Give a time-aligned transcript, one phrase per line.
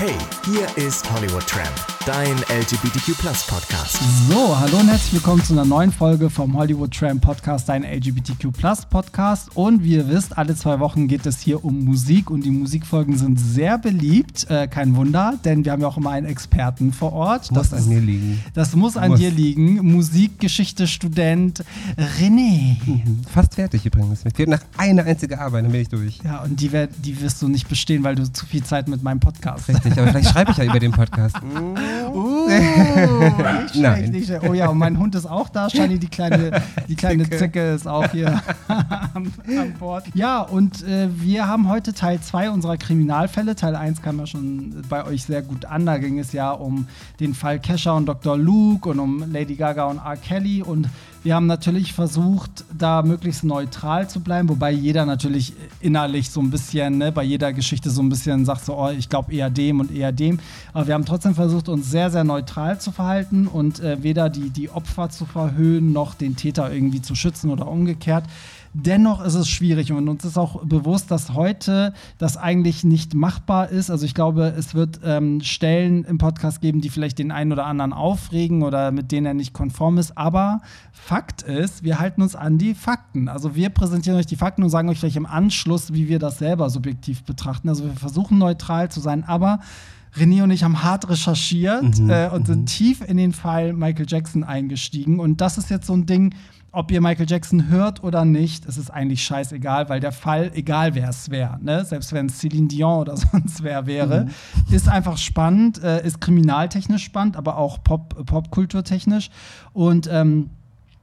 [0.00, 1.76] Hey, hier ist Hollywood Tramp,
[2.06, 3.14] dein LGBTQ
[3.46, 3.98] Podcast.
[4.28, 8.48] So, hallo und herzlich willkommen zu einer neuen Folge vom Hollywood Tramp Podcast, dein LGBTQ
[8.88, 9.54] Podcast.
[9.54, 13.18] Und wie ihr wisst, alle zwei Wochen geht es hier um Musik und die Musikfolgen
[13.18, 14.48] sind sehr beliebt.
[14.48, 17.50] Äh, kein Wunder, denn wir haben ja auch immer einen Experten vor Ort.
[17.50, 18.42] Muss das an mir liegen.
[18.54, 19.20] Das muss an muss.
[19.20, 19.76] dir liegen.
[19.92, 21.62] Musikgeschichte-Student
[22.18, 22.76] René.
[22.86, 23.20] Mhm.
[23.30, 24.24] Fast fertig übrigens.
[24.24, 26.18] Mir fehlt noch eine einzige Arbeit, dann bin ich durch.
[26.24, 26.70] Ja, und die,
[27.04, 29.68] die wirst du nicht bestehen, weil du zu viel Zeit mit meinem Podcast hast.
[29.68, 31.36] Richtig, aber vielleicht schreibe ich ja über den Podcast.
[32.12, 34.42] Uh, nicht schlecht, nicht schlecht.
[34.48, 35.70] Oh ja, und mein Hund ist auch da.
[35.70, 37.38] Shani, die kleine, die kleine Zicke.
[37.38, 40.04] Zicke ist auch hier an, an Bord.
[40.14, 43.54] Ja, und äh, wir haben heute Teil 2 unserer Kriminalfälle.
[43.54, 45.86] Teil 1 kam ja schon bei euch sehr gut an.
[45.86, 46.88] Da ging es ja um
[47.20, 48.36] den Fall Kesha und Dr.
[48.36, 50.16] Luke und um Lady Gaga und R.
[50.16, 50.62] Kelly.
[50.62, 50.88] Und
[51.22, 56.50] wir haben natürlich versucht, da möglichst neutral zu bleiben, wobei jeder natürlich innerlich so ein
[56.50, 59.80] bisschen, ne, bei jeder Geschichte so ein bisschen sagt so, oh, ich glaube eher dem
[59.80, 60.38] und eher dem.
[60.72, 64.50] Aber wir haben trotzdem versucht, uns sehr, sehr neutral zu verhalten und äh, weder die,
[64.50, 68.24] die Opfer zu verhöhnen, noch den Täter irgendwie zu schützen oder umgekehrt.
[68.72, 73.68] Dennoch ist es schwierig und uns ist auch bewusst, dass heute das eigentlich nicht machbar
[73.68, 73.90] ist.
[73.90, 77.66] Also ich glaube, es wird ähm, Stellen im Podcast geben, die vielleicht den einen oder
[77.66, 80.16] anderen aufregen oder mit denen er nicht konform ist.
[80.16, 80.60] Aber
[80.92, 83.26] Fakt ist, wir halten uns an die Fakten.
[83.28, 86.38] Also wir präsentieren euch die Fakten und sagen euch vielleicht im Anschluss, wie wir das
[86.38, 87.68] selber subjektiv betrachten.
[87.68, 89.58] Also wir versuchen neutral zu sein, aber
[90.16, 92.66] René und ich haben hart recherchiert mhm, äh, und sind mhm.
[92.66, 95.20] tief in den Fall Michael Jackson eingestiegen.
[95.20, 96.34] Und das ist jetzt so ein Ding,
[96.72, 100.94] ob ihr Michael Jackson hört oder nicht, es ist eigentlich scheißegal, weil der Fall, egal
[100.94, 101.84] wer es wäre, ne?
[101.84, 104.74] selbst wenn es Celine Dion oder sonst wer wäre, mhm.
[104.74, 109.30] ist einfach spannend, äh, ist kriminaltechnisch spannend, aber auch Pop, Popkulturtechnisch.
[109.72, 110.50] Und ähm,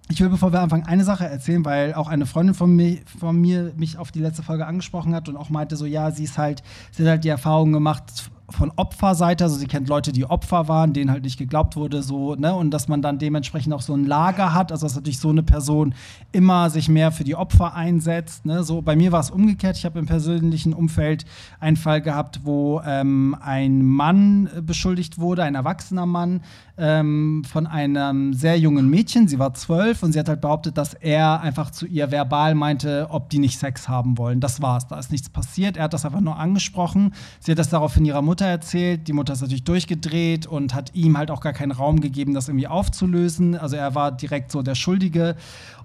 [0.10, 3.40] ich will, bevor wir anfangen, eine Sache erzählen, weil auch eine Freundin von mir, von
[3.40, 6.38] mir mich auf die letzte Folge angesprochen hat und auch meinte so, ja, sie ist
[6.38, 10.68] halt, sie hat halt die Erfahrung gemacht von Opferseite, also sie kennt Leute, die Opfer
[10.70, 13.94] waren, denen halt nicht geglaubt wurde, so, ne, und dass man dann dementsprechend auch so
[13.94, 15.94] ein Lager hat, also dass natürlich so eine Person
[16.32, 19.84] immer sich mehr für die Opfer einsetzt, ne, so, bei mir war es umgekehrt, ich
[19.84, 21.26] habe im persönlichen Umfeld
[21.60, 26.42] einen Fall gehabt, wo ähm, ein Mann beschuldigt wurde, ein erwachsener Mann,
[26.78, 30.94] ähm, von einem sehr jungen Mädchen, sie war zwölf und sie hat halt behauptet, dass
[30.94, 35.00] er einfach zu ihr verbal meinte, ob die nicht Sex haben wollen, das war's, da
[35.00, 38.46] ist nichts passiert, er hat das einfach nur angesprochen, sie hat das daraufhin ihrer Mutter
[38.46, 39.08] erzählt.
[39.08, 42.48] Die Mutter ist natürlich durchgedreht und hat ihm halt auch gar keinen Raum gegeben, das
[42.48, 43.58] irgendwie aufzulösen.
[43.58, 45.36] Also er war direkt so der Schuldige.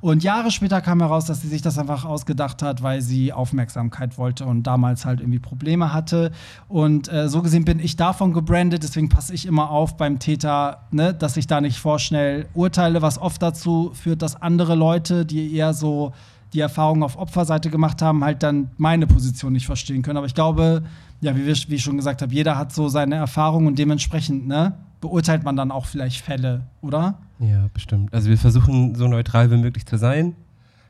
[0.01, 4.19] Und Jahre später kam heraus, dass sie sich das einfach ausgedacht hat, weil sie Aufmerksamkeit
[4.19, 6.33] wollte und damals halt irgendwie Probleme hatte.
[6.69, 10.82] Und äh, so gesehen bin ich davon gebrandet, deswegen passe ich immer auf beim Täter,
[10.91, 15.55] ne, dass ich da nicht vorschnell urteile, was oft dazu führt, dass andere Leute, die
[15.55, 16.13] eher so
[16.53, 20.19] die Erfahrung auf Opferseite gemacht haben, halt dann meine Position nicht verstehen können.
[20.19, 20.83] Aber ich glaube,
[21.21, 24.47] ja, wie, wir, wie ich schon gesagt habe, jeder hat so seine Erfahrung und dementsprechend
[24.47, 27.19] ne, beurteilt man dann auch vielleicht Fälle, oder?
[27.39, 28.13] Ja, bestimmt.
[28.13, 30.37] Also wir versuchen so neutral wie möglich zu sein,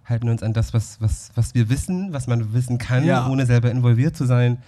[0.05, 3.29] halten uns an das, was, was, was wir wissen, was man wissen kann, ja.
[3.29, 4.59] ohne selber involviert zu sein.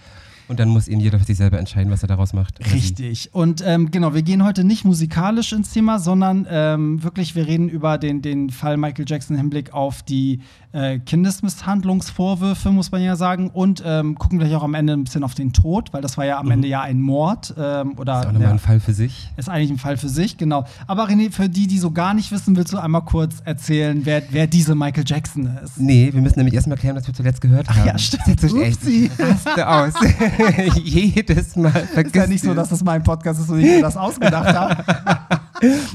[0.49, 2.59] Und dann muss eben jeder für sich selber entscheiden, was er daraus macht.
[2.73, 3.31] Richtig.
[3.33, 7.69] Und ähm, genau, wir gehen heute nicht musikalisch ins Thema, sondern ähm, wirklich, wir reden
[7.69, 10.41] über den, den Fall Michael Jackson im Hinblick auf die
[10.75, 13.51] äh, Kindesmisshandlungsvorwürfe, muss man ja sagen.
[13.51, 16.25] Und ähm, gucken gleich auch am Ende ein bisschen auf den Tod, weil das war
[16.25, 16.53] ja am mhm.
[16.53, 17.55] Ende ja ein Mord.
[17.57, 19.31] Ähm, oder, ist auch nochmal ein Fall für sich.
[19.37, 20.65] Ist eigentlich ein Fall für sich, genau.
[20.87, 24.23] Aber René, für die, die so gar nicht wissen, willst du einmal kurz erzählen, wer,
[24.31, 25.79] wer diese Michael Jackson ist?
[25.79, 27.81] Nee, wir müssen nämlich erstmal klären, was wir zuletzt gehört haben.
[27.83, 28.43] Ach ja, stimmt.
[28.43, 29.95] Das ist echt aus.
[30.83, 33.81] Jedes Mal vergisst Ist ja nicht so, dass das mein Podcast ist und ich mir
[33.81, 34.85] das ausgedacht habe.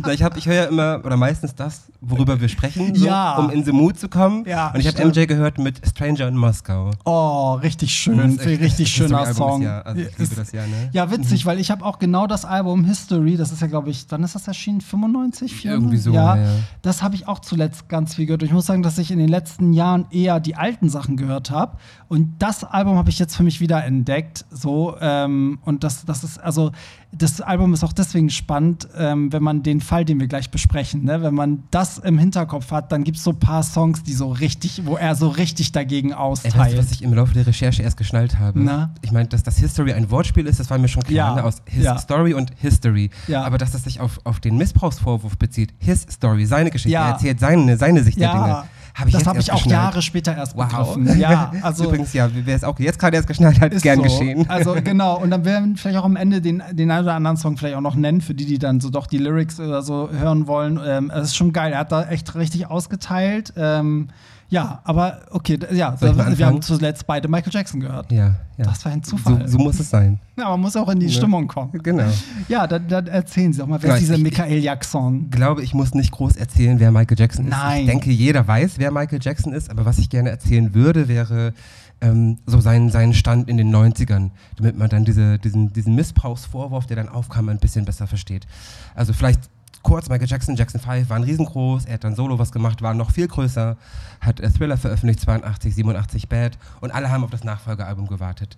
[0.01, 3.35] Na, ich, ich höre ja immer, oder meistens das, worüber wir sprechen, so, ja.
[3.37, 4.45] um in the mood zu kommen.
[4.45, 6.91] Ja, und ich habe MJ gehört mit Stranger in Moskau.
[7.05, 8.39] Oh, richtig schön.
[8.39, 9.65] Echt, richtig schöner Song.
[9.65, 10.89] Also ich liebe das ja, ne?
[10.91, 11.49] Ja, witzig, mhm.
[11.49, 14.35] weil ich habe auch genau das Album History, das ist ja, glaube ich, wann ist
[14.35, 14.81] das erschienen?
[14.81, 15.53] 95?
[15.53, 15.65] 94?
[15.65, 16.37] Irgendwie so, ja.
[16.37, 16.47] ja.
[16.81, 18.43] Das habe ich auch zuletzt ganz viel gehört.
[18.43, 21.77] Ich muss sagen, dass ich in den letzten Jahren eher die alten Sachen gehört habe.
[22.07, 24.45] Und das Album habe ich jetzt für mich wieder entdeckt.
[24.49, 26.71] So, ähm, und das, das ist, also,
[27.11, 31.03] das Album ist auch deswegen spannend, ähm, wenn man den Fall, den wir gleich besprechen,
[31.03, 34.13] ne, wenn man das im Hinterkopf hat, dann gibt es so ein paar Songs, die
[34.13, 36.53] so richtig, wo er so richtig dagegen austeilt.
[36.53, 38.59] Ey, weißt du, was ich im Laufe der Recherche erst geschnallt habe?
[38.61, 38.93] Na?
[39.01, 41.35] Ich meine, dass das History ein Wortspiel ist, das war mir schon klar, ja.
[41.35, 41.97] ne, aus His ja.
[41.97, 43.09] Story und History.
[43.27, 43.43] Ja.
[43.43, 47.39] Aber dass das sich auf, auf den Missbrauchsvorwurf bezieht, His Story, seine Geschichte, er erzählt
[47.39, 48.63] seine, seine Sicht der Dinge.
[48.99, 50.67] Hab ich das habe ich auch Jahre später erst wow.
[50.67, 51.19] begriffen.
[51.19, 54.03] Ja, also Übrigens, ja, wer es auch jetzt gerade erst geschnallt hat, ist gern so.
[54.03, 54.49] geschehen.
[54.49, 57.37] Also genau, und dann werden wir vielleicht auch am Ende den, den einen oder anderen
[57.37, 60.09] Song vielleicht auch noch nennen, für die, die dann so doch die Lyrics oder so
[60.11, 60.79] hören wollen.
[60.85, 63.53] Ähm, es ist schon geil, er hat da echt richtig ausgeteilt.
[63.57, 64.09] Ähm,
[64.49, 68.11] Ja, aber okay, ja, so, wir haben zuletzt beide Michael Jackson gehört.
[68.11, 68.65] Ja, ja.
[68.65, 69.47] Das war ein Zufall.
[69.47, 70.19] So, so muss es sein.
[70.37, 71.11] Ja, man muss auch in die ja.
[71.11, 71.71] Stimmung kommen.
[71.83, 72.05] Genau.
[72.47, 75.25] Ja, dann, dann erzählen Sie doch mal, wer ist dieser Michael Jackson?
[75.25, 77.51] Ich glaube, ich muss nicht groß erzählen, wer Michael Jackson ist.
[77.51, 77.81] Nein.
[77.81, 81.53] Ich denke, jeder weiß, wer Michael Jackson ist, aber was ich gerne erzählen würde, wäre
[82.01, 86.87] ähm, so seinen, seinen Stand in den 90ern, damit man dann diese, diesen, diesen Missbrauchsvorwurf,
[86.87, 88.47] der dann aufkam, ein bisschen besser versteht.
[88.95, 89.41] Also vielleicht
[89.83, 93.11] kurz, Michael Jackson, Jackson 5 waren riesengroß, er hat dann Solo was gemacht, war noch
[93.11, 93.77] viel größer,
[94.21, 98.57] hat äh, Thriller veröffentlicht, 82, 87 Bad und alle haben auf das Nachfolgealbum gewartet.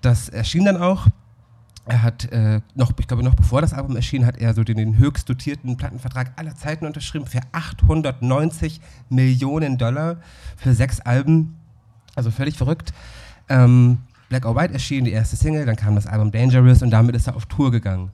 [0.00, 1.06] Das erschien dann auch.
[1.84, 4.76] Er hat äh, noch, ich glaube, noch bevor das Album erschien, hat er so den,
[4.76, 10.18] den höchst dotierten Plattenvertrag aller Zeiten unterschrieben für 890 Millionen Dollar
[10.56, 11.56] für sechs Alben.
[12.14, 12.92] Also völlig verrückt.
[13.48, 13.98] Ähm,
[14.28, 17.26] Black or White erschien, die erste Single, dann kam das Album Dangerous und damit ist
[17.26, 18.10] er auf Tour gegangen.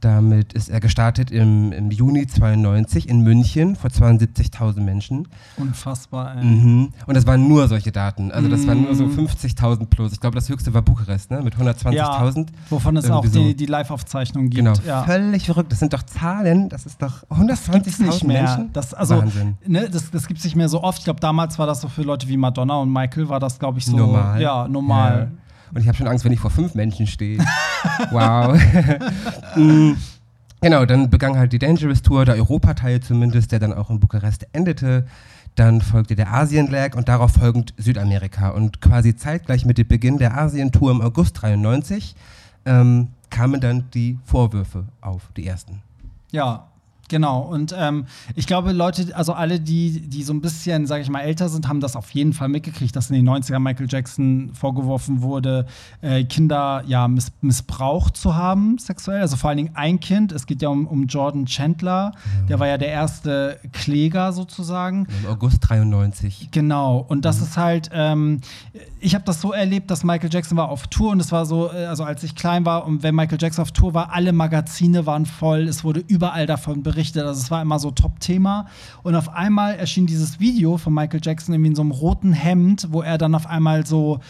[0.00, 5.26] Damit ist er gestartet im, im Juni 92 in München vor 72.000 Menschen.
[5.56, 6.44] Unfassbar, ey.
[6.44, 6.92] Mhm.
[7.06, 8.30] Und das waren nur solche Daten.
[8.30, 8.68] Also das mm.
[8.68, 9.86] waren nur so 50.000 mhm.
[9.86, 10.12] plus.
[10.12, 11.40] Ich glaube, das höchste war Bukarest, ne?
[11.40, 11.92] Mit 120.000.
[11.94, 12.32] Ja,
[12.68, 13.42] wovon es auch so.
[13.42, 14.64] die, die Live-Aufzeichnungen gibt.
[14.64, 15.04] Genau, ja.
[15.04, 15.72] völlig verrückt.
[15.72, 18.70] Das sind doch Zahlen, das ist doch 120.000 Menschen.
[18.74, 19.56] Das, also, Wahnsinn.
[19.66, 20.98] Ne, das, das gibt es nicht mehr so oft.
[20.98, 23.78] Ich glaube, damals war das so für Leute wie Madonna und Michael, war das, glaube
[23.78, 23.96] ich, so.
[23.96, 24.40] Normal.
[24.40, 25.30] Ja, normal.
[25.32, 25.45] Ja.
[25.72, 27.38] Und ich habe schon Angst, wenn ich vor fünf Menschen stehe.
[28.10, 28.58] wow.
[29.56, 29.92] mm.
[30.62, 34.46] Genau, dann begann halt die Dangerous Tour, der Europateil zumindest, der dann auch in Bukarest
[34.52, 35.06] endete.
[35.54, 38.50] Dann folgte der Asien-Lag und darauf folgend Südamerika.
[38.50, 42.14] Und quasi zeitgleich mit dem Beginn der Asien-Tour im August 93
[42.64, 45.82] ähm, kamen dann die Vorwürfe auf, die ersten.
[46.32, 46.68] Ja,
[47.08, 51.08] Genau, und ähm, ich glaube, Leute, also alle, die, die so ein bisschen, sage ich
[51.08, 54.50] mal, älter sind, haben das auf jeden Fall mitgekriegt, dass in den 90ern Michael Jackson
[54.54, 55.66] vorgeworfen wurde,
[56.00, 59.20] äh, Kinder ja miss missbraucht zu haben, sexuell.
[59.20, 60.32] Also vor allen Dingen ein Kind.
[60.32, 62.46] Es geht ja um, um Jordan Chandler, ja.
[62.48, 65.06] der war ja der erste Kläger sozusagen.
[65.22, 66.48] Im August 93.
[66.50, 67.44] Genau, und das mhm.
[67.44, 68.40] ist halt, ähm,
[68.98, 71.70] ich habe das so erlebt, dass Michael Jackson war auf Tour und es war so,
[71.72, 75.06] äh, also als ich klein war und wenn Michael Jackson auf Tour war, alle Magazine
[75.06, 77.24] waren voll, es wurde überall davon berichtet berichtet.
[77.24, 78.66] Also es war immer so Top-Thema.
[79.02, 82.88] Und auf einmal erschien dieses Video von Michael Jackson irgendwie in so einem roten Hemd,
[82.90, 84.20] wo er dann auf einmal so,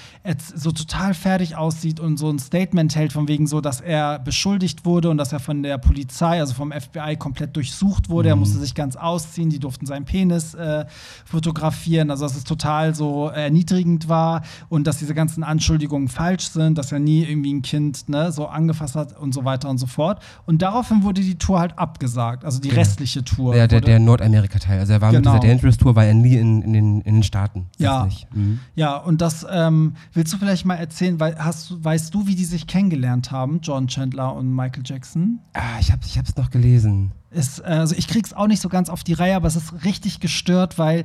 [0.54, 4.84] so total fertig aussieht und so ein Statement hält, von wegen so, dass er beschuldigt
[4.84, 8.28] wurde und dass er von der Polizei, also vom FBI, komplett durchsucht wurde.
[8.28, 8.32] Mhm.
[8.32, 10.86] Er musste sich ganz ausziehen, die durften seinen Penis äh,
[11.24, 12.10] fotografieren.
[12.10, 16.90] Also dass es total so erniedrigend war und dass diese ganzen Anschuldigungen falsch sind, dass
[16.90, 20.20] er nie irgendwie ein Kind ne, so angefasst hat und so weiter und so fort.
[20.46, 22.44] Und daraufhin wurde die Tour halt abgesagt.
[22.44, 23.56] Also die restliche Tour.
[23.56, 24.80] Ja, der, der Nordamerika-Teil.
[24.80, 25.34] Also er war genau.
[25.34, 27.66] mit dieser Dangerous Tour, war er nie in, in, den, in den Staaten.
[27.78, 28.08] Ja.
[28.32, 28.60] Mhm.
[28.74, 32.44] Ja, und das ähm, willst du vielleicht mal erzählen, weil hast, weißt du, wie die
[32.44, 35.40] sich kennengelernt haben, John Chandler und Michael Jackson?
[35.52, 37.12] Ah, ich habe es ich noch gelesen.
[37.30, 40.20] Ist, also ich krieg's auch nicht so ganz auf die Reihe, aber es ist richtig
[40.20, 41.04] gestört, weil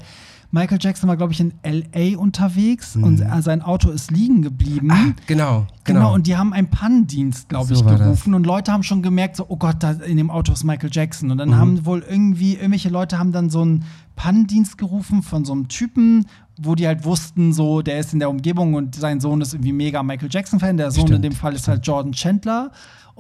[0.51, 2.18] Michael Jackson war, glaube ich, in L.A.
[2.18, 3.03] unterwegs mhm.
[3.06, 4.92] und sein Auto ist liegen geblieben.
[4.92, 6.00] Ah, genau, genau.
[6.00, 9.38] Genau, und die haben einen Pannendienst, glaube ich, so gerufen und Leute haben schon gemerkt,
[9.38, 11.31] so, oh Gott, da in dem Auto ist Michael Jackson.
[11.31, 11.56] Und dann mhm.
[11.56, 13.86] haben wohl irgendwie, irgendwelche Leute haben dann so einen
[14.18, 16.25] Pannendienst gerufen von so einem Typen,
[16.57, 19.74] wo die halt wussten, so, der ist in der Umgebung und sein Sohn ist irgendwie
[19.74, 20.77] mega Michael Jackson-Fan.
[20.77, 21.15] Der Sohn Stimmt.
[21.18, 22.71] in dem Fall ist halt Jordan Chandler.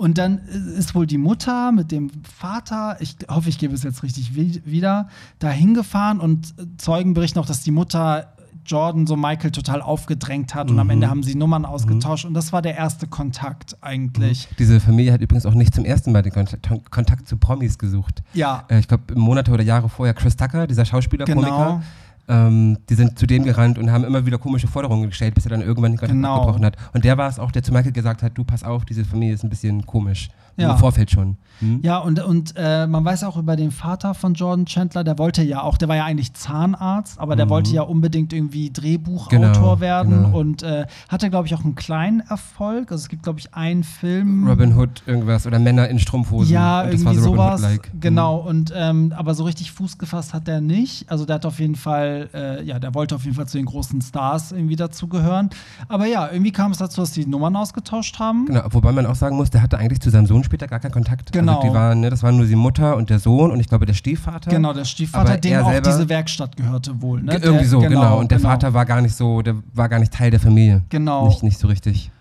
[0.01, 4.01] Und dann ist wohl die Mutter mit dem Vater, ich hoffe, ich gebe es jetzt
[4.01, 8.33] richtig wieder, da hingefahren und Zeugen berichten auch, dass die Mutter
[8.65, 10.73] Jordan so Michael total aufgedrängt hat mhm.
[10.73, 11.11] und am Ende mhm.
[11.11, 12.29] haben sie Nummern ausgetauscht mhm.
[12.29, 14.49] und das war der erste Kontakt eigentlich.
[14.49, 14.55] Mhm.
[14.57, 18.23] Diese Familie hat übrigens auch nicht zum ersten Mal den Kontakt, Kontakt zu Promis gesucht.
[18.33, 18.63] Ja.
[18.69, 21.41] Äh, ich glaube, Monate oder Jahre vorher Chris Tucker, dieser Schauspieler, genau.
[21.41, 21.83] Komiker,
[22.31, 25.49] ähm, die sind zu dem gerannt und haben immer wieder komische Forderungen gestellt, bis er
[25.49, 26.35] dann irgendwann den Kontakt genau.
[26.35, 26.77] abgebrochen hat.
[26.93, 29.35] Und der war es auch, der zu Michael gesagt hat, du pass auf, diese Familie
[29.35, 30.29] ist ein bisschen komisch.
[30.57, 30.71] Ja.
[30.73, 31.37] Im Vorfeld schon.
[31.59, 31.79] Hm?
[31.81, 35.43] Ja, und, und äh, man weiß auch über den Vater von Jordan Chandler, der wollte
[35.43, 37.51] ja auch, der war ja eigentlich Zahnarzt, aber der mhm.
[37.51, 40.37] wollte ja unbedingt irgendwie Drehbuchautor genau, werden genau.
[40.37, 42.91] und äh, hatte, glaube ich, auch einen kleinen Erfolg.
[42.91, 44.47] Also es gibt, glaube ich, einen Film.
[44.47, 46.51] Robin Hood, irgendwas, oder Männer in Strumpfhosen.
[46.51, 47.65] Ja, und irgendwie so sowas.
[47.99, 48.47] Genau, mhm.
[48.47, 51.09] und ähm, aber so richtig Fuß gefasst hat der nicht.
[51.09, 53.65] Also der hat auf jeden Fall, äh, ja, der wollte auf jeden Fall zu den
[53.65, 55.49] großen Stars irgendwie dazugehören.
[55.87, 58.45] Aber ja, irgendwie kam es dazu, dass die Nummern ausgetauscht haben.
[58.45, 60.91] Genau, wobei man auch sagen muss, der hatte eigentlich zu seinem Sohn später gar keinen
[60.91, 61.31] Kontakt.
[61.31, 61.57] Genau.
[61.57, 63.85] Also die waren, ne, das waren nur die Mutter und der Sohn und ich glaube
[63.85, 64.49] der Stiefvater.
[64.49, 67.21] Genau, der Stiefvater, dem auch diese Werkstatt gehörte wohl.
[67.21, 67.37] Ne?
[67.41, 68.01] Irgendwie so, genau.
[68.01, 68.19] genau.
[68.19, 68.49] Und der genau.
[68.49, 70.83] Vater war gar nicht so, der war gar nicht Teil der Familie.
[70.89, 71.27] Genau.
[71.27, 72.11] Nicht, nicht so richtig.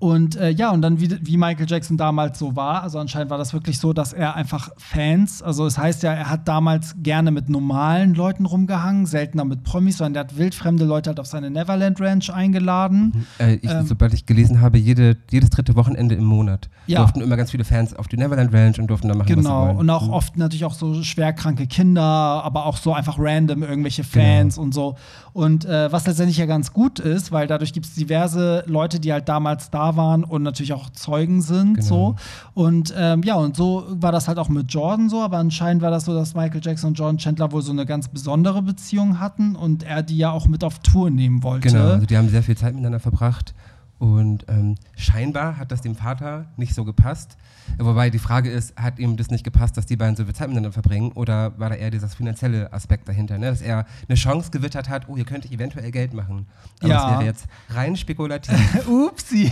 [0.00, 3.36] Und äh, ja, und dann wie, wie Michael Jackson damals so war, also anscheinend war
[3.36, 7.30] das wirklich so, dass er einfach Fans, also es heißt ja, er hat damals gerne
[7.30, 11.50] mit normalen Leuten rumgehangen, seltener mit Promis, sondern er hat wildfremde Leute halt auf seine
[11.50, 13.26] Neverland Ranch eingeladen.
[13.38, 17.00] Äh, ich, ähm, sobald ich gelesen habe, jede, jedes dritte Wochenende im Monat ja.
[17.00, 19.38] durften immer ganz viele Fans auf die Neverland Ranch und durften da machen, genau.
[19.38, 19.68] was sie wollen.
[19.68, 20.14] Genau, und auch mhm.
[20.14, 24.64] oft natürlich auch so schwerkranke Kinder, aber auch so einfach random irgendwelche Fans genau.
[24.64, 24.96] und so.
[25.32, 29.12] Und äh, was letztendlich ja ganz gut ist, weil dadurch gibt es diverse Leute, die
[29.12, 31.74] halt damals da waren und natürlich auch Zeugen sind.
[31.74, 31.86] Genau.
[31.86, 32.16] So.
[32.54, 35.90] Und ähm, ja, und so war das halt auch mit Jordan so, aber anscheinend war
[35.90, 39.56] das so, dass Michael Jackson und Jordan Chandler wohl so eine ganz besondere Beziehung hatten
[39.56, 41.68] und er die ja auch mit auf Tour nehmen wollte.
[41.68, 43.54] Genau, also die haben sehr viel Zeit miteinander verbracht.
[43.98, 47.36] Und ähm, scheinbar hat das dem Vater nicht so gepasst.
[47.78, 50.48] Wobei die Frage ist, hat ihm das nicht gepasst, dass die beiden so viel Zeit
[50.48, 51.12] miteinander verbringen?
[51.12, 53.38] Oder war da eher dieser finanzielle Aspekt dahinter?
[53.38, 53.46] Ne?
[53.46, 56.46] Dass er eine Chance gewittert hat, oh, hier könnte ich eventuell Geld machen.
[56.80, 57.02] Aber ja.
[57.02, 58.86] das wäre jetzt rein spekulativ.
[58.88, 59.50] Upsi.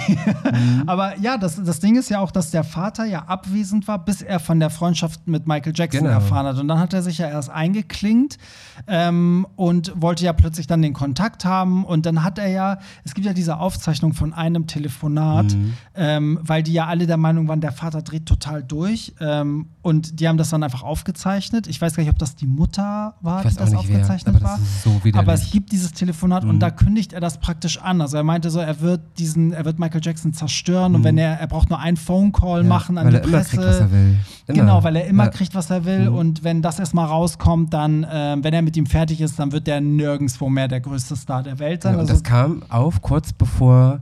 [0.52, 0.84] Mhm.
[0.86, 4.22] Aber ja, das, das Ding ist ja auch, dass der Vater ja abwesend war, bis
[4.22, 6.12] er von der Freundschaft mit Michael Jackson genau.
[6.12, 6.58] erfahren hat.
[6.58, 8.38] Und dann hat er sich ja erst eingeklinkt
[8.86, 11.84] ähm, und wollte ja plötzlich dann den Kontakt haben.
[11.84, 15.74] Und dann hat er ja, es gibt ja diese Aufzeichnung von einem Telefonat, mhm.
[15.94, 19.14] ähm, weil die ja alle der Meinung waren, der Vater dreht total durch.
[19.20, 21.66] Ähm, und die haben das dann einfach aufgezeichnet.
[21.66, 24.84] Ich weiß gar nicht, ob das die Mutter war, die das aufgezeichnet wer, aber das
[24.84, 25.02] war.
[25.02, 26.50] So aber es gibt dieses Telefonat mhm.
[26.50, 28.00] und da kündigt er das praktisch an.
[28.00, 30.96] Also er meinte so, er wird diesen, er wird Michael Jackson zerstören mhm.
[30.96, 33.56] und wenn er, er braucht nur einen Phone Call ja, machen an die Presse.
[33.56, 34.16] Kriegt, was er will.
[34.46, 34.58] Immer.
[34.58, 35.30] Genau, weil er immer ja.
[35.30, 36.10] kriegt, was er will.
[36.10, 36.16] Mhm.
[36.16, 39.66] Und wenn das erstmal rauskommt, dann, äh, wenn er mit ihm fertig ist, dann wird
[39.66, 41.92] der nirgendwo mehr der größte Star der Welt sein.
[41.94, 44.00] Ja, und also, das kam auf kurz bevor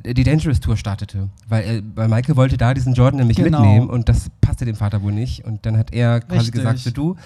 [0.00, 1.28] die Dangerous Tour startete.
[1.48, 3.60] Weil, er, weil Michael wollte da diesen Jordan nämlich genau.
[3.60, 5.44] mitnehmen und das passte dem Vater wohl nicht.
[5.44, 6.54] Und dann hat er quasi Richtig.
[6.54, 7.16] gesagt, so, du,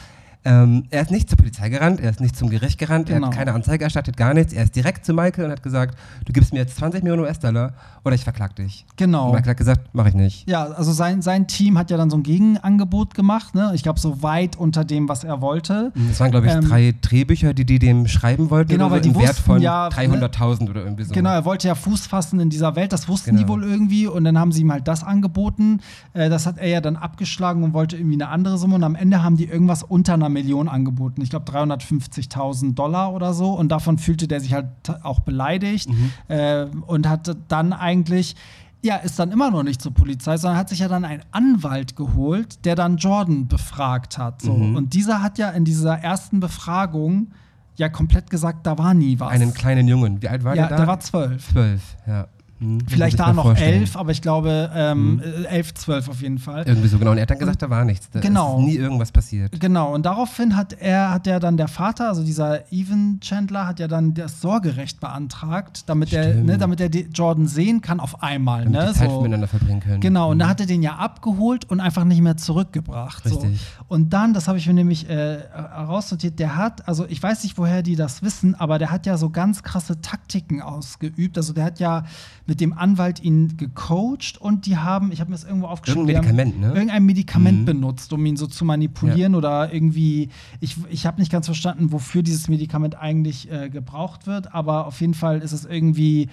[0.46, 3.16] ähm, er ist nicht zur Polizei gerannt, er ist nicht zum Gericht gerannt, genau.
[3.16, 3.36] er hat genau.
[3.36, 4.52] keine Anzeige erstattet, gar nichts.
[4.52, 7.72] Er ist direkt zu Michael und hat gesagt, du gibst mir jetzt 20 Millionen US-Dollar
[8.04, 8.86] oder ich verklag dich.
[8.94, 9.26] Genau.
[9.26, 10.48] Und Michael hat gesagt, mache ich nicht.
[10.48, 13.72] Ja, also sein, sein Team hat ja dann so ein Gegenangebot gemacht, ne?
[13.74, 15.92] ich glaube so weit unter dem, was er wollte.
[16.08, 19.10] Es waren glaube ich ähm, drei Drehbücher, die die dem schreiben wollten, genau, weil so,
[19.10, 20.70] die im Wert von ja, 300.000 ne?
[20.70, 21.12] oder irgendwie so.
[21.12, 23.42] Genau, er wollte ja Fuß fassen in dieser Welt, das wussten genau.
[23.42, 25.80] die wohl irgendwie und dann haben sie ihm halt das angeboten.
[26.12, 28.94] Äh, das hat er ja dann abgeschlagen und wollte irgendwie eine andere Summe und am
[28.94, 31.22] Ende haben die irgendwas unter einer Million angeboten.
[31.22, 33.52] Ich glaube 350.000 Dollar oder so.
[33.52, 34.68] Und davon fühlte der sich halt
[35.02, 36.12] auch beleidigt mhm.
[36.28, 38.36] äh, und hatte dann eigentlich
[38.82, 41.96] ja, ist dann immer noch nicht zur Polizei, sondern hat sich ja dann einen Anwalt
[41.96, 44.42] geholt, der dann Jordan befragt hat.
[44.42, 44.52] So.
[44.52, 44.76] Mhm.
[44.76, 47.32] Und dieser hat ja in dieser ersten Befragung
[47.76, 49.32] ja komplett gesagt, da war nie was.
[49.32, 50.22] Einen kleinen Jungen.
[50.22, 50.76] Wie alt war ja, der da?
[50.76, 51.48] Der war zwölf.
[51.48, 52.28] Zwölf, ja.
[52.58, 53.80] Hm, Vielleicht da noch vorstellen.
[53.82, 55.44] elf, aber ich glaube ähm, hm.
[55.44, 56.64] elf, zwölf auf jeden Fall.
[56.66, 57.10] Irgendwie so, genau.
[57.10, 58.08] Und er hat dann gesagt, da war nichts.
[58.10, 58.58] Da genau.
[58.58, 59.60] ist nie irgendwas passiert.
[59.60, 59.92] Genau.
[59.94, 63.88] Und daraufhin hat er, hat er dann der Vater, also dieser Evan Chandler, hat ja
[63.88, 68.64] dann das Sorgerecht beantragt, damit er, ne, damit er Jordan sehen kann auf einmal.
[68.64, 68.88] Damit ne?
[68.88, 69.20] die Zeit so.
[69.20, 70.00] miteinander verbringen können.
[70.00, 70.30] Genau.
[70.30, 70.40] Und mhm.
[70.40, 73.26] da hat er den ja abgeholt und einfach nicht mehr zurückgebracht.
[73.26, 73.60] Richtig.
[73.60, 73.84] So.
[73.88, 77.58] Und dann, das habe ich mir nämlich äh, herausnotiert, der hat, also ich weiß nicht,
[77.58, 81.36] woher die das wissen, aber der hat ja so ganz krasse Taktiken ausgeübt.
[81.36, 82.04] Also der hat ja
[82.46, 86.36] mit dem Anwalt ihn gecoacht und die haben, ich habe mir das irgendwo aufgeschrieben, irgendein
[86.36, 86.74] Medikament, ne?
[86.74, 87.64] irgendein Medikament mhm.
[87.64, 89.38] benutzt, um ihn so zu manipulieren ja.
[89.38, 90.28] oder irgendwie,
[90.60, 95.00] ich, ich habe nicht ganz verstanden, wofür dieses Medikament eigentlich äh, gebraucht wird, aber auf
[95.00, 96.28] jeden Fall ist es irgendwie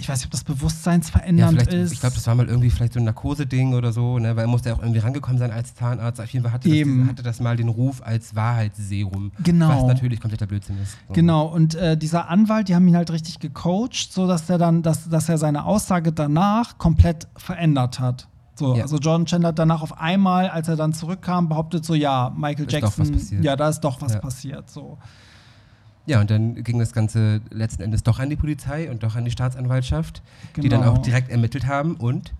[0.00, 1.92] ich weiß nicht, ob das bewusstseinsverändernd ja, ist.
[1.92, 4.34] Ich glaube, das war mal irgendwie vielleicht so ein Narkose-Ding oder so, ne?
[4.34, 6.20] weil er musste ja auch irgendwie rangekommen sein als Zahnarzt.
[6.20, 9.32] Auf jeden Fall hatte, das, hatte das, mal den Ruf als Wahrheitsserum.
[9.44, 9.68] Genau.
[9.68, 10.96] Was natürlich kompletter Blödsinn ist.
[11.06, 11.12] So.
[11.12, 15.08] Genau, und äh, dieser Anwalt, die haben ihn halt richtig gecoacht, sodass er dann, dass,
[15.08, 18.26] dass er seine Aussage danach komplett verändert hat.
[18.54, 18.82] So, ja.
[18.82, 22.66] Also John Chandler hat danach auf einmal, als er dann zurückkam, behauptet so, ja, Michael
[22.66, 24.18] ist Jackson, ja, da ist doch was ja.
[24.18, 24.70] passiert.
[24.70, 24.98] So.
[26.06, 29.24] Ja, und dann ging das Ganze letzten Endes doch an die Polizei und doch an
[29.24, 30.62] die Staatsanwaltschaft, genau.
[30.62, 32.34] die dann auch direkt ermittelt haben und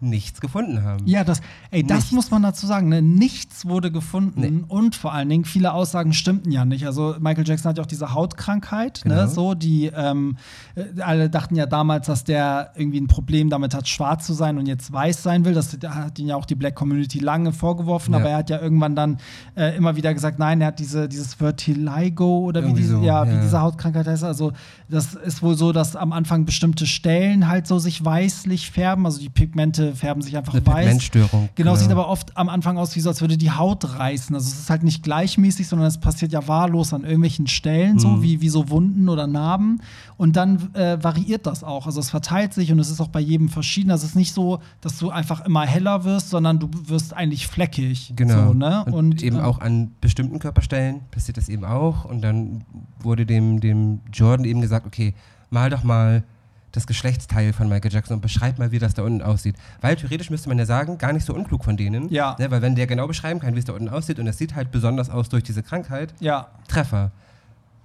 [0.00, 1.06] nichts gefunden haben.
[1.06, 1.40] Ja, das,
[1.70, 2.12] ey, das nichts.
[2.12, 2.88] muss man dazu sagen.
[2.88, 3.02] Ne?
[3.02, 4.64] Nichts wurde gefunden nee.
[4.68, 6.86] und vor allen Dingen viele Aussagen stimmten ja nicht.
[6.86, 9.14] Also Michael Jackson hat ja auch diese Hautkrankheit, ne?
[9.14, 9.22] genau.
[9.26, 9.28] ne?
[9.28, 10.36] so die ähm,
[10.74, 14.58] äh, alle dachten ja damals, dass der irgendwie ein Problem damit hat, schwarz zu sein
[14.58, 15.54] und jetzt weiß sein will.
[15.54, 18.20] Das hat ihn ja auch die Black Community lange vorgeworfen, ja.
[18.20, 19.18] aber er hat ja irgendwann dann
[19.56, 23.24] äh, immer wieder gesagt, nein, er hat diese dieses Vertiligo oder wie diese, so, ja,
[23.24, 24.24] ja, wie diese Hautkrankheit heißt.
[24.24, 24.52] Also
[24.88, 29.20] das ist wohl so, dass am Anfang bestimmte Stellen halt so sich weißlich färben, also
[29.20, 30.84] die Pigmente färben sich einfach eine weiß.
[30.84, 31.48] Pigmentstörung.
[31.54, 31.76] Genau, ja.
[31.76, 34.34] sieht aber oft am Anfang aus, wie so, als würde die Haut reißen.
[34.34, 37.98] Also es ist halt nicht gleichmäßig, sondern es passiert ja wahllos an irgendwelchen Stellen, mhm.
[37.98, 39.80] so wie, wie so Wunden oder Narben.
[40.16, 41.86] Und dann äh, variiert das auch.
[41.86, 43.90] Also es verteilt sich und es ist auch bei jedem verschieden.
[43.90, 47.46] Also es ist nicht so, dass du einfach immer heller wirst, sondern du wirst eigentlich
[47.46, 48.12] fleckig.
[48.16, 48.48] Genau.
[48.48, 48.84] So, ne?
[48.86, 52.04] und, und, eben ähm, auch an bestimmten Körperstellen passiert das eben auch.
[52.04, 52.64] Und dann
[53.00, 55.14] wurde dem, dem Jordan eben gesagt, okay,
[55.50, 56.24] mal doch mal
[56.72, 59.56] das Geschlechtsteil von Michael Jackson und beschreib mal, wie das da unten aussieht.
[59.80, 62.10] Weil theoretisch müsste man ja sagen, gar nicht so unklug von denen.
[62.10, 62.36] Ja.
[62.38, 64.54] Ne, weil wenn der genau beschreiben kann, wie es da unten aussieht und es sieht
[64.54, 66.48] halt besonders aus durch diese Krankheit, ja.
[66.68, 67.10] Treffer.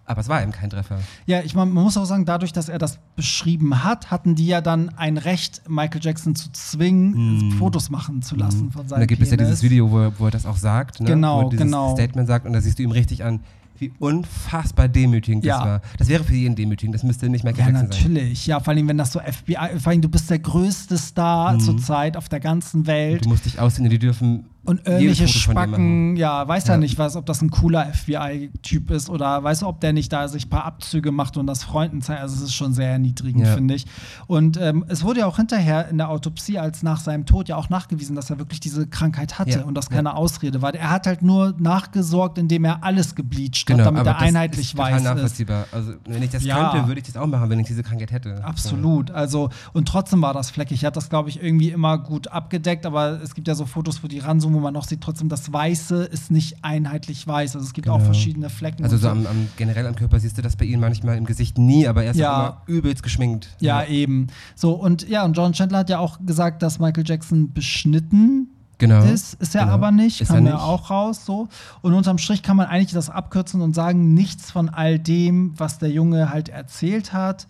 [0.05, 0.99] Aber es war eben kein Treffer.
[1.25, 4.47] Ja, ich meine, man muss auch sagen, dadurch, dass er das beschrieben hat, hatten die
[4.47, 7.51] ja dann ein Recht, Michael Jackson zu zwingen, mm.
[7.53, 8.71] Fotos machen zu lassen mm.
[8.71, 9.31] von seinem da gibt Penis.
[9.31, 10.99] es ja dieses Video, wo er, wo er das auch sagt.
[10.99, 11.07] Ne?
[11.07, 11.93] Genau, wo er dieses genau.
[11.93, 13.39] Statement sagt und da siehst du ihm richtig an,
[13.79, 15.57] wie unfassbar demütigend Ja.
[15.57, 15.81] das war.
[15.97, 18.01] Das wäre für jeden demütigend, das müsste nicht Michael Ja, Jackson sein.
[18.13, 18.47] natürlich.
[18.47, 21.59] Ja, vor allem, wenn das so FBI, vor allem, du bist der größte Star Mhm.
[21.59, 23.25] zurzeit auf der ganzen Welt.
[23.25, 25.27] Du musst dich aussehen, die dürfen Und irgendwelche.
[25.27, 26.79] Spacken, ja, weiß ja Ja.
[26.79, 30.45] nicht, was, ob das ein cooler FBI-Typ ist oder weiß, ob der nicht da sich
[30.45, 32.21] ein paar Abzüge macht und das Freunden zeigt.
[32.21, 33.55] Also, es ist schon sehr erniedrigend, Ja.
[33.55, 33.85] finde ich.
[34.27, 37.57] Und ähm, es wurde ja auch hinterher in der Autopsie, als nach seinem Tod ja
[37.57, 40.73] auch nachgewiesen, dass er wirklich diese Krankheit hatte und das keine Ausrede war.
[40.73, 44.23] Er hat halt nur nachgesorgt, indem er alles gebleached Genau, hat, damit aber er das
[44.23, 45.03] einheitlich ist total weiß ist.
[45.03, 45.65] nachvollziehbar.
[45.71, 46.71] Also, wenn ich das Ja.
[46.71, 48.43] könnte, würde ich das auch machen, wenn ich diese Krankheit hätte.
[48.43, 49.11] Absolut.
[49.11, 50.83] Also, und trotzdem war das fleckig.
[50.83, 54.03] Er hat das, glaube ich, irgendwie immer gut abgedeckt, aber es gibt ja so Fotos,
[54.03, 57.55] wo die ranzoomen, wo man noch sieht, trotzdem das Weiße ist nicht einheitlich weiß.
[57.55, 58.05] Also es gibt auch Genau.
[58.05, 58.83] verschiedene Flecken.
[58.83, 61.57] Also so am, am, generell am Körper siehst du das bei ihm manchmal im Gesicht
[61.57, 62.31] nie, aber er ist Ja.
[62.33, 63.49] auch immer übelst geschminkt.
[63.59, 64.27] ja, eben.
[64.55, 68.47] So, und ja, und John Chandler hat ja auch gesagt, dass Michael Jackson beschnitten
[68.83, 69.03] Genau.
[69.05, 69.73] ist, ist er genau.
[69.75, 70.63] aber nicht, Ist kam er ja nicht.
[70.63, 71.47] auch raus so.
[71.81, 75.79] Und unterm Strich kann man eigentlich das abkürzen und sagen, nichts von all dem, was
[75.79, 77.47] der Junge halt erzählt hat,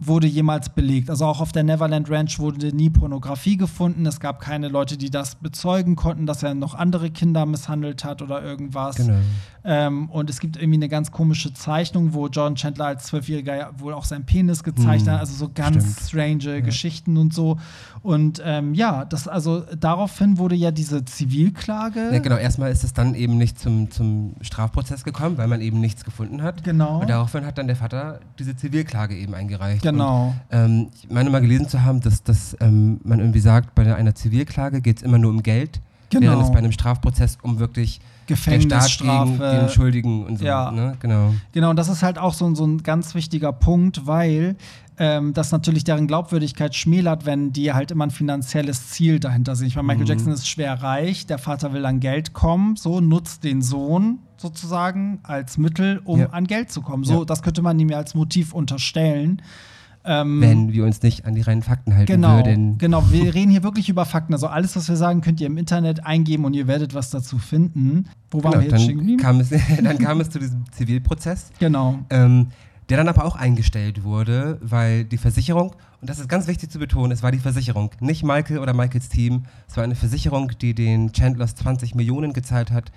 [0.00, 1.10] wurde jemals belegt.
[1.10, 4.06] Also auch auf der Neverland Ranch wurde nie Pornografie gefunden.
[4.06, 8.22] Es gab keine Leute, die das bezeugen konnten, dass er noch andere Kinder misshandelt hat
[8.22, 8.96] oder irgendwas.
[8.96, 9.18] Genau.
[9.62, 13.70] Ähm, und es gibt irgendwie eine ganz komische Zeichnung, wo John Chandler als Zwölfjähriger ja
[13.78, 15.20] wohl auch seinen Penis gezeichnet Hm, hat.
[15.20, 16.08] Also so ganz stimmt.
[16.08, 17.58] strange Geschichten und so.
[18.02, 22.10] Und ähm, ja, das also daraufhin wurde ja diese Zivilklage.
[22.12, 25.78] Ja, genau, erstmal ist es dann eben nicht zum, zum Strafprozess gekommen, weil man eben
[25.80, 26.64] nichts gefunden hat.
[26.64, 27.00] Genau.
[27.00, 29.82] Und daraufhin hat dann der Vater diese Zivilklage eben eingereicht.
[29.92, 30.34] Genau.
[30.50, 33.94] Und, ähm, ich meine mal gelesen zu haben, dass, dass ähm, man irgendwie sagt, bei
[33.94, 35.80] einer Zivilklage geht es immer nur um Geld,
[36.10, 36.26] Genau.
[36.32, 39.58] während es bei einem Strafprozess um wirklich Gefängnisstrafe.
[39.60, 40.44] den Schuldigen und so.
[40.44, 40.70] Ja.
[40.70, 40.96] Ne?
[41.00, 41.34] Genau.
[41.52, 44.56] Genau, und das ist halt auch so, ein- so ein ganz wichtiger Punkt, weil
[45.02, 49.68] ähm, das natürlich deren Glaubwürdigkeit schmälert, wenn die halt immer ein finanzielles Ziel dahinter sehen.
[49.68, 50.08] Ich meine, Michael Mhm.
[50.08, 55.20] Jackson ist schwer reich, der Vater will an Geld kommen, so nutzt den Sohn sozusagen
[55.22, 56.26] als Mittel, um Ja.
[56.30, 57.04] an Geld zu kommen.
[57.04, 57.24] So, Ja.
[57.24, 59.40] das könnte man ihm ja als Motiv unterstellen.
[60.12, 62.78] Ähm, Wenn wir uns nicht an die reinen Fakten halten Genau, würden.
[62.78, 63.04] genau.
[63.12, 64.32] Wir reden hier wirklich über Fakten.
[64.32, 67.38] Also alles, was wir sagen, könnt ihr im Internet eingeben und ihr werdet was dazu
[67.38, 68.06] finden.
[68.30, 69.50] Wo waren Genau, wir jetzt dann, kam es,
[69.84, 71.50] dann kam es zu diesem Zivilprozess.
[71.60, 72.00] Genau.
[72.10, 72.48] ähm,
[72.88, 75.68] der dann aber auch eingestellt wurde, weil die Versicherung,
[76.00, 79.08] und das ist ganz wichtig zu betonen, es war die Versicherung, nicht Michael oder Michaels
[79.08, 82.90] Team, es war eine Versicherung, die den Chandlers 20 Millionen gezahlt hat,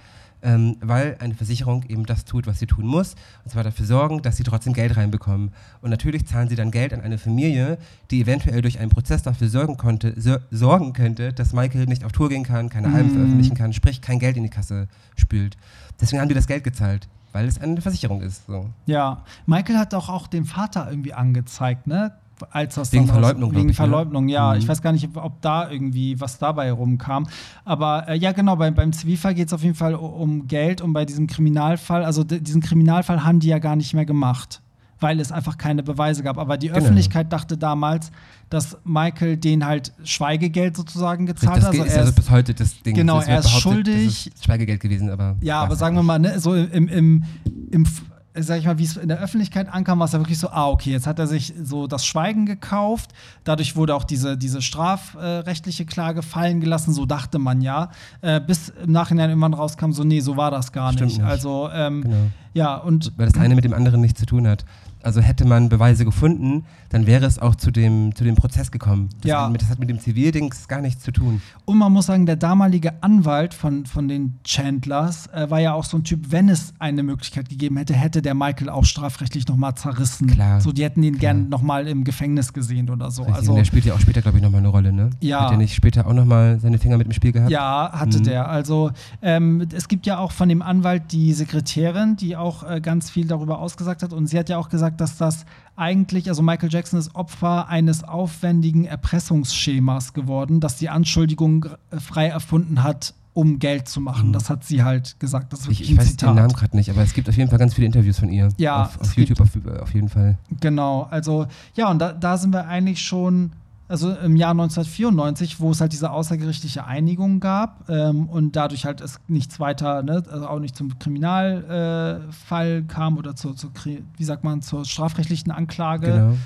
[0.43, 4.21] ähm, weil eine Versicherung eben das tut, was sie tun muss, und zwar dafür sorgen,
[4.21, 5.51] dass sie trotzdem Geld reinbekommen.
[5.81, 7.77] Und natürlich zahlen sie dann Geld an eine Familie,
[8.11, 12.11] die eventuell durch einen Prozess dafür sorgen, konnte, so, sorgen könnte, dass Michael nicht auf
[12.11, 13.13] Tour gehen kann, keine Alben Mhm.
[13.13, 15.57] veröffentlichen kann, sprich kein Geld in die Kasse spült.
[15.99, 18.45] Deswegen haben die das Geld gezahlt, weil es eine Versicherung ist.
[18.45, 18.69] So.
[18.85, 22.11] Ja, Michael hat doch auch den Vater irgendwie angezeigt, ne?
[22.51, 23.85] Als das Wegen Verleugnung, glaub Wegen ich, ne?
[23.87, 24.51] Verleugnung, ja.
[24.53, 24.59] Mhm.
[24.59, 27.27] Ich weiß gar nicht, ob da irgendwie was dabei rumkam.
[27.65, 30.93] Aber äh, ja, genau, bei, beim Zivilfall geht es auf jeden Fall um Geld und
[30.93, 34.61] bei diesem Kriminalfall, also diesen Kriminalfall haben die ja gar nicht mehr gemacht,
[34.99, 36.37] weil es einfach keine Beweise gab.
[36.37, 36.79] Aber die Genau.
[36.79, 38.11] Öffentlichkeit dachte damals,
[38.49, 41.73] dass Michael den halt Schweigegeld sozusagen gezahlt Das hat.
[41.73, 42.95] ist er also ist- bis heute das Ding.
[42.95, 44.25] Genau, wird er ist schuldig.
[44.25, 45.35] Das ist Schweigegeld gewesen, aber.
[45.41, 47.23] Ja, aber sagen wir mal, ne, so im, im,
[47.71, 47.85] im
[48.35, 50.67] sag ich mal, wie es in der Öffentlichkeit ankam, war es ja wirklich so, ah,
[50.69, 53.11] okay, jetzt hat er sich so das Schweigen gekauft.
[53.43, 57.91] Dadurch wurde auch diese, diese strafrechtliche Klage fallen gelassen, so dachte man ja.
[58.21, 61.03] Äh, bis im Nachhinein irgendwann rauskam, so, nee, so war das gar nicht.
[61.03, 61.21] nicht.
[61.21, 62.15] Also, ähm, Genau.
[62.53, 64.65] ja, und Weil das eine mit dem anderen nichts zu tun hat.
[65.03, 69.09] Also hätte man Beweise gefunden, dann wäre es auch zu dem, zu dem Prozess gekommen.
[69.21, 69.43] Das, Ja.
[69.43, 71.41] hat mit, das hat mit dem Zivildings gar nichts zu tun.
[71.65, 75.83] Und man muss sagen, der damalige Anwalt von, von den Chandlers äh, war ja auch
[75.83, 79.75] so ein Typ, wenn es eine Möglichkeit gegeben hätte, hätte der Michael auch strafrechtlich nochmal
[79.75, 80.27] zerrissen.
[80.27, 81.33] Klar, So, die hätten ihn klar.
[81.33, 83.23] gern nochmal im Gefängnis gesehen oder so.
[83.23, 83.37] Richtig.
[83.39, 85.09] Also, Und der spielt ja auch später, glaube ich, nochmal eine Rolle, ne?
[85.19, 85.41] Ja.
[85.45, 87.51] Hat er nicht später auch nochmal seine Finger mit im Spiel gehabt?
[87.51, 88.23] Ja, hatte Mhm.
[88.23, 88.49] der.
[88.49, 93.09] Also ähm, es gibt ja auch von dem Anwalt die Sekretärin, die auch äh, ganz
[93.09, 94.13] viel darüber ausgesagt hat.
[94.13, 98.03] Und sie hat ja auch gesagt, dass das eigentlich, also Michael Jackson ist Opfer eines
[98.03, 104.29] aufwendigen Erpressungsschemas geworden, das die Anschuldigung äh, frei erfunden hat, um Geld zu machen.
[104.29, 104.33] Mhm.
[104.33, 105.51] Das hat sie halt gesagt.
[105.51, 107.59] Das ist Ich, ich weiß den Namen gerade nicht, aber es gibt auf jeden Fall
[107.59, 108.49] ganz viele Interviews von ihr.
[108.57, 109.49] Ja, Auf, auf YouTube auf,
[109.81, 110.37] auf jeden Fall.
[110.59, 113.51] Genau, also ja, und da, da sind wir eigentlich schon,
[113.93, 119.01] also im Jahr 1994, wo es halt diese außergerichtliche Einigung gab ähm, und dadurch halt
[119.01, 124.23] es nichts weiter, ne, also auch nicht zum Kriminalfall äh, kam oder zur, zur, wie
[124.23, 126.07] sagt man, zur strafrechtlichen Anklage.
[126.07, 126.37] Genau.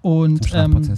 [0.00, 0.88] Und, ähm,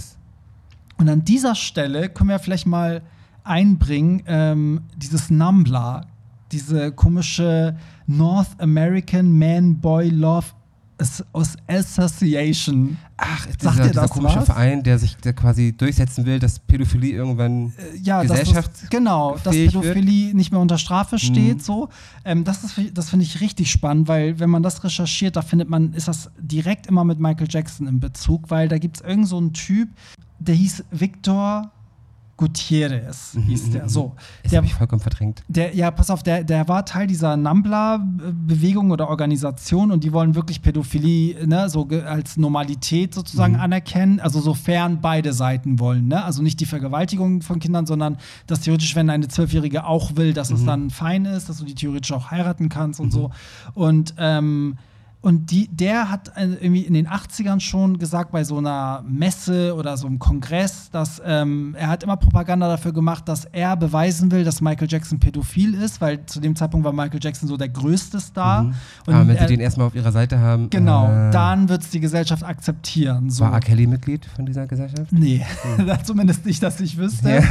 [0.97, 3.01] und an dieser Stelle können wir vielleicht mal
[3.43, 6.05] einbringen, ähm, dieses Numbler,
[6.53, 7.75] diese komische
[8.07, 10.45] North American Man Boy Love
[11.67, 12.97] Association.
[13.17, 14.45] Ach, dieser, Sagt dieser komische was?
[14.45, 19.37] Verein, der sich der quasi durchsetzen will, dass Pädophilie irgendwann äh, ja, Gesellschaft das, genau,
[19.43, 20.35] dass Pädophilie wird.
[20.35, 21.57] nicht mehr unter Strafe steht.
[21.57, 21.61] Mhm.
[21.61, 21.89] So,
[22.25, 22.61] ähm, das
[22.93, 26.31] das finde ich richtig spannend, weil wenn man das recherchiert, da findet man, ist das
[26.39, 29.89] direkt immer mit Michael Jackson in Bezug, weil da gibt es irgend so einen Typ,
[30.39, 31.71] der hieß Victor
[32.41, 33.83] Gutierrez mhm, hieß der.
[33.83, 34.15] Mhm, so.
[34.41, 35.43] Das der habe ich vollkommen verdrängt.
[35.47, 40.33] Der, ja, pass auf, der, der war Teil dieser Nambla-Bewegung oder Organisation und die wollen
[40.33, 43.59] wirklich Pädophilie ne, so als Normalität sozusagen mhm.
[43.59, 44.19] anerkennen.
[44.19, 46.07] Also sofern beide Seiten wollen.
[46.07, 46.25] Ne?
[46.25, 50.49] Also nicht die Vergewaltigung von Kindern, sondern dass theoretisch, wenn eine Zwölfjährige auch will, dass
[50.49, 50.55] mhm.
[50.55, 53.11] es dann fein ist, dass du die theoretisch auch heiraten kannst und mhm.
[53.11, 53.31] so.
[53.75, 54.77] Und ähm,
[55.21, 59.75] und die, der hat äh, irgendwie in den 80ern schon gesagt, bei so einer Messe
[59.75, 64.31] oder so einem Kongress, dass ähm, er hat immer Propaganda dafür gemacht, dass er beweisen
[64.31, 67.69] will, dass Michael Jackson pädophil ist, weil zu dem Zeitpunkt war Michael Jackson so der
[67.69, 68.63] größte Star.
[68.63, 68.73] Mhm.
[69.05, 70.71] Und Aber wenn sie den erstmal auf ihrer Seite haben.
[70.71, 73.29] Genau, äh, dann wird es die Gesellschaft akzeptieren.
[73.29, 73.43] So.
[73.43, 73.59] War R.
[73.59, 75.11] Kelly Mitglied von dieser Gesellschaft?
[75.11, 75.45] Nee,
[75.77, 75.91] mhm.
[76.03, 77.29] zumindest nicht, dass ich wüsste.
[77.29, 77.41] Ja.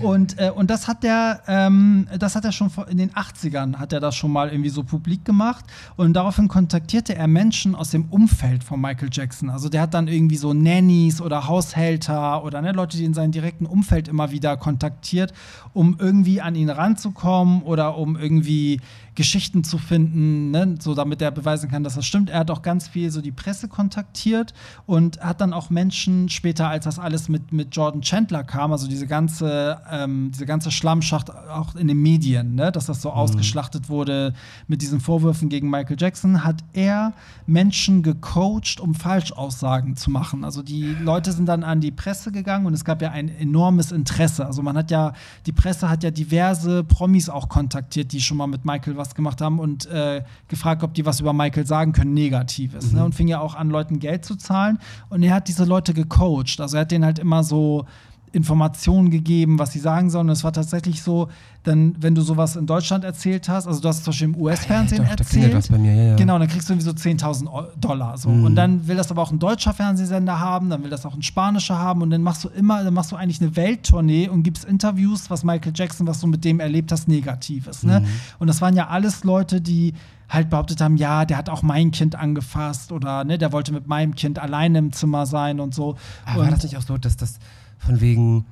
[0.02, 3.92] und, äh, und das hat er, ähm, das hat er schon in den 80ern hat
[3.92, 5.64] er das schon mal irgendwie so publik gemacht
[5.96, 9.48] und daraufhin kontaktiert kontaktierte er Menschen aus dem Umfeld von Michael Jackson.
[9.48, 13.32] Also der hat dann irgendwie so Nannies oder Haushälter oder ne, Leute, die in seinem
[13.32, 15.32] direkten Umfeld immer wieder kontaktiert,
[15.72, 18.78] um irgendwie an ihn ranzukommen oder um irgendwie
[19.14, 20.76] Geschichten zu finden, ne?
[20.80, 22.30] so damit er beweisen kann, dass das stimmt.
[22.30, 24.54] Er hat auch ganz viel so die Presse kontaktiert
[24.86, 28.88] und hat dann auch Menschen später, als das alles mit, mit Jordan Chandler kam, also
[28.88, 32.72] diese ganze, ähm, diese ganze Schlammschacht auch in den Medien, ne?
[32.72, 33.16] dass das so mhm.
[33.16, 34.32] ausgeschlachtet wurde
[34.66, 37.12] mit diesen Vorwürfen gegen Michael Jackson, hat er
[37.46, 40.42] Menschen gecoacht, um Falschaussagen zu machen.
[40.42, 43.92] Also die Leute sind dann an die Presse gegangen und es gab ja ein enormes
[43.92, 44.46] Interesse.
[44.46, 45.12] Also man hat ja,
[45.44, 49.40] die Presse hat ja diverse Promis auch kontaktiert, die schon mal mit Michael was gemacht
[49.40, 52.86] haben und äh, gefragt, ob die was über Michael sagen können, Negatives.
[52.86, 52.90] Ne?
[52.90, 52.98] Mhm.
[52.98, 53.04] Ne?
[53.04, 54.78] Und fing ja auch an, Leuten Geld zu zahlen.
[55.10, 56.60] Und er hat diese Leute gecoacht.
[56.60, 57.86] Also er hat denen halt immer so
[58.32, 60.28] Informationen gegeben, was sie sagen sollen.
[60.28, 61.28] Und es war tatsächlich so,
[61.64, 64.36] dann, wenn du sowas in Deutschland erzählt hast, also du hast es zum Beispiel im
[64.36, 65.68] US-Fernsehen ja, erzählt.
[65.70, 66.16] Bei mir, ja, ja.
[66.16, 68.18] Genau, dann kriegst du irgendwie so 10.000 Dollar.
[68.18, 68.30] So.
[68.30, 68.44] Mhm.
[68.44, 71.22] Und dann will das aber auch ein deutscher Fernsehsender haben, dann will das auch ein
[71.22, 74.64] spanischer haben und dann machst du immer, dann machst du eigentlich eine Welttournee und gibst
[74.64, 77.84] Interviews, was Michael Jackson, was du mit dem erlebt hast, Negatives.
[77.84, 78.00] Ne?
[78.00, 78.06] Mhm.
[78.38, 79.94] Und das waren ja alles Leute, die
[80.32, 83.86] halt behauptet haben, ja, der hat auch mein Kind angefasst oder ne, der wollte mit
[83.86, 85.96] meinem Kind alleine im Zimmer sein und so.
[86.24, 87.38] Aber und war das nicht auch so, dass das
[87.84, 88.46] von wegen,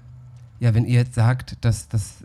[0.59, 2.25] ja, wenn ihr jetzt sagt, dass das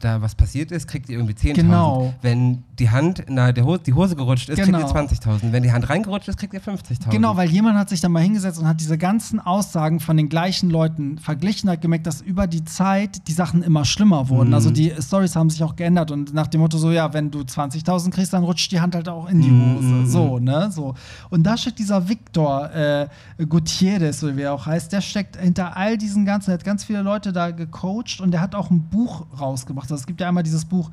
[0.00, 1.54] da was passiert ist, kriegt ihr irgendwie 10.000.
[1.54, 2.14] Genau.
[2.22, 4.78] Wenn die Hand in der Hose, die Hose gerutscht ist, genau.
[4.90, 5.52] kriegt ihr 20.000.
[5.52, 7.10] Wenn die Hand reingerutscht ist, kriegt ihr 50.000.
[7.10, 10.30] Genau, weil jemand hat sich dann mal hingesetzt und hat diese ganzen Aussagen von den
[10.30, 14.48] gleichen Leuten verglichen, hat gemerkt, dass über die Zeit die Sachen immer schlimmer wurden.
[14.48, 14.54] Mhm.
[14.54, 17.40] Also die Stories haben sich auch geändert und nach dem Motto so, ja, wenn du
[17.40, 19.76] 20.000 kriegst, dann rutscht die Hand halt auch in die mhm.
[19.76, 19.86] Hose.
[19.86, 20.06] Mhm.
[20.06, 20.70] So, ne?
[20.70, 20.94] So.
[21.28, 23.08] Und da steckt dieser Victor äh,
[23.46, 26.84] Gutierrez, oder wie er auch heißt, der steckt hinter all diesen ganzen, er hat ganz
[26.84, 29.90] viele Leute da gecoacht und der hat auch ein Buch rausgebracht.
[29.90, 30.90] Also es gibt ja einmal dieses Buch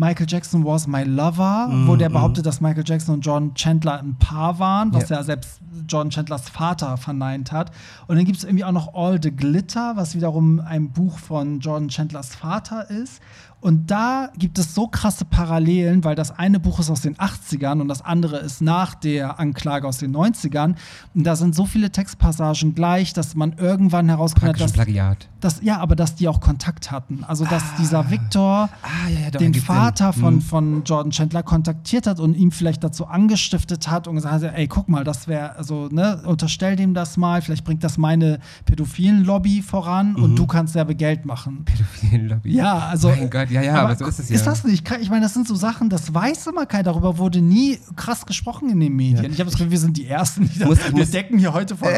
[0.00, 2.14] Michael Jackson was my lover, mm, wo der mm.
[2.14, 5.18] behauptet, dass Michael Jackson und John Chandler ein Paar waren, was yeah.
[5.18, 7.70] ja selbst John Chandlers Vater verneint hat.
[8.06, 11.60] Und dann gibt es irgendwie auch noch All the Glitter, was wiederum ein Buch von
[11.60, 13.20] John Chandlers Vater ist.
[13.60, 17.80] Und da gibt es so krasse Parallelen, weil das eine Buch ist aus den 80ern
[17.80, 20.76] und das andere ist nach der Anklage aus den 90ern.
[21.14, 25.28] Und da sind so viele Textpassagen gleich, dass man irgendwann hat, dass, Plagiat.
[25.40, 27.22] dass, ja, aber dass die auch Kontakt hatten.
[27.24, 27.76] Also dass ah.
[27.78, 30.40] dieser Victor ah, ja, ja, den Vater von, mhm.
[30.40, 34.68] von Jordan Chandler kontaktiert hat und ihm vielleicht dazu angestiftet hat und gesagt hat, ey,
[34.68, 39.24] guck mal, das wäre, also, ne, unterstell dem das mal, vielleicht bringt das meine pädophilen
[39.24, 40.22] Lobby voran mhm.
[40.22, 41.64] und du kannst derbe Geld machen.
[41.66, 42.54] Pädophilen Lobby.
[42.54, 43.08] Ja, also.
[43.10, 44.36] Mein Gott ja, ja, aber, aber so ist es ja.
[44.36, 44.90] Ist das nicht?
[45.00, 46.84] Ich meine, das sind so Sachen, das weiß immer keiner.
[46.84, 49.24] Darüber wurde nie krass gesprochen in den Medien.
[49.24, 49.30] Ja.
[49.30, 51.76] Ich habe das Gefühl, wir sind die Ersten, die muss, das, wir decken hier heute
[51.76, 51.88] vor.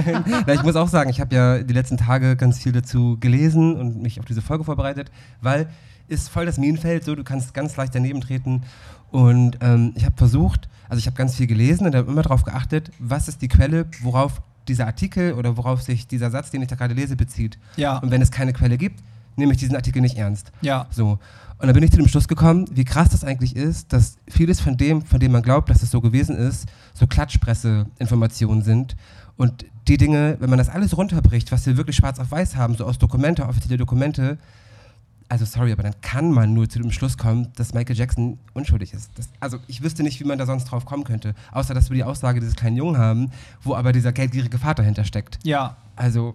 [0.46, 3.76] Na, ich muss auch sagen, ich habe ja die letzten Tage ganz viel dazu gelesen
[3.76, 5.68] und mich auf diese Folge vorbereitet, weil
[6.08, 8.62] ist voll das Minenfeld, so du kannst ganz leicht daneben treten.
[9.10, 12.44] Und ähm, ich habe versucht, also ich habe ganz viel gelesen und habe immer darauf
[12.44, 16.68] geachtet, was ist die Quelle, worauf dieser Artikel oder worauf sich dieser Satz, den ich
[16.68, 17.58] da gerade lese, bezieht.
[17.76, 17.98] Ja.
[17.98, 19.02] Und wenn es keine Quelle gibt,
[19.38, 20.52] nehme ich diesen Artikel nicht ernst.
[20.60, 20.86] Ja.
[20.90, 21.18] So.
[21.60, 24.60] Und dann bin ich zu dem Schluss gekommen, wie krass das eigentlich ist, dass vieles
[24.60, 28.96] von dem, von dem man glaubt, dass es so gewesen ist, so Klatschpresse-Informationen sind.
[29.36, 32.76] Und die Dinge, wenn man das alles runterbricht, was wir wirklich schwarz auf weiß haben,
[32.76, 34.38] so aus Dokumente, offizielle Dokumente,
[35.28, 38.94] also sorry, aber dann kann man nur zu dem Schluss kommen, dass Michael Jackson unschuldig
[38.94, 39.10] ist.
[39.16, 41.96] Das, also ich wüsste nicht, wie man da sonst drauf kommen könnte, außer dass wir
[41.96, 43.30] die Aussage dieses kleinen Jungen haben,
[43.62, 45.38] wo aber dieser geldgierige Vater hintersteckt.
[45.42, 45.76] Ja.
[45.96, 46.34] Also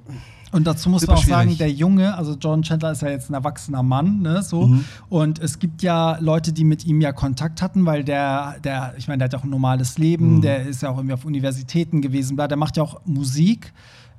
[0.54, 1.36] und dazu muss man auch schwierig.
[1.36, 4.68] sagen, der Junge, also John Chandler ist ja jetzt ein erwachsener Mann, ne, so.
[4.68, 4.86] Mhm.
[5.10, 9.08] Und es gibt ja Leute, die mit ihm ja Kontakt hatten, weil der, der, ich
[9.08, 10.42] meine, der hat ja auch ein normales Leben, mhm.
[10.42, 13.74] der ist ja auch irgendwie auf Universitäten gewesen, der macht ja auch Musik.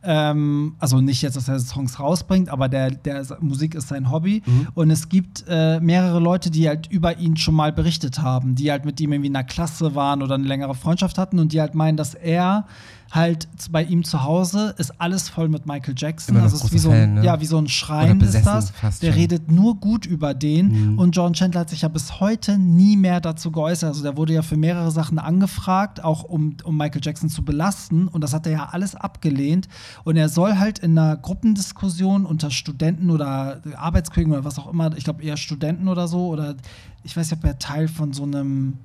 [0.06, 4.42] Ähm, also nicht jetzt, dass er Songs rausbringt, aber der, der Musik ist sein Hobby.
[4.44, 4.68] Mhm.
[4.74, 8.70] Und es gibt äh, mehrere Leute, die halt über ihn schon mal berichtet haben, die
[8.70, 11.60] halt mit ihm irgendwie in einer Klasse waren oder eine längere Freundschaft hatten und die
[11.60, 12.66] halt meinen, dass er
[13.14, 16.36] halt bei ihm zu Hause ist alles voll mit Michael Jackson.
[16.36, 17.24] Also es ist wie so, ein, ne?
[17.24, 18.72] ja, wie so ein Schrein ist das.
[19.00, 19.20] Der schon.
[19.20, 20.92] redet nur gut über den.
[20.92, 20.98] Mhm.
[20.98, 23.90] Und John Chandler hat sich ja bis heute nie mehr dazu geäußert.
[23.90, 28.08] Also der wurde ja für mehrere Sachen angefragt, auch um, um Michael Jackson zu belasten.
[28.08, 29.68] Und das hat er ja alles abgelehnt.
[30.02, 34.96] Und er soll halt in einer Gruppendiskussion unter Studenten oder Arbeitskollegen oder was auch immer,
[34.96, 36.56] ich glaube eher Studenten oder so, oder
[37.04, 38.78] ich weiß nicht, ob er Teil von so einem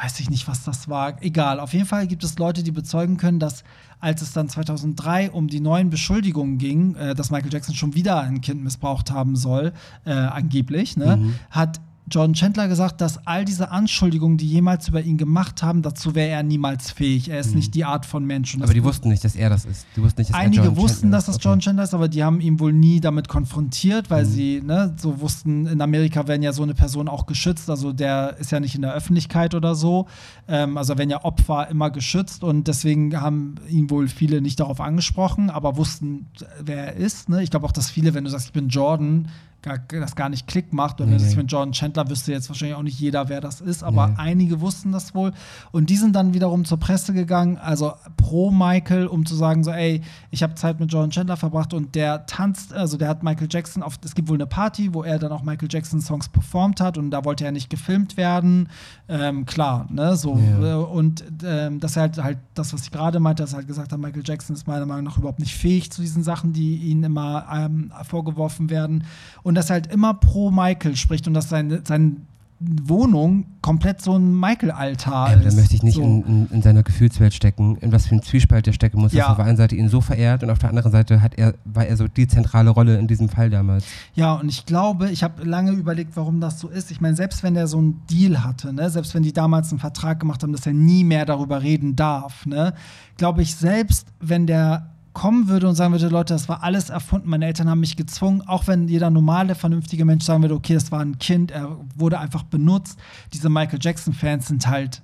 [0.00, 1.22] weiß ich nicht, was das war.
[1.22, 1.60] Egal.
[1.60, 3.64] Auf jeden Fall gibt es Leute, die bezeugen können, dass
[4.00, 8.20] als es dann 2003 um die neuen Beschuldigungen ging, äh, dass Michael Jackson schon wieder
[8.20, 9.72] ein Kind missbraucht haben soll,
[10.04, 11.34] äh, angeblich, ne, mhm.
[11.50, 11.80] hat
[12.10, 16.30] John Chandler gesagt, dass all diese Anschuldigungen, die jemals über ihn gemacht haben, dazu wäre
[16.30, 17.28] er niemals fähig.
[17.28, 17.56] Er ist mhm.
[17.56, 18.56] nicht die Art von Mensch.
[18.60, 19.86] aber die wussten nicht, dass er das ist.
[19.96, 22.08] Die wussten nicht, dass Einige er John wussten, Chandler dass das John Chandler ist, aber
[22.08, 24.28] die haben ihn wohl nie damit konfrontiert, weil mhm.
[24.28, 27.70] sie ne, so wussten, in Amerika werden ja so eine Person auch geschützt.
[27.70, 30.06] Also der ist ja nicht in der Öffentlichkeit oder so.
[30.48, 34.80] Ähm, also werden ja Opfer immer geschützt und deswegen haben ihn wohl viele nicht darauf
[34.80, 36.26] angesprochen, aber wussten,
[36.60, 37.28] wer er ist.
[37.28, 37.42] Ne?
[37.42, 39.28] Ich glaube auch, dass viele, wenn du sagst, ich bin Jordan,
[39.62, 41.00] gar, das gar nicht Klick macht.
[41.00, 43.60] Und nee, wenn es mit Jordan Chandler wüsste jetzt wahrscheinlich auch nicht jeder, wer das
[43.60, 44.14] ist, aber nee.
[44.16, 45.32] einige wussten das wohl.
[45.72, 49.70] Und die sind dann wiederum zur Presse gegangen, also pro Michael, um zu sagen, so,
[49.70, 53.48] ey, ich habe Zeit mit Jordan Chandler verbracht und der tanzt, also der hat Michael
[53.50, 56.80] Jackson auf, es gibt wohl eine Party, wo er dann auch Michael Jackson Songs performt
[56.80, 58.68] hat und da wollte er nicht gefilmt werden.
[59.08, 60.38] Ähm, klar, ne, so.
[60.38, 60.72] Ja.
[60.72, 63.66] Äh, und ähm, das ist halt, halt das, was ich gerade meinte, dass er halt
[63.66, 66.76] gesagt hat, Michael Jackson ist meiner Meinung nach überhaupt nicht fähig zu diesen Sachen, die
[66.76, 69.04] ihnen immer ähm, vorgeworfen werden
[69.42, 72.16] und dass er halt immer pro Michael spricht und dass seine, seine
[72.60, 75.54] Wohnung komplett so ein Michael-Altar ja, ist.
[75.54, 76.02] Da möchte ich nicht so.
[76.02, 79.20] in, in, in, seiner Gefühlswelt stecken, in was für ein Zwiespalt der stecken muss, ja.
[79.20, 81.38] dass er auf der einen Seite ihn so verehrt und auf der anderen Seite hat
[81.38, 83.84] er, war er so die zentrale Rolle in diesem Fall damals.
[84.14, 86.90] Ja, und ich glaube, ich habe lange überlegt, warum das so ist.
[86.90, 89.78] Ich meine, selbst wenn er so einen Deal hatte, ne, selbst wenn die damals einen
[89.78, 92.74] Vertrag gemacht haben, dass er nie mehr darüber reden darf, ne,
[93.16, 97.28] glaube ich, selbst wenn der kommen würde und sagen würde, Leute, das war alles erfunden,
[97.28, 100.92] meine Eltern haben mich gezwungen, auch wenn jeder normale, vernünftige Mensch sagen würde, okay, das
[100.92, 103.00] war ein Kind, er wurde einfach benutzt.
[103.32, 105.02] Diese Michael Jackson-Fans sind halt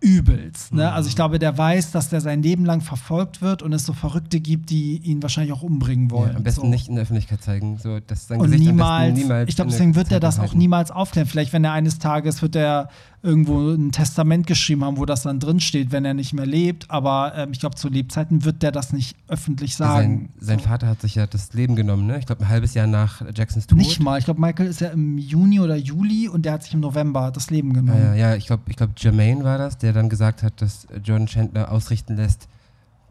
[0.00, 0.72] übelst.
[0.72, 0.84] Ne?
[0.84, 0.88] Mhm.
[0.88, 3.92] Also ich glaube, der weiß, dass der sein Leben lang verfolgt wird und es so
[3.92, 6.30] Verrückte gibt, die ihn wahrscheinlich auch umbringen wollen.
[6.30, 6.66] Ja, am besten so.
[6.68, 7.76] nicht in der Öffentlichkeit zeigen.
[7.76, 10.90] So, dass sein und Gesicht niemals, niemals ich glaube, deswegen wird er das auch niemals
[10.90, 11.28] aufklären.
[11.28, 12.88] Vielleicht, wenn er eines Tages wird er
[13.22, 16.90] irgendwo ein Testament geschrieben haben, wo das dann drin steht, wenn er nicht mehr lebt.
[16.90, 20.30] Aber ähm, ich glaube, zu Lebzeiten wird der das nicht öffentlich sagen.
[20.38, 20.64] Sein, sein so.
[20.66, 22.18] Vater hat sich ja das Leben genommen, ne?
[22.18, 23.78] Ich glaube, ein halbes Jahr nach Jacksons Tod.
[23.78, 24.18] Nicht mal.
[24.18, 27.30] Ich glaube, Michael ist ja im Juni oder Juli und der hat sich im November
[27.30, 28.00] das Leben genommen.
[28.00, 30.86] Ja, ja, ja ich glaube, ich glaub, Jermaine war das, der dann gesagt hat, dass
[31.04, 32.48] Jordan Chandler ausrichten lässt,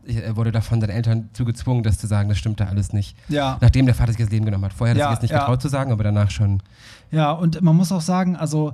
[0.06, 3.16] er wurde davon seinen Eltern zugezwungen, das zu sagen, das stimmte alles nicht.
[3.28, 3.58] Ja.
[3.62, 4.74] Nachdem der Vater sich das Leben genommen hat.
[4.74, 5.40] Vorher hat er sich jetzt nicht ja.
[5.40, 6.64] getraut zu sagen, aber danach schon.
[7.12, 8.74] Ja, und man muss auch sagen, also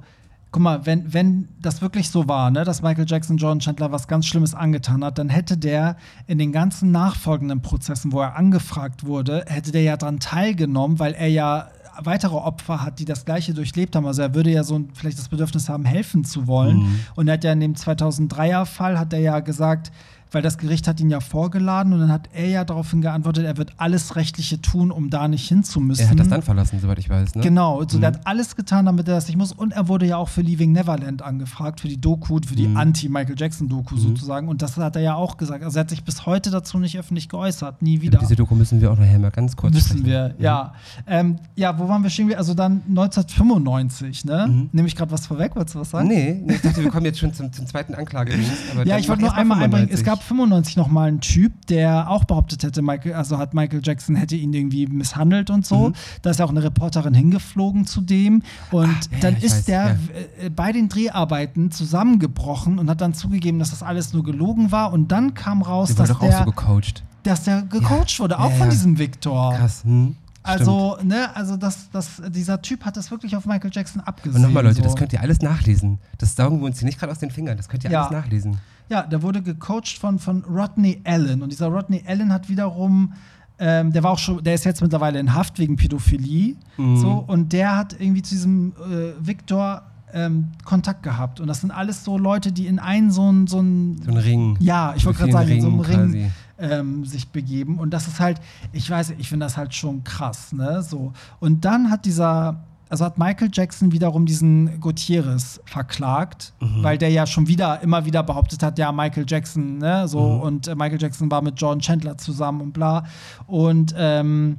[0.56, 4.08] guck mal, wenn, wenn das wirklich so war, ne, dass Michael Jackson Jordan Chandler was
[4.08, 9.06] ganz Schlimmes angetan hat, dann hätte der in den ganzen nachfolgenden Prozessen, wo er angefragt
[9.06, 11.68] wurde, hätte der ja daran teilgenommen, weil er ja
[12.02, 14.06] weitere Opfer hat, die das Gleiche durchlebt haben.
[14.06, 16.78] Also er würde ja so vielleicht das Bedürfnis haben, helfen zu wollen.
[16.78, 17.00] Mhm.
[17.16, 19.92] Und er hat ja in dem 2003er Fall, hat er ja gesagt,
[20.32, 23.58] weil das Gericht hat ihn ja vorgeladen und dann hat er ja daraufhin geantwortet, er
[23.58, 26.06] wird alles Rechtliche tun, um da nicht hinzumüssen.
[26.06, 27.36] Er hat das dann verlassen, soweit ich weiß.
[27.36, 27.42] Ne?
[27.42, 28.04] Genau, also mhm.
[28.04, 29.52] er hat alles getan, damit er das nicht muss.
[29.52, 32.78] Und er wurde ja auch für Leaving Neverland angefragt, für die Doku, für die mhm.
[32.78, 34.00] Anti-Michael Jackson-Doku mhm.
[34.00, 34.48] sozusagen.
[34.48, 35.64] Und das hat er ja auch gesagt.
[35.64, 38.18] Also er hat sich bis heute dazu nicht öffentlich geäußert, nie wieder.
[38.18, 40.06] Über diese Doku müssen wir auch noch mal ganz kurz Müssen sprechen.
[40.06, 40.74] wir, ja.
[41.06, 41.14] Mhm.
[41.14, 42.34] Ähm, ja, wo waren wir stehen?
[42.36, 44.48] Also dann 1995, ne?
[44.48, 44.70] Mhm.
[44.72, 45.56] Nehme ich gerade was vorweg?
[45.56, 46.08] Wolltest du was sagen?
[46.08, 48.52] Nee, ich dachte, wir kommen jetzt schon zum, zum zweiten Anklagedienst.
[48.86, 49.90] ja, ich wollte nur einmal einbringen.
[49.92, 53.82] Es gab 95 noch mal einen Typ, der auch behauptet hätte, Michael, also hat Michael
[53.84, 55.90] Jackson hätte ihn irgendwie misshandelt und so.
[55.90, 55.94] Mhm.
[56.22, 58.44] Da ist ja auch eine Reporterin hingeflogen zu dem.
[58.72, 60.46] Und Ach, dann ist weiß, der ja.
[60.46, 64.94] Äh, bei den Dreharbeiten zusammengebrochen und hat dann zugegeben, dass das alles nur gelogen war.
[64.94, 66.82] Und dann kam raus, der dass der, so
[67.24, 68.20] dass der gecoacht ja.
[68.20, 69.54] wurde, auch ja, von diesem Victor.
[69.54, 69.84] Krass.
[69.84, 70.16] Hm.
[70.46, 74.36] Also, ne, also das, das, dieser Typ hat das wirklich auf Michael Jackson abgesehen.
[74.36, 74.84] Und nochmal, Leute, so.
[74.84, 75.98] das könnt ihr alles nachlesen.
[76.20, 77.58] Das saugen wir uns hier nicht gerade aus den Fingern.
[77.58, 78.60] Das könnt ihr alles nachlesen.
[78.90, 81.42] Ja, der wurde gecoacht von, von Rodney Allen.
[81.42, 83.14] Und dieser Rodney Allen hat wiederum
[83.58, 86.56] ähm, der war auch schon, der ist jetzt mittlerweile in Haft wegen Pädophilie.
[86.78, 86.98] Mhm.
[86.98, 91.40] So, und der hat irgendwie zu diesem äh, Victor ähm, Kontakt gehabt.
[91.40, 94.18] Und das sind alles so Leute, die in einen so einen so ein, so ein
[94.18, 94.58] Ring.
[94.60, 97.80] Ja, ich wollte gerade sagen, in so einem Ring ähm, sich begeben.
[97.80, 98.42] Und das ist halt,
[98.74, 100.82] ich weiß, ich finde das halt schon krass, ne?
[100.84, 101.14] So.
[101.40, 106.84] Und dann hat dieser also hat Michael Jackson wiederum diesen Gutierrez verklagt, mhm.
[106.84, 110.42] weil der ja schon wieder immer wieder behauptet hat, ja, Michael Jackson, ne, so mhm.
[110.42, 113.06] und äh, Michael Jackson war mit John Chandler zusammen und bla.
[113.48, 114.58] Und ähm,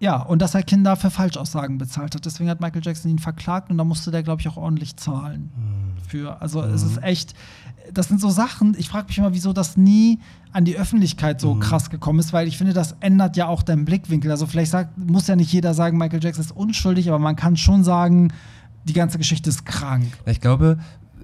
[0.00, 2.24] ja, und dass er Kinder für Falschaussagen bezahlt hat.
[2.24, 5.50] Deswegen hat Michael Jackson ihn verklagt und da musste der, glaube ich, auch ordentlich zahlen.
[5.56, 5.77] Mhm.
[6.06, 6.40] Für.
[6.40, 6.74] Also mhm.
[6.74, 7.34] es ist echt,
[7.92, 10.18] das sind so Sachen, ich frage mich immer, wieso das nie
[10.52, 11.60] an die Öffentlichkeit so mhm.
[11.60, 14.30] krass gekommen ist, weil ich finde, das ändert ja auch deinen Blickwinkel.
[14.30, 17.56] Also vielleicht sagt, muss ja nicht jeder sagen, Michael Jackson ist unschuldig, aber man kann
[17.56, 18.32] schon sagen,
[18.84, 20.06] die ganze Geschichte ist krank.
[20.26, 20.78] Ich glaube,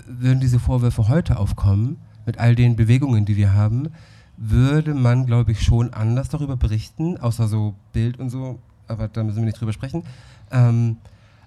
[0.07, 3.91] würden diese Vorwürfe heute aufkommen, mit all den Bewegungen, die wir haben,
[4.37, 8.59] würde man, glaube ich, schon anders darüber berichten, außer so Bild und so,
[8.89, 10.03] aber da müssen wir nicht drüber sprechen.
[10.51, 10.97] Ähm,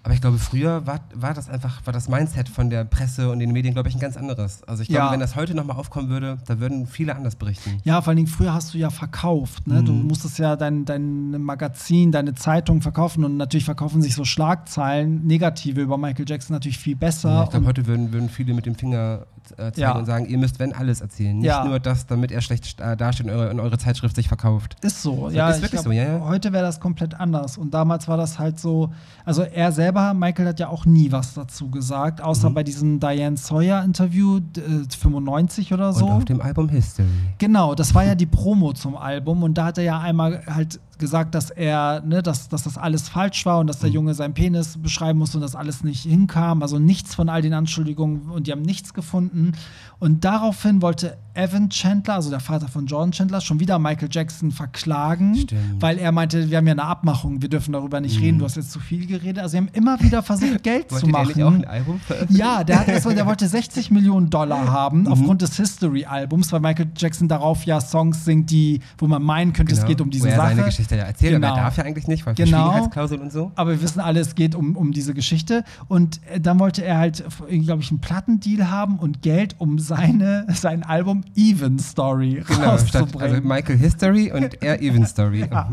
[0.08, 3.39] aber ich glaube, früher war, war das einfach, war das Mindset von der Presse und
[3.39, 4.63] den Medien, glaube ich, ein ganz anderes.
[4.63, 5.12] Also ich glaube, ja.
[5.12, 7.82] wenn das heute nochmal aufkommen würde, da würden viele anders berichten.
[7.84, 9.67] Ja, vor allen Dingen früher hast du ja verkauft.
[9.67, 9.82] Ne?
[9.82, 9.86] Mhm.
[9.86, 15.28] Du musstest ja dein, dein Magazin, deine Zeitung verkaufen und natürlich verkaufen sich so Schlagzeilen,
[15.28, 17.30] negative über Michael Jackson natürlich viel besser.
[17.30, 19.26] Ja, ich glaube, heute würden, würden viele mit dem Finger
[19.58, 19.98] erzählen ja.
[19.98, 21.38] und sagen, ihr müsst wenn alles erzählen.
[21.38, 24.76] Nicht nur das, damit er schlecht äh, dasteht und eure, und eure, Zeitschrift sich verkauft.
[24.82, 25.50] Ist so, ja.
[25.50, 26.20] Ist wirklich glaub, so, ja.
[26.22, 27.58] Heute wäre das komplett anders.
[27.58, 28.91] Und damals war das halt so,
[29.24, 32.54] also er selber, Michael hat ja auch nie was dazu gesagt, außer mhm.
[32.54, 36.06] bei diesem Diane Sawyer-Interview, äh, 95 oder so.
[36.06, 37.08] Und auf dem Album History.
[37.38, 40.80] Genau, das war ja die Promo zum Album und da hat er ja einmal halt
[40.98, 43.96] gesagt, dass er, ne, dass, dass das alles falsch war und dass der mhm.
[43.96, 46.62] Junge seinen Penis beschreiben musste und das alles nicht hinkam.
[46.62, 49.54] Also nichts von all den Anschuldigungen und die haben nichts gefunden.
[50.00, 54.52] Und daraufhin wollte Evan Chandler, also der Vater von Jordan Chandler, schon wieder Michael Jackson
[54.52, 55.80] verklagen, Stimmt.
[55.80, 58.24] weil er meinte, wir haben ja eine Abmachung, wir dürfen darüber nicht mhm.
[58.24, 59.40] reden, du hast jetzt zu viel geredet.
[59.40, 61.34] Also sie haben immer wieder versucht, Geld zu machen.
[61.36, 65.08] Der auch ein Album ja, der, hat erstmal, der wollte 60 Millionen Dollar haben mhm.
[65.08, 69.74] aufgrund des History-Albums, weil Michael Jackson darauf ja Songs singt, die, wo man meinen könnte,
[69.74, 69.84] genau.
[69.84, 70.38] es geht um diese Sache.
[70.38, 71.48] Seine Geschichte ja erzählt, genau.
[71.50, 72.84] aber er darf ja eigentlich nicht, weil genau.
[72.84, 73.52] und so.
[73.56, 75.64] Aber wir wissen alle, es geht um, um diese Geschichte.
[75.88, 80.45] Und äh, dann wollte er halt, glaube ich, einen Plattendeal haben und Geld, um seine,
[80.54, 83.21] sein Album Even Story genau, rauszubringen.
[83.21, 85.47] also Michael History und er Even Story.
[85.50, 85.69] ja.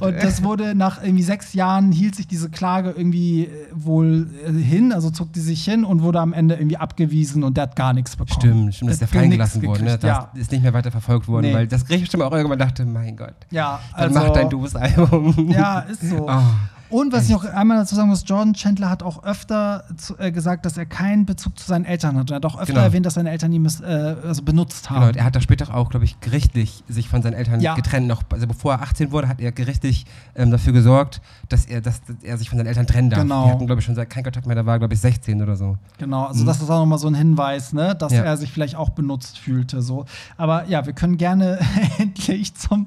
[0.00, 4.28] oh, und das wurde nach irgendwie sechs Jahren hielt sich diese Klage irgendwie äh, wohl
[4.46, 7.64] äh, hin, also zog die sich hin und wurde am Ende irgendwie abgewiesen und der
[7.64, 8.40] hat gar nichts bekommen.
[8.40, 9.84] Stimmt, stimmt, das ist ja fallen gelassen worden.
[9.84, 9.98] Ne?
[9.98, 10.30] Das ja.
[10.34, 11.54] ist nicht mehr weiter verfolgt worden, nee.
[11.54, 13.34] weil das Gericht bestimmt auch irgendwann dachte, mein Gott.
[13.50, 15.50] Ja, also, dann mach dein doofes Album.
[15.50, 16.28] Ja, ist so.
[16.28, 16.40] Oh.
[16.92, 17.30] Und was Echt?
[17.30, 20.76] ich noch einmal dazu sagen muss, Jordan Chandler hat auch öfter zu, äh, gesagt, dass
[20.76, 22.30] er keinen Bezug zu seinen Eltern hat.
[22.30, 22.84] Er hat auch öfter genau.
[22.84, 23.86] erwähnt, dass seine Eltern ihn äh,
[24.26, 25.06] also benutzt haben.
[25.06, 27.74] Genau, er hat da später auch, glaube ich, gerichtlich sich von seinen Eltern ja.
[27.74, 28.08] getrennt.
[28.08, 32.02] Noch, also bevor er 18 wurde, hat er gerichtlich ähm, dafür gesorgt, dass er, dass,
[32.04, 33.22] dass er sich von seinen Eltern trennen darf.
[33.22, 33.46] Genau.
[33.46, 35.56] Die hatten, glaube ich, schon seit kein Kontakt mehr, da war, glaube ich, 16 oder
[35.56, 35.78] so.
[35.96, 36.46] Genau, also mhm.
[36.46, 38.22] das ist auch nochmal so ein Hinweis, ne, dass ja.
[38.22, 39.80] er sich vielleicht auch benutzt fühlte.
[39.80, 40.04] So.
[40.36, 41.58] Aber ja, wir können gerne
[41.98, 42.86] endlich zum,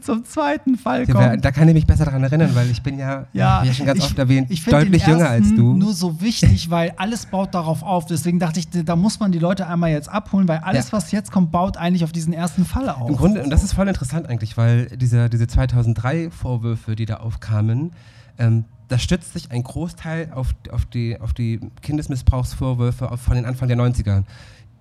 [0.00, 1.42] zum zweiten Fall kommen.
[1.42, 3.98] Da kann ich mich besser daran erinnern, weil ich bin ja, ja, ja schon ganz
[3.98, 5.74] ich, oft erwähnt, ich deutlich jünger als du.
[5.74, 8.06] Nur so wichtig, weil alles baut darauf auf.
[8.06, 10.92] Deswegen dachte ich, da muss man die Leute einmal jetzt abholen, weil alles, ja.
[10.92, 13.08] was jetzt kommt, baut eigentlich auf diesen ersten Fall auf.
[13.08, 17.92] Im Grunde, und das ist voll interessant eigentlich, weil diese, diese 2003-Vorwürfe, die da aufkamen,
[18.38, 23.68] ähm, da stützt sich ein Großteil auf, auf, die, auf die Kindesmissbrauchsvorwürfe von den Anfang
[23.68, 24.24] der 90er,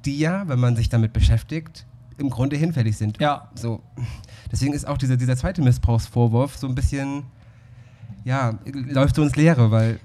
[0.06, 1.86] die ja, wenn man sich damit beschäftigt,
[2.18, 3.20] im Grunde hinfällig sind.
[3.20, 3.50] Ja.
[3.56, 3.82] So.
[4.52, 7.24] Deswegen ist auch dieser, dieser zweite Missbrauchsvorwurf so ein bisschen
[8.24, 10.00] ja, läuft so ins Leere, weil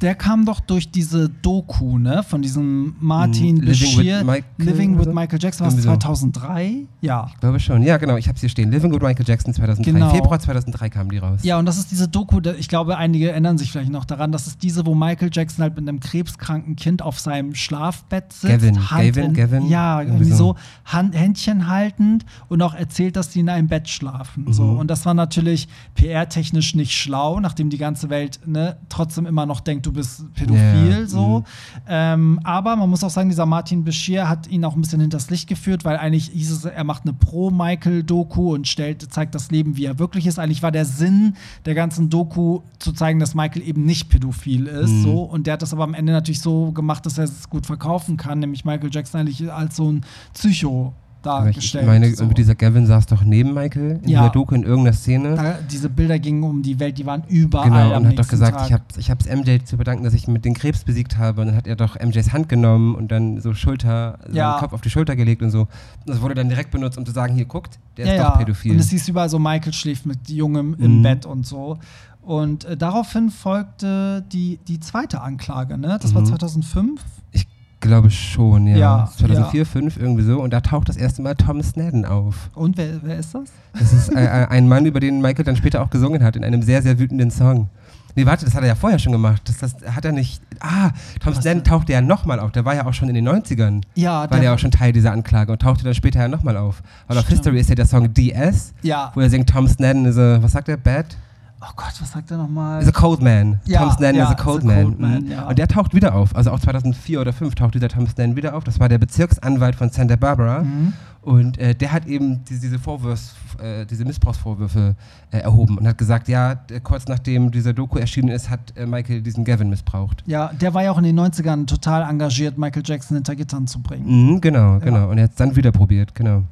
[0.00, 5.06] der kam doch durch diese Doku, ne, von diesem Martin mm, Living with, Living with
[5.08, 6.86] Michael Jackson, was 2003?
[7.00, 7.26] Ja.
[7.32, 7.82] Ich glaube schon.
[7.82, 8.70] Ja, genau, ich habe hier stehen.
[8.70, 9.92] Living with Michael Jackson 2003.
[9.92, 10.10] Genau.
[10.10, 11.40] Februar 2003 kam die raus.
[11.42, 14.46] Ja, und das ist diese Doku, ich glaube, einige erinnern sich vielleicht noch daran, das
[14.46, 18.52] ist diese, wo Michael Jackson halt mit einem krebskranken Kind auf seinem Schlafbett sitzt.
[18.52, 19.68] Gavin, Hand Gavin, in, Gavin.
[19.68, 24.44] Ja, irgendwie so, Hand, Händchen haltend und auch erzählt, dass die in einem Bett schlafen.
[24.44, 24.52] Mhm.
[24.52, 24.64] So.
[24.64, 29.60] Und das war natürlich PR-technisch nicht schlau, nachdem die ganze Welt ne, trotzdem immer noch
[29.60, 31.06] denkt, du bist pädophil, yeah.
[31.06, 31.40] so.
[31.40, 31.44] Mhm.
[31.88, 35.30] Ähm, aber man muss auch sagen, dieser Martin Bashir hat ihn auch ein bisschen hinters
[35.30, 39.76] Licht geführt, weil eigentlich hieß es, er macht eine Pro-Michael-Doku und stellt, zeigt das Leben,
[39.76, 40.38] wie er wirklich ist.
[40.38, 44.90] Eigentlich war der Sinn der ganzen Doku zu zeigen, dass Michael eben nicht pädophil ist,
[44.90, 45.02] mhm.
[45.02, 45.22] so.
[45.22, 48.16] Und der hat das aber am Ende natürlich so gemacht, dass er es gut verkaufen
[48.16, 51.84] kann, nämlich Michael Jackson eigentlich als so ein Psycho dargestellt.
[51.84, 52.26] Ich meine, so.
[52.26, 54.20] dieser Gavin saß doch neben Michael in ja.
[54.20, 55.34] dieser Doku in irgendeiner Szene.
[55.34, 57.68] Da, diese Bilder gingen um die Welt, die waren überall.
[57.68, 58.82] Genau, und hat doch gesagt, Tag.
[58.96, 61.40] ich habe es MJ zu bedanken, dass ich mit den Krebs besiegt habe.
[61.40, 64.54] Und dann hat er doch MJs Hand genommen und dann so Schulter, ja.
[64.54, 65.68] so Kopf auf die Schulter gelegt und so.
[66.06, 68.72] Das wurde dann direkt benutzt, um zu sagen, hier guckt, der ja, ist doch pädophil.
[68.72, 70.84] Und es hieß überall so, Michael schläft mit Jungem mhm.
[70.84, 71.78] im Bett und so.
[72.22, 75.98] Und äh, daraufhin folgte die, die zweite Anklage, ne?
[76.00, 76.16] Das mhm.
[76.16, 77.00] war 2005.
[77.32, 77.46] Ich
[77.80, 78.76] glaube schon, ja.
[78.76, 79.66] ja 2004, ja.
[79.66, 80.40] 2005, irgendwie so.
[80.40, 82.50] Und da taucht das erste Mal Tom Snedden auf.
[82.54, 83.50] Und wer, wer ist das?
[83.78, 86.44] Das ist äh, äh, ein Mann, über den Michael dann später auch gesungen hat, in
[86.44, 87.68] einem sehr, sehr wütenden Song.
[88.14, 89.42] Nee, warte, das hat er ja vorher schon gemacht.
[89.44, 90.42] Das, das hat er nicht.
[90.58, 90.90] Ah,
[91.22, 92.50] Tom Snedden tauchte ja nochmal auf.
[92.50, 93.82] Der war ja auch schon in den 90ern.
[93.94, 96.82] Ja, War ja auch schon Teil dieser Anklage und tauchte dann später ja nochmal auf.
[97.06, 99.12] Weil auf History ist ja der Song DS, ja.
[99.14, 101.16] wo er singt Tom Snedden is a, was sagt er, Bad?
[101.60, 102.82] Oh Gott, was sagt er nochmal?
[102.82, 103.60] Is a Cold Man.
[103.64, 104.84] Ja, Tom Snan ja, is a Cold, Man.
[104.84, 105.30] Cold man mhm.
[105.30, 105.48] ja.
[105.48, 106.34] Und der taucht wieder auf.
[106.34, 108.64] Also auch 2004 oder 2005 taucht dieser Tom Snan wieder auf.
[108.64, 110.62] Das war der Bezirksanwalt von Santa Barbara.
[110.62, 110.92] Mhm.
[111.20, 114.94] Und äh, der hat eben diese, diese, Vorwurfs, äh, diese Missbrauchsvorwürfe
[115.30, 119.20] äh, erhoben und hat gesagt, ja, kurz nachdem dieser Doku erschienen ist, hat äh, Michael
[119.20, 120.22] diesen Gavin missbraucht.
[120.26, 123.82] Ja, der war ja auch in den 90ern total engagiert, Michael Jackson hinter Gittern zu
[123.82, 124.06] bringen.
[124.06, 125.10] Mhm, genau, genau.
[125.10, 126.44] Und er hat es dann wieder probiert, genau.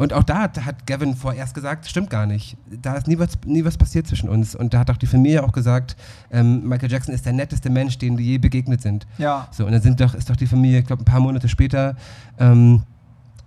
[0.00, 2.56] Und auch da hat, Gavin vorerst gesagt, stimmt gar nicht.
[2.70, 4.54] Da ist nie was, nie was passiert zwischen uns.
[4.54, 5.94] Und da hat auch die Familie auch gesagt,
[6.30, 9.06] ähm, Michael Jackson ist der netteste Mensch, dem die je begegnet sind.
[9.18, 9.46] Ja.
[9.50, 11.96] So, und dann sind doch, ist doch die Familie, ich glaube, ein paar Monate später
[12.38, 12.82] ähm,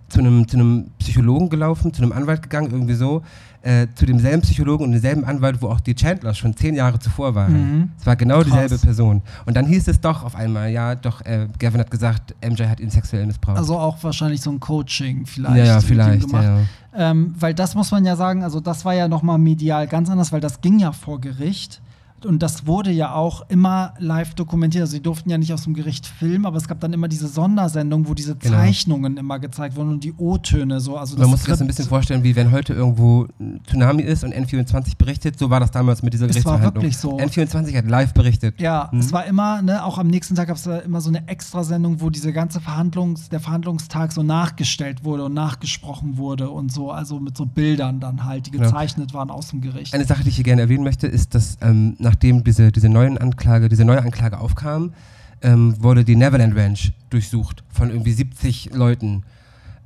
[0.08, 3.24] zu einem, zu einem Psychologen gelaufen, zu einem Anwalt gegangen, irgendwie so,
[3.64, 7.34] äh, zu demselben Psychologen und demselben Anwalt, wo auch die Chandlers schon zehn Jahre zuvor
[7.34, 7.52] waren.
[7.52, 7.90] Mhm.
[7.98, 8.46] Es war genau Krass.
[8.46, 9.22] dieselbe Person.
[9.46, 12.78] Und dann hieß es doch auf einmal, ja, doch, äh, Gavin hat gesagt, MJ hat
[12.78, 13.56] ihn sexuell missbraucht.
[13.56, 15.56] Also auch wahrscheinlich so ein Coaching vielleicht.
[15.56, 16.58] Ja, ja vielleicht, ja, ja.
[16.94, 20.30] Ähm, weil das muss man ja sagen, also das war ja nochmal medial ganz anders,
[20.30, 21.80] weil das ging ja vor Gericht
[22.26, 24.82] und das wurde ja auch immer live dokumentiert.
[24.82, 27.28] Also sie durften ja nicht aus dem Gericht filmen, aber es gab dann immer diese
[27.28, 28.56] Sondersendung, wo diese genau.
[28.56, 30.96] Zeichnungen immer gezeigt wurden und die O-Töne so.
[30.96, 34.24] Also Man muss sich das ein bisschen vorstellen, wie wenn heute irgendwo ein Tsunami ist
[34.24, 35.38] und N24 berichtet.
[35.38, 36.84] So war das damals mit dieser Gerichtsverhandlung.
[36.86, 37.42] Es war wirklich so.
[37.42, 38.60] N24 hat live berichtet.
[38.60, 39.00] Ja, mhm.
[39.00, 42.10] es war immer, ne, auch am nächsten Tag gab es immer so eine Extrasendung, wo
[42.10, 47.36] diese ganze Verhandlungs, der Verhandlungstag so nachgestellt wurde und nachgesprochen wurde und so, also mit
[47.36, 49.20] so Bildern dann halt, die gezeichnet genau.
[49.20, 49.94] waren aus dem Gericht.
[49.94, 52.88] Eine Sache, die ich hier gerne erwähnen möchte, ist, dass ähm, nach nachdem diese, diese,
[52.88, 54.92] neuen Anklage, diese neue Anklage aufkam,
[55.42, 59.24] ähm, wurde die Neverland Ranch durchsucht von irgendwie 70 Leuten,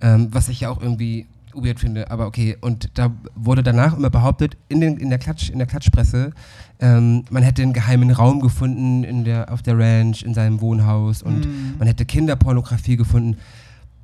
[0.03, 2.59] ähm, was ich ja auch irgendwie weird finde, aber okay.
[2.61, 6.33] Und da wurde danach immer behauptet, in, den, in, der, Klatsch, in der Klatschpresse,
[6.81, 11.23] ähm, man hätte einen geheimen Raum gefunden in der, auf der Ranch, in seinem Wohnhaus
[11.23, 11.79] und mm.
[11.79, 13.39] man hätte Kinderpornografie gefunden.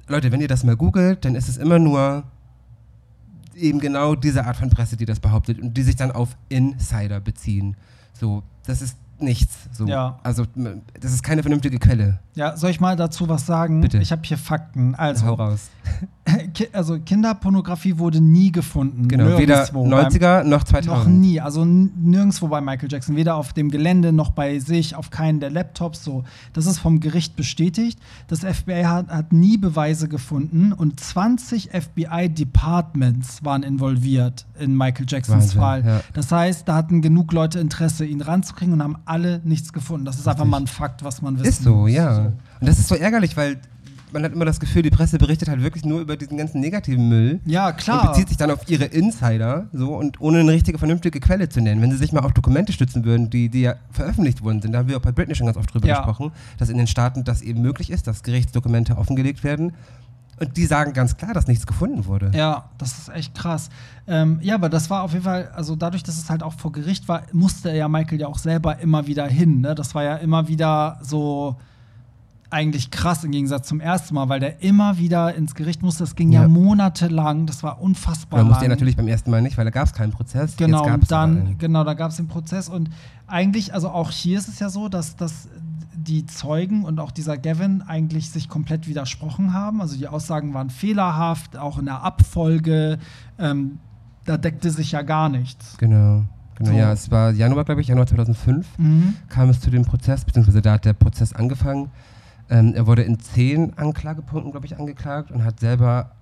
[0.09, 2.25] Leute, wenn ihr das mal googelt, dann ist es immer nur
[3.55, 7.20] eben genau diese Art von Presse, die das behauptet und die sich dann auf Insider
[7.20, 7.77] beziehen.
[8.15, 9.69] So, das ist nichts.
[9.73, 9.87] So.
[9.87, 10.19] Ja.
[10.23, 10.45] Also
[11.01, 12.21] das ist keine vernünftige Quelle.
[12.35, 13.81] Ja, soll ich mal dazu was sagen?
[13.81, 13.99] Bitte.
[13.99, 14.95] Ich habe hier Fakten.
[14.97, 15.71] Also, Hau raus.
[16.73, 19.07] also Kinderpornografie wurde nie gefunden.
[19.09, 20.87] Genau, weder 90er noch 2000.
[20.87, 25.11] Noch nie, also nirgendwo bei Michael Jackson, weder auf dem Gelände noch bei sich, auf
[25.11, 26.03] keinen der Laptops.
[26.03, 28.01] So, das ist vom Gericht bestätigt.
[28.27, 35.55] Das FBI hat, hat nie Beweise gefunden und 20 FBI-Departments waren involviert in Michael Jacksons
[35.57, 35.85] Wahnsinn, Fall.
[35.85, 36.01] Ja.
[36.15, 40.05] Das heißt, da hatten genug Leute Interesse, ihn ranzukriegen und haben alle nichts gefunden.
[40.05, 41.93] Das ist einfach mal ein Fakt, was man wissen Ist so, muss.
[41.93, 42.27] ja.
[42.27, 43.59] Und das ist so ärgerlich, weil
[44.15, 47.09] man hat immer das Gefühl, die Presse berichtet halt wirklich nur über diesen ganzen negativen
[47.09, 47.41] Müll.
[47.45, 48.03] Ja, klar.
[48.03, 51.61] Und bezieht sich dann auf ihre Insider, so, und ohne eine richtige, vernünftige Quelle zu
[51.61, 51.83] nennen.
[51.83, 54.79] Wenn sie sich mal auf Dokumente stützen würden, die, die ja veröffentlicht worden sind, da
[54.79, 55.97] haben wir auch bei Britney schon ganz oft drüber ja.
[55.97, 59.73] gesprochen, dass in den Staaten das eben möglich ist, dass Gerichtsdokumente offengelegt werden.
[60.41, 62.30] Und die sagen ganz klar, dass nichts gefunden wurde.
[62.35, 63.70] Ja, das ist echt krass.
[64.07, 66.72] Ähm, ja, aber das war auf jeden Fall, also dadurch, dass es halt auch vor
[66.72, 69.61] Gericht war, musste ja Michael ja auch selber immer wieder hin.
[69.61, 69.74] Ne?
[69.74, 71.57] Das war ja immer wieder so
[72.55, 76.05] eigentlich krass im Gegensatz zum ersten Mal, weil der immer wieder ins Gericht musste.
[76.05, 78.39] Das ging ja, ja monatelang, das war unfassbar.
[78.39, 80.57] Da musste er natürlich beim ersten Mal nicht, weil da gab es keinen Prozess.
[80.57, 82.68] Genau, und dann, genau, da gab es den Prozess.
[82.68, 82.91] Und
[83.26, 85.49] eigentlich, also auch hier ist es ja so, dass, dass
[85.97, 89.80] die Zeugen und auch dieser Gavin eigentlich sich komplett widersprochen haben.
[89.80, 92.99] Also die Aussagen waren fehlerhaft, auch in der Abfolge.
[93.38, 93.78] Ähm,
[94.24, 95.76] da deckte sich ja gar nichts.
[95.78, 96.24] Genau.
[96.57, 96.76] Genau, so.
[96.76, 99.16] ja, es war Januar, glaube ich, Januar 2005 mhm.
[99.28, 101.90] kam es zu dem Prozess, beziehungsweise da hat der Prozess angefangen.
[102.49, 106.12] Ähm, er wurde in zehn Anklagepunkten, glaube ich, angeklagt und hat selber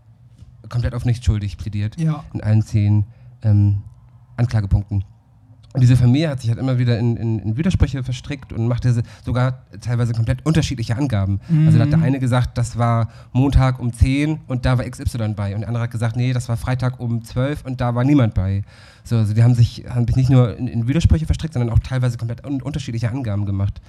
[0.69, 2.01] komplett auf nicht schuldig plädiert.
[2.01, 2.25] Ja.
[2.33, 3.05] In allen zehn
[3.43, 3.83] ähm,
[4.37, 5.05] Anklagepunkten.
[5.73, 9.03] Und diese Familie hat sich halt immer wieder in, in, in Widersprüche verstrickt und machte
[9.25, 11.41] sogar teilweise komplett unterschiedliche Angaben.
[11.49, 11.67] Mhm.
[11.67, 15.35] Also da hat der eine gesagt, das war Montag um 10 und da war XY
[15.35, 15.55] bei.
[15.55, 18.35] Und der andere hat gesagt, nee, das war Freitag um 12 und da war niemand
[18.35, 18.65] bei.
[19.05, 21.81] So, also die haben sich, haben sich nicht nur in, in Widersprüche verstrickt, sondern auch
[21.81, 23.81] teilweise komplett un unterschiedliche Angaben gemacht.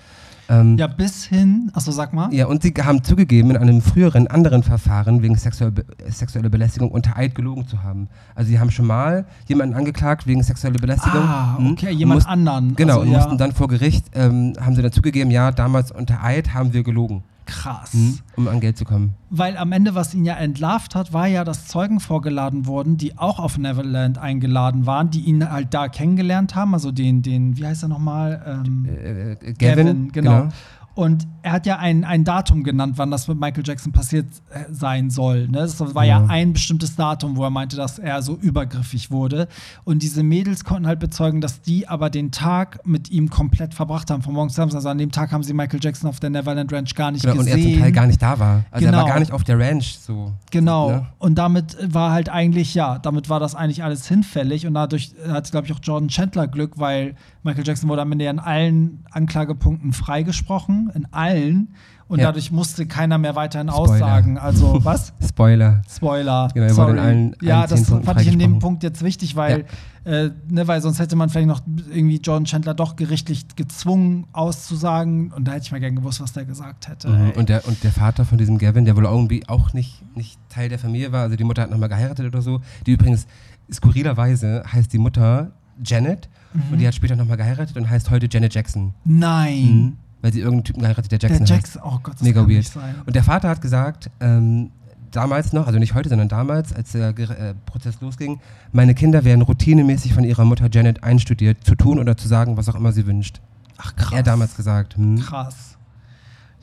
[0.50, 2.34] Ähm, ja, bis hin, achso, sag mal.
[2.34, 5.72] Ja, und sie haben zugegeben, in einem früheren anderen Verfahren wegen sexuell,
[6.10, 8.10] sexueller Belästigung unter Eid gelogen zu haben.
[8.36, 11.22] Also sie haben schon mal jemanden angeklagt wegen sexueller Belästigung.
[11.22, 11.72] Ah, hm?
[11.72, 12.76] okay, jemand mussten, anderen.
[12.76, 13.20] Genau, also, und ja.
[13.20, 16.84] mussten dann vor Gericht, ähm, haben sie dann zugegeben, ja, damals unter Eid haben wir
[16.84, 17.24] gelogen.
[17.46, 17.94] Krass.
[17.94, 19.16] Hm, um an Geld zu kommen.
[19.30, 23.18] Weil am Ende, was ihn ja entlarvt hat, war ja, dass Zeugen vorgeladen wurden, die
[23.18, 26.74] auch auf Neverland eingeladen waren, die ihn halt da kennengelernt haben.
[26.74, 28.64] Also den, den wie heißt er nochmal?
[28.66, 30.42] Ähm, äh, äh, Gavin, Gavin, genau.
[30.42, 30.54] genau.
[30.96, 34.66] Und er hat ja ein, ein Datum genannt, wann das mit Michael Jackson passiert äh,
[34.72, 35.48] sein soll.
[35.48, 35.60] Ne?
[35.60, 36.20] Das war ja.
[36.22, 36.28] ja.
[36.28, 39.48] ein bestimmtes Datum, wo er meinte, dass er so übergriffig wurde.
[39.84, 44.12] Und diese Mädels konnten halt bezeugen, dass die aber den Tag mit ihm komplett verbracht
[44.12, 44.76] haben, von morgens abends.
[44.76, 47.38] Also an dem Tag haben sie Michael Jackson auf der Neverland Ranch gar nicht genau,
[47.38, 47.54] gesehen.
[47.54, 48.66] Und er zum Teil gar nicht da war.
[48.70, 49.00] Also genau.
[49.00, 50.32] er war gar nicht auf der Ranch so.
[50.52, 50.92] Genau.
[50.92, 51.08] Ne?
[51.18, 54.68] Und damit war halt eigentlich, ja, damit war das eigentlich alles hinfällig.
[54.68, 58.26] Und dadurch hat, glaube ich, auch Jordan Chandler Glück, weil Michael Jackson wurde am Ende
[58.26, 61.76] in allen Anklagepunkten freigesprochen, in allen.
[62.08, 62.28] Und ja.
[62.28, 63.94] dadurch musste keiner mehr weiterhin Spoiler.
[63.94, 64.38] aussagen.
[64.38, 65.14] Also was?
[65.26, 65.82] Spoiler.
[65.90, 66.50] Spoiler.
[66.54, 66.92] Genau, er Sorry.
[66.92, 69.66] Wurde in allen, ja, allen das fand ich in dem Punkt jetzt wichtig, weil,
[70.06, 70.12] ja.
[70.12, 75.32] äh, ne, weil sonst hätte man vielleicht noch irgendwie John Chandler doch gerichtlich gezwungen auszusagen.
[75.32, 77.10] Und da hätte ich mal gerne gewusst, was der gesagt hätte.
[77.10, 77.32] Mhm.
[77.32, 80.70] Und, der, und der Vater von diesem Gavin, der wohl irgendwie auch nicht, nicht Teil
[80.70, 83.28] der Familie war, also die Mutter hat nochmal geheiratet oder so, die übrigens
[83.72, 85.52] skurrilerweise heißt die Mutter
[85.84, 86.62] Janet Mhm.
[86.72, 88.94] Und die hat später nochmal geheiratet und heißt heute Janet Jackson.
[89.06, 89.64] Nein.
[89.64, 89.98] Mhm.
[90.22, 91.94] Weil sie irgendeinen Typen geheiratet, der Jackson der Jackson, heißt.
[91.94, 92.60] oh Gott, das Mega kann weird.
[92.60, 92.96] nicht sein.
[93.06, 94.72] Und der Vater hat gesagt, ähm,
[95.12, 98.40] damals noch, also nicht heute, sondern damals, als der äh, Prozess losging,
[98.72, 102.70] meine Kinder werden routinemäßig von ihrer Mutter Janet einstudiert, zu tun oder zu sagen, was
[102.70, 103.42] auch immer sie wünscht.
[103.78, 104.12] Ach krass.
[104.12, 104.96] Er hat damals gesagt.
[104.98, 105.20] Hm.
[105.20, 105.78] Krass.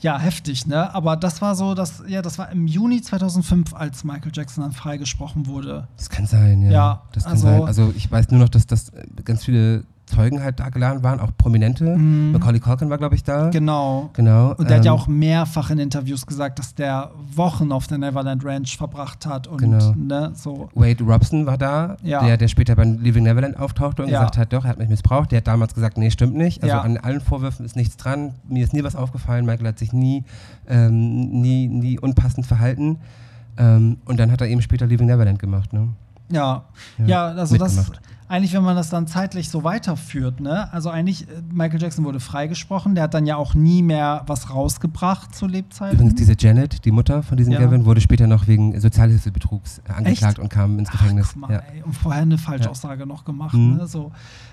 [0.00, 0.94] Ja, heftig, ne?
[0.94, 4.72] Aber das war so, dass, ja, das war im Juni 2005, als Michael Jackson dann
[4.72, 5.88] freigesprochen wurde.
[5.96, 6.70] Das kann sein, ja.
[6.70, 7.62] Ja, das kann also, sein.
[7.64, 8.92] Also ich weiß nur noch, dass das
[9.24, 11.84] ganz viele Zeugen halt da geladen waren, auch Prominente.
[11.96, 12.32] Mm.
[12.32, 13.50] Macaulay Culkin war, glaube ich, da.
[13.50, 14.10] Genau.
[14.14, 14.50] Genau.
[14.50, 17.86] Und der ähm, hat ja ähm, auch mehrfach in Interviews gesagt, dass der Wochen auf
[17.86, 19.46] der Neverland Ranch verbracht hat.
[19.46, 19.94] Und, genau.
[19.96, 20.68] ne, so.
[20.74, 22.24] Wade Robson war da, ja.
[22.24, 24.20] der, der später bei Living Neverland auftauchte und ja.
[24.20, 25.30] gesagt hat, doch, er hat mich missbraucht.
[25.30, 26.62] Der hat damals gesagt, nee, stimmt nicht.
[26.62, 26.82] Also ja.
[26.82, 28.34] an allen Vorwürfen ist nichts dran.
[28.48, 29.46] Mir ist nie was aufgefallen.
[29.46, 30.24] Michael hat sich nie,
[30.68, 32.98] ähm, nie, nie unpassend verhalten.
[33.56, 35.88] Ähm, und dann hat er eben später Living Neverland gemacht, ne?
[36.32, 36.64] Ja,
[37.04, 37.90] ja, also das,
[38.30, 40.72] eigentlich, wenn man das dann zeitlich so weiterführt, ne?
[40.72, 44.50] Also eigentlich, äh, Michael Jackson wurde freigesprochen, der hat dann ja auch nie mehr was
[44.50, 45.96] rausgebracht zu Lebzeiten.
[45.96, 47.58] Übrigens, diese Janet, die Mutter von diesem ja.
[47.58, 50.38] Gavin, wurde später noch wegen Sozialhilfebetrugs äh, angeklagt Echt?
[50.38, 51.30] und kam ins Gefängnis.
[51.32, 51.58] Ach, mal, ja.
[51.74, 53.06] ey, und vorher eine Falschaussage ja.
[53.06, 53.78] noch gemacht, mhm.
[53.78, 53.88] ne?
[53.88, 54.12] So.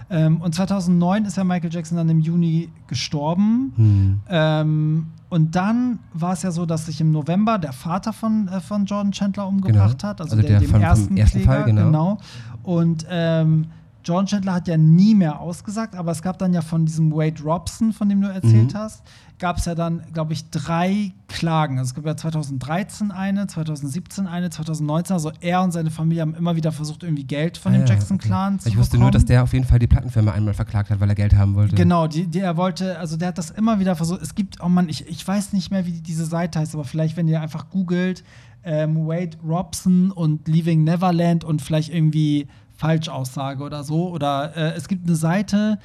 [0.10, 3.74] Ähm, und 2009 ist ja Michael Jackson dann im Juni gestorben.
[3.78, 4.22] Mhm.
[4.28, 8.62] Ähm, und dann war es ja so, dass sich im November der Vater von, äh,
[8.62, 10.10] von Jordan Chandler umgebracht genau.
[10.10, 11.86] hat, also, also der, der von, ersten, ersten Kläger, Fall, genau.
[11.86, 12.18] genau.
[12.64, 13.68] Und ähm,
[14.06, 17.44] John Chandler hat ja nie mehr ausgesagt, aber es gab dann ja von diesem Wade
[17.44, 18.78] Robson, von dem du erzählt mhm.
[18.78, 19.04] hast,
[19.40, 21.78] gab es ja dann, glaube ich, drei Klagen.
[21.78, 25.14] Also es gab ja 2013 eine, 2017 eine, 2019.
[25.14, 28.56] Also er und seine Familie haben immer wieder versucht, irgendwie Geld von ah, dem Jackson-Clan
[28.56, 28.64] okay.
[28.64, 29.04] zu Ich wusste bekommen.
[29.04, 31.54] nur, dass der auf jeden Fall die Plattenfirma einmal verklagt hat, weil er Geld haben
[31.56, 31.76] wollte.
[31.76, 34.22] Genau, die, die, er wollte, also der hat das immer wieder versucht.
[34.22, 37.16] Es gibt, oh Mann, ich, ich weiß nicht mehr, wie diese Seite heißt, aber vielleicht,
[37.16, 38.24] wenn ihr einfach googelt,
[38.64, 44.10] ähm, Wade Robson und Leaving Neverland und vielleicht irgendwie Falschaussage oder so.
[44.10, 45.80] Oder äh, es gibt eine Seite,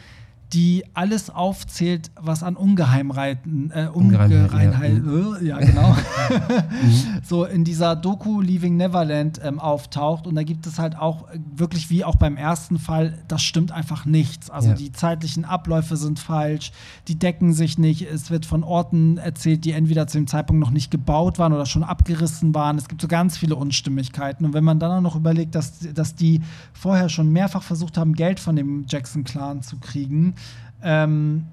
[0.53, 5.37] die alles aufzählt, was an Ungeheimreiten, äh, Ungereinheit, ja.
[5.39, 5.59] Äh, ja.
[5.59, 5.97] genau,
[7.23, 10.27] so in dieser Doku Leaving Neverland ähm, auftaucht.
[10.27, 13.73] Und da gibt es halt auch äh, wirklich wie auch beim ersten Fall, das stimmt
[13.73, 14.51] einfach nichts.
[14.51, 14.75] Also ja.
[14.75, 16.73] die zeitlichen Abläufe sind falsch,
[17.09, 18.03] die decken sich nicht.
[18.03, 21.67] Es wird von Orten erzählt, die entweder zu dem Zeitpunkt noch nicht gebaut waren oder
[21.67, 22.77] schon abgerissen waren.
[22.77, 24.45] Es gibt so ganz viele Unstimmigkeiten.
[24.45, 26.43] Und wenn man dann auch noch überlegt, dass, dass die
[26.75, 30.35] vorher schon mehrfach versucht haben, Geld von dem Jackson-Clan zu kriegen,
[30.83, 31.47] ähm,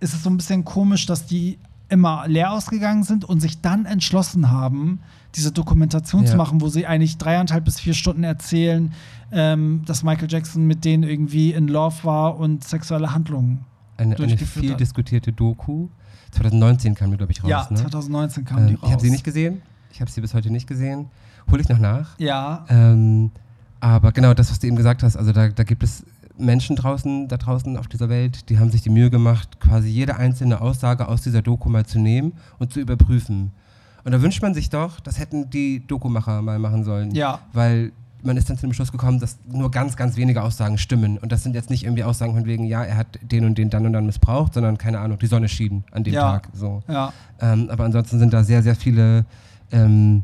[0.00, 3.84] ist es so ein bisschen komisch, dass die immer leer ausgegangen sind und sich dann
[3.84, 5.00] entschlossen haben,
[5.34, 6.30] diese Dokumentation ja.
[6.30, 8.92] zu machen, wo sie eigentlich dreieinhalb bis vier Stunden erzählen,
[9.30, 13.64] ähm, dass Michael Jackson mit denen irgendwie in Love war und sexuelle Handlungen
[13.96, 14.80] eine, eine viel hat.
[14.80, 15.88] diskutierte Doku.
[16.32, 17.50] 2019 kam die, glaube ich, raus.
[17.50, 17.76] Ja, ne?
[17.76, 18.84] 2019 kam ähm, die raus.
[18.84, 19.62] Ich habe sie nicht gesehen.
[19.92, 21.06] Ich habe sie bis heute nicht gesehen.
[21.50, 22.18] Hole ich noch nach.
[22.18, 22.64] Ja.
[22.68, 23.30] Ähm,
[23.80, 26.04] aber genau das, was du eben gesagt hast, also da, da gibt es
[26.38, 30.16] Menschen draußen, da draußen auf dieser Welt, die haben sich die Mühe gemacht, quasi jede
[30.16, 33.52] einzelne Aussage aus dieser Doku mal zu nehmen und zu überprüfen.
[34.04, 37.14] Und da wünscht man sich doch, das hätten die Dokumacher mal machen sollen.
[37.14, 37.40] Ja.
[37.52, 41.18] Weil man ist dann zu dem Schluss gekommen, dass nur ganz, ganz wenige Aussagen stimmen.
[41.18, 43.70] Und das sind jetzt nicht irgendwie Aussagen von wegen, ja, er hat den und den
[43.70, 46.22] dann und dann missbraucht, sondern keine Ahnung, die Sonne schien an dem ja.
[46.22, 46.48] Tag.
[46.52, 46.82] So.
[46.88, 47.12] Ja.
[47.40, 49.24] Ähm, aber ansonsten sind da sehr, sehr viele
[49.70, 50.22] ähm,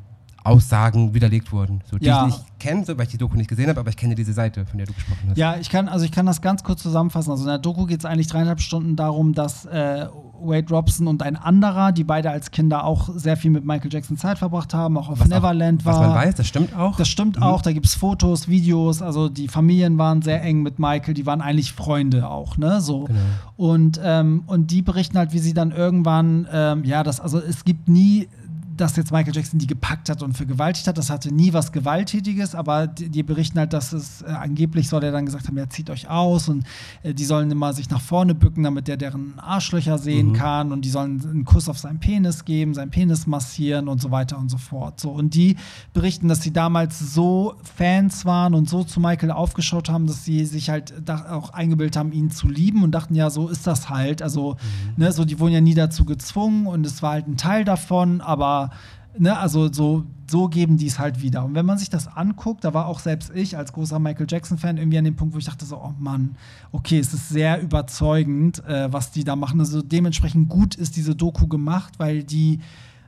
[0.49, 2.27] Aussagen widerlegt wurden, so, die ja.
[2.27, 4.33] ich nicht kenne, so, weil ich die Doku nicht gesehen habe, aber ich kenne diese
[4.33, 5.39] Seite, von der du gesprochen hast.
[5.39, 7.31] Ja, ich kann, also ich kann das ganz kurz zusammenfassen.
[7.31, 10.07] Also in der Doku geht es eigentlich dreieinhalb Stunden darum, dass äh,
[10.41, 14.17] Wade Robson und ein anderer, die beide als Kinder auch sehr viel mit Michael Jackson
[14.17, 15.95] Zeit verbracht haben, auch auf was Neverland auch, war.
[15.95, 16.97] Was man weiß, das stimmt auch.
[16.97, 17.43] Das stimmt mhm.
[17.43, 21.27] auch, da gibt es Fotos, Videos, also die Familien waren sehr eng mit Michael, die
[21.27, 22.81] waren eigentlich Freunde auch, ne?
[22.81, 23.05] So.
[23.05, 23.19] Genau.
[23.57, 27.65] Und, ähm, und die berichten halt, wie sie dann irgendwann, ähm, ja, das, also es
[27.65, 28.29] gibt nie
[28.81, 30.99] dass jetzt Michael Jackson die gepackt hat und vergewaltigt hat.
[30.99, 35.05] Das hatte nie was Gewalttätiges, aber die, die berichten halt, dass es äh, angeblich soll
[35.05, 36.65] er dann gesagt haben, ja, zieht euch aus und
[37.03, 40.33] äh, die sollen immer sich nach vorne bücken, damit er deren Arschlöcher sehen mhm.
[40.35, 44.11] kann und die sollen einen Kuss auf seinen Penis geben, seinen Penis massieren und so
[44.11, 45.01] weiter und so fort.
[45.01, 45.57] So, und die
[45.93, 50.45] berichten, dass sie damals so Fans waren und so zu Michael aufgeschaut haben, dass sie
[50.45, 54.23] sich halt auch eingebildet haben, ihn zu lieben und dachten, ja, so ist das halt.
[54.23, 54.57] Also,
[54.97, 55.05] mhm.
[55.05, 58.21] ne, so, die wurden ja nie dazu gezwungen und es war halt ein Teil davon,
[58.21, 58.68] aber
[59.19, 61.45] ne, also so, so geben die es halt wieder.
[61.45, 64.77] Und wenn man sich das anguckt, da war auch selbst ich als großer Michael Jackson-Fan
[64.77, 66.37] irgendwie an dem Punkt, wo ich dachte so, oh Mann,
[66.73, 69.61] okay, es ist sehr überzeugend, äh, was die da machen.
[69.61, 72.61] Also dementsprechend gut ist diese Doku gemacht, weil die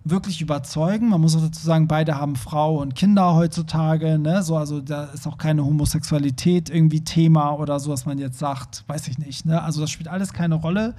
[0.03, 1.11] wirklich überzeugen.
[1.11, 4.19] Man muss auch dazu sagen, beide haben Frau und Kinder heutzutage.
[4.19, 4.43] Ne?
[4.43, 8.85] So, also da ist auch keine Homosexualität irgendwie Thema oder so, was man jetzt sagt,
[8.87, 9.45] weiß ich nicht.
[9.45, 9.63] Ne?
[9.63, 10.95] Also das spielt alles keine Rolle.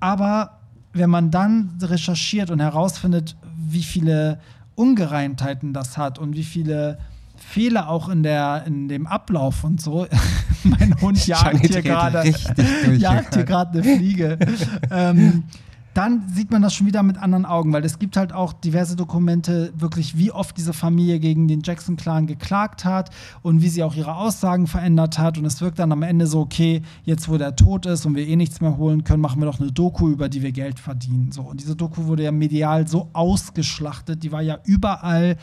[0.00, 0.59] Aber
[0.92, 4.40] wenn man dann recherchiert und herausfindet, wie viele
[4.74, 6.98] Ungereimtheiten das hat und wie viele
[7.36, 10.06] Fehler auch in, der, in dem Ablauf und so.
[10.64, 12.32] mein Hund jagt hier gerade
[12.96, 14.38] jagt hier gerade eine Fliege.
[14.90, 15.44] ähm,
[15.94, 18.94] dann sieht man das schon wieder mit anderen Augen, weil es gibt halt auch diverse
[18.94, 23.10] Dokumente, wirklich wie oft diese Familie gegen den Jackson-Clan geklagt hat
[23.42, 25.36] und wie sie auch ihre Aussagen verändert hat.
[25.36, 28.26] Und es wirkt dann am Ende so, okay, jetzt wo der tot ist und wir
[28.26, 31.32] eh nichts mehr holen können, machen wir doch eine Doku, über die wir Geld verdienen.
[31.32, 31.42] So.
[31.42, 35.36] Und diese Doku wurde ja medial so ausgeschlachtet, die war ja überall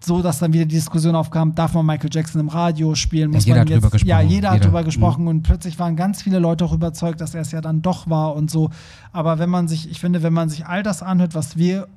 [0.00, 3.30] so, dass dann wieder die Diskussion aufkam, darf man Michael Jackson im Radio spielen?
[3.30, 5.28] Muss ja, jeder man jetzt, hat drüber ja, jeder, hat drüber gesprochen mhm.
[5.28, 8.34] und plötzlich waren ganz viele Leute auch überzeugt, dass er es ja dann doch war
[8.34, 8.70] und so.
[9.12, 11.88] Aber wenn man sich, ich finde, wenn man sich all das anhört, was wir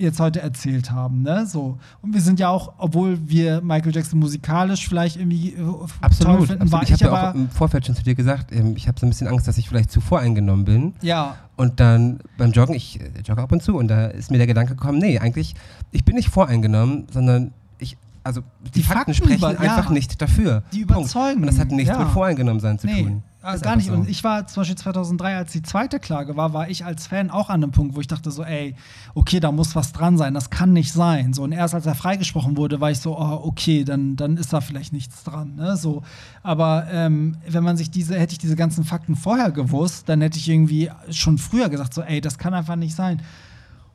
[0.00, 1.46] jetzt heute erzählt haben, ne?
[1.46, 1.78] So.
[2.02, 5.62] Und wir sind ja auch, obwohl wir Michael Jackson musikalisch vielleicht irgendwie äh,
[6.00, 6.72] absolut, toll finden, absolut.
[6.72, 8.98] war ich, ich habe ja auch im Vorfeld schon zu dir gesagt, ähm, ich habe
[8.98, 10.94] so ein bisschen Angst, dass ich vielleicht zu voreingenommen bin.
[11.02, 11.36] Ja.
[11.56, 14.46] Und dann beim Joggen, ich äh, jogge ab und zu und da ist mir der
[14.46, 15.54] Gedanke gekommen, nee, eigentlich,
[15.92, 17.52] ich bin nicht voreingenommen, sondern
[18.22, 20.62] also die, die Fakten, Fakten, sprechen über, einfach ja, nicht dafür.
[20.72, 21.40] Die überzeugen.
[21.40, 21.40] Punkt.
[21.40, 21.98] Und das hat nichts ja.
[21.98, 23.02] mit voreingenommen sein zu nee.
[23.02, 23.22] tun.
[23.42, 23.86] Also gar nicht.
[23.86, 23.94] So.
[23.94, 27.30] Und ich war zum Beispiel 2003, als die zweite Klage war, war ich als Fan
[27.30, 28.74] auch an einem Punkt, wo ich dachte so, ey,
[29.14, 31.32] okay, da muss was dran sein, das kann nicht sein.
[31.32, 34.52] So und erst als er freigesprochen wurde, war ich so, oh, okay, dann, dann ist
[34.52, 35.54] da vielleicht nichts dran.
[35.56, 35.76] Ne?
[35.78, 36.02] So,
[36.42, 40.38] aber ähm, wenn man sich diese, hätte ich diese ganzen Fakten vorher gewusst, dann hätte
[40.38, 43.22] ich irgendwie schon früher gesagt so, ey, das kann einfach nicht sein.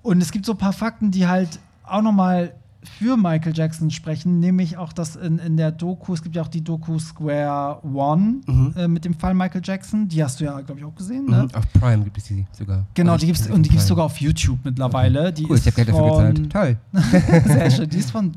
[0.02, 2.54] Und es gibt so ein paar Fakten, die halt auch noch mal
[2.86, 6.48] für Michael Jackson sprechen, nämlich auch das in, in der Doku, es gibt ja auch
[6.48, 8.74] die Doku Square One mhm.
[8.78, 11.26] äh, mit dem Fall Michael Jackson, die hast du ja, glaube ich, auch gesehen.
[11.26, 11.44] Ne?
[11.44, 12.86] Mhm, auf Prime gibt es die sogar.
[12.94, 15.30] Genau, also die gibt's, und die gibt es sogar auf YouTube mittlerweile.
[15.30, 15.46] Okay.
[15.50, 16.52] Cool, ich habe Geld dafür gezahlt.
[16.52, 16.78] Toll.
[17.46, 17.90] Sehr schön.
[17.90, 18.32] Die ist von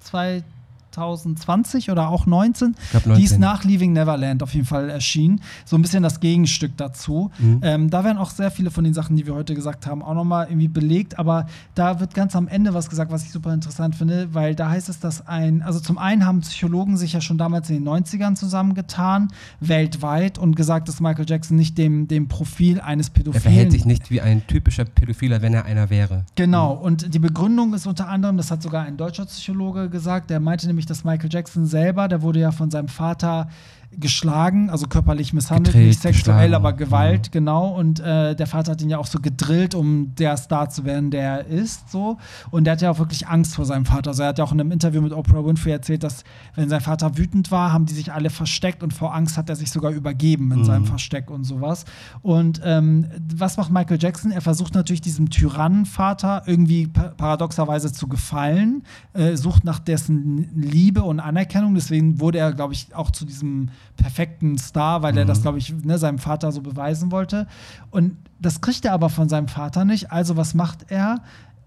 [0.00, 0.44] 2000
[0.94, 2.74] 2020 oder auch 19.
[2.92, 3.14] 19.
[3.14, 5.40] Die ist nach Leaving Neverland auf jeden Fall erschienen.
[5.64, 7.30] So ein bisschen das Gegenstück dazu.
[7.38, 7.60] Mhm.
[7.62, 10.14] Ähm, da werden auch sehr viele von den Sachen, die wir heute gesagt haben, auch
[10.14, 11.18] nochmal irgendwie belegt.
[11.18, 14.70] Aber da wird ganz am Ende was gesagt, was ich super interessant finde, weil da
[14.70, 17.88] heißt es, dass ein, also zum einen haben Psychologen sich ja schon damals in den
[17.88, 19.28] 90ern zusammengetan,
[19.60, 23.34] weltweit, und gesagt, dass Michael Jackson nicht dem, dem Profil eines Pädophilen.
[23.34, 26.24] Er verhält sich nicht wie ein typischer Pädophiler, wenn er einer wäre.
[26.34, 26.76] Genau.
[26.76, 26.82] Mhm.
[26.82, 30.66] Und die Begründung ist unter anderem, das hat sogar ein deutscher Psychologe gesagt, der meinte
[30.66, 33.48] nämlich, dass Michael Jackson selber, der wurde ja von seinem Vater
[33.98, 37.32] geschlagen, also körperlich misshandelt, Gedreht, nicht sexuell, aber Gewalt, ja.
[37.32, 37.68] genau.
[37.68, 41.10] Und äh, der Vater hat ihn ja auch so gedrillt, um der Star zu werden,
[41.10, 42.18] der er ist, so.
[42.50, 44.10] Und der hat ja auch wirklich Angst vor seinem Vater.
[44.10, 46.24] Also er hat ja auch in einem Interview mit Oprah Winfrey erzählt, dass
[46.54, 49.56] wenn sein Vater wütend war, haben die sich alle versteckt und vor Angst hat er
[49.56, 50.64] sich sogar übergeben in mhm.
[50.64, 51.84] seinem Versteck und sowas.
[52.22, 54.30] Und ähm, was macht Michael Jackson?
[54.30, 58.82] Er versucht natürlich diesem Tyrannenvater irgendwie paradoxerweise zu gefallen,
[59.12, 61.74] äh, sucht nach dessen Liebe und Anerkennung.
[61.74, 65.18] Deswegen wurde er, glaube ich, auch zu diesem perfekten Star, weil mhm.
[65.18, 67.46] er das, glaube ich, ne, seinem Vater so beweisen wollte.
[67.90, 70.12] Und das kriegt er aber von seinem Vater nicht.
[70.12, 71.20] Also was macht er?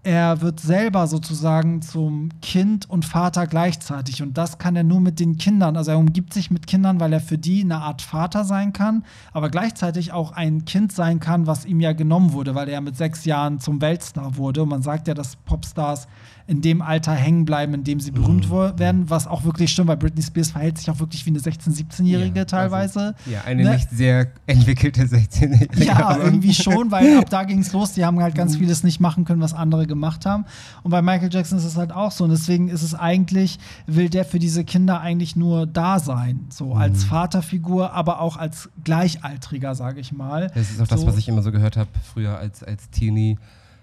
[0.04, 4.22] Er wird selber sozusagen zum Kind und Vater gleichzeitig.
[4.22, 5.76] Und das kann er nur mit den Kindern.
[5.76, 9.04] Also er umgibt sich mit Kindern, weil er für die eine Art Vater sein kann,
[9.32, 12.96] aber gleichzeitig auch ein Kind sein kann, was ihm ja genommen wurde, weil er mit
[12.96, 14.62] sechs Jahren zum Weltstar wurde.
[14.62, 16.06] Und man sagt ja, dass Popstars
[16.48, 18.78] in dem Alter hängen bleiben, in dem sie berühmt mhm.
[18.78, 21.70] werden, was auch wirklich stimmt, weil Britney Spears verhält sich auch wirklich wie eine 16-,
[21.70, 23.00] 17-Jährige ja, teilweise.
[23.00, 23.74] Also, ja, eine ne?
[23.74, 25.84] nicht sehr entwickelte 16-Jährige.
[25.84, 27.92] Ja, irgendwie schon, weil ab da ging es los.
[27.92, 28.60] Die haben halt ganz mhm.
[28.60, 30.44] vieles nicht machen können, was andere gemacht gemacht haben.
[30.82, 32.24] Und bei Michael Jackson ist es halt auch so.
[32.24, 36.46] Und deswegen ist es eigentlich, will der für diese Kinder eigentlich nur da sein.
[36.50, 36.80] So mhm.
[36.80, 40.50] als Vaterfigur, aber auch als Gleichaltriger, sage ich mal.
[40.54, 40.94] Das ist auch so.
[40.96, 43.38] das, was ich immer so gehört habe früher als, als Teenie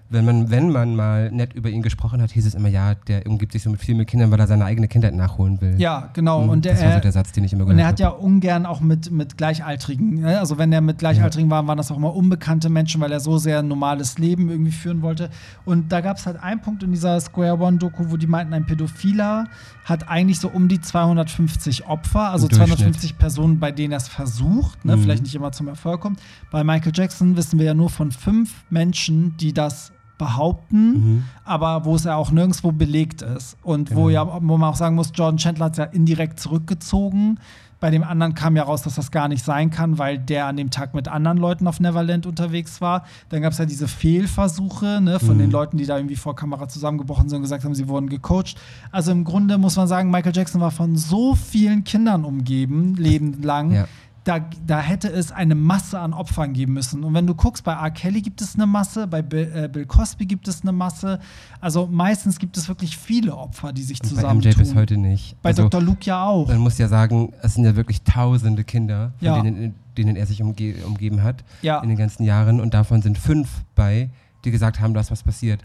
[0.08, 3.26] wenn man, wenn man mal nett über ihn gesprochen hat, hieß es immer, ja, der
[3.26, 5.76] umgibt sich so mit viel mit Kindern, weil er seine eigene Kindheit nachholen will.
[5.80, 6.43] Ja, genau.
[6.43, 7.82] Mhm, und der, das war so der Satz, den ich immer gehört habe.
[7.82, 10.39] Und er hat ja ungern auch mit, mit Gleichaltrigen, ne?
[10.39, 11.58] also wenn er mit Gleichaltrigen ja.
[11.58, 14.72] war, waren das auch immer unbekannte Menschen, weil er so sehr ein normales Leben irgendwie
[14.72, 15.32] führen wollte.
[15.66, 18.66] Und da gab es halt einen Punkt in dieser Square One-Doku, wo die meinten, ein
[18.66, 19.45] Pädophiler
[19.86, 24.86] hat eigentlich so um die 250 Opfer, also 250 Personen, bei denen er es versucht,
[24.86, 24.97] ne?
[24.97, 25.01] mhm.
[25.01, 26.20] vielleicht nicht immer zum Erfolg kommt.
[26.51, 31.24] Bei Michael Jackson wissen wir ja nur von fünf Menschen, die das behaupten, mhm.
[31.43, 33.57] aber wo es ja auch nirgendwo belegt ist.
[33.63, 34.01] Und genau.
[34.01, 37.39] wo ja, wo man auch sagen muss, Jordan Chandler hat es ja indirekt zurückgezogen.
[37.82, 40.55] Bei dem anderen kam ja raus, dass das gar nicht sein kann, weil der an
[40.55, 43.03] dem Tag mit anderen Leuten auf Neverland unterwegs war.
[43.30, 45.39] Dann gab es ja diese Fehlversuche ne, von mhm.
[45.41, 48.55] den Leuten, die da irgendwie vor Kamera zusammengebrochen sind und gesagt haben, sie wurden gecoacht.
[48.91, 53.72] Also im Grunde muss man sagen, Michael Jackson war von so vielen Kindern umgeben, lebenslang.
[53.72, 53.88] Ja
[54.26, 57.03] da, da hätte es eine Masse an Opfern geben müssen.
[57.03, 57.91] Und wenn du guckst, bei R.
[57.91, 61.19] Kelly gibt es eine Masse, bei Bill, äh, Bill Cosby gibt es eine Masse.
[61.61, 64.41] Also meistens gibt es wirklich viele Opfer, die sich zusammentun.
[64.41, 65.39] Bei MJ bis heute nicht.
[65.43, 65.80] Bei also, Dr.
[65.80, 66.47] Luke ja auch.
[66.47, 69.41] Man muss ja sagen, es sind ja wirklich tausende Kinder, von ja.
[69.41, 71.80] denen, denen er sich umge umgeben hat ja.
[71.82, 72.59] in den ganzen Jahren.
[72.59, 74.09] Und davon sind fünf bei,
[74.43, 75.63] die gesagt haben, da ist was passiert.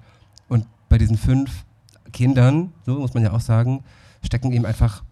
[0.48, 1.64] Und bei diesen fünf
[2.12, 3.82] Kindern, so muss man ja auch sagen,
[4.22, 5.02] stecken eben einfach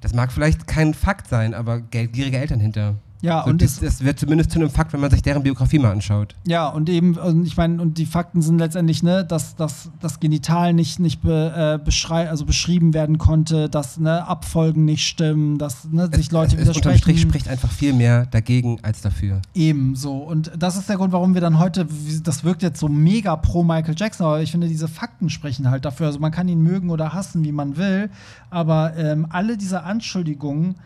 [0.00, 2.96] das mag vielleicht kein Fakt sein, aber geldgierige Eltern hinter.
[3.22, 5.78] Ja, so, und das, das, wird zumindest zu einem Fakt, wenn man sich deren Biografie
[5.78, 6.34] mal anschaut.
[6.46, 10.20] Ja, und eben, und ich meine, und die Fakten sind letztendlich, ne, dass, dass das
[10.20, 15.84] Genital nicht, nicht be, äh, also beschrieben werden konnte, dass ne, Abfolgen nicht stimmen, dass
[15.90, 16.88] ne, sich es, Leute es, widersprechen.
[16.88, 19.42] Unterm Strich spricht einfach viel mehr dagegen als dafür.
[19.54, 20.16] Eben so.
[20.16, 21.86] Und das ist der Grund, warum wir dann heute,
[22.22, 25.84] das wirkt jetzt so mega pro Michael Jackson, aber ich finde, diese Fakten sprechen halt
[25.84, 26.06] dafür.
[26.06, 28.10] Also man kann ihn mögen oder hassen, wie man will,
[28.48, 30.76] aber ähm, alle diese Anschuldigungen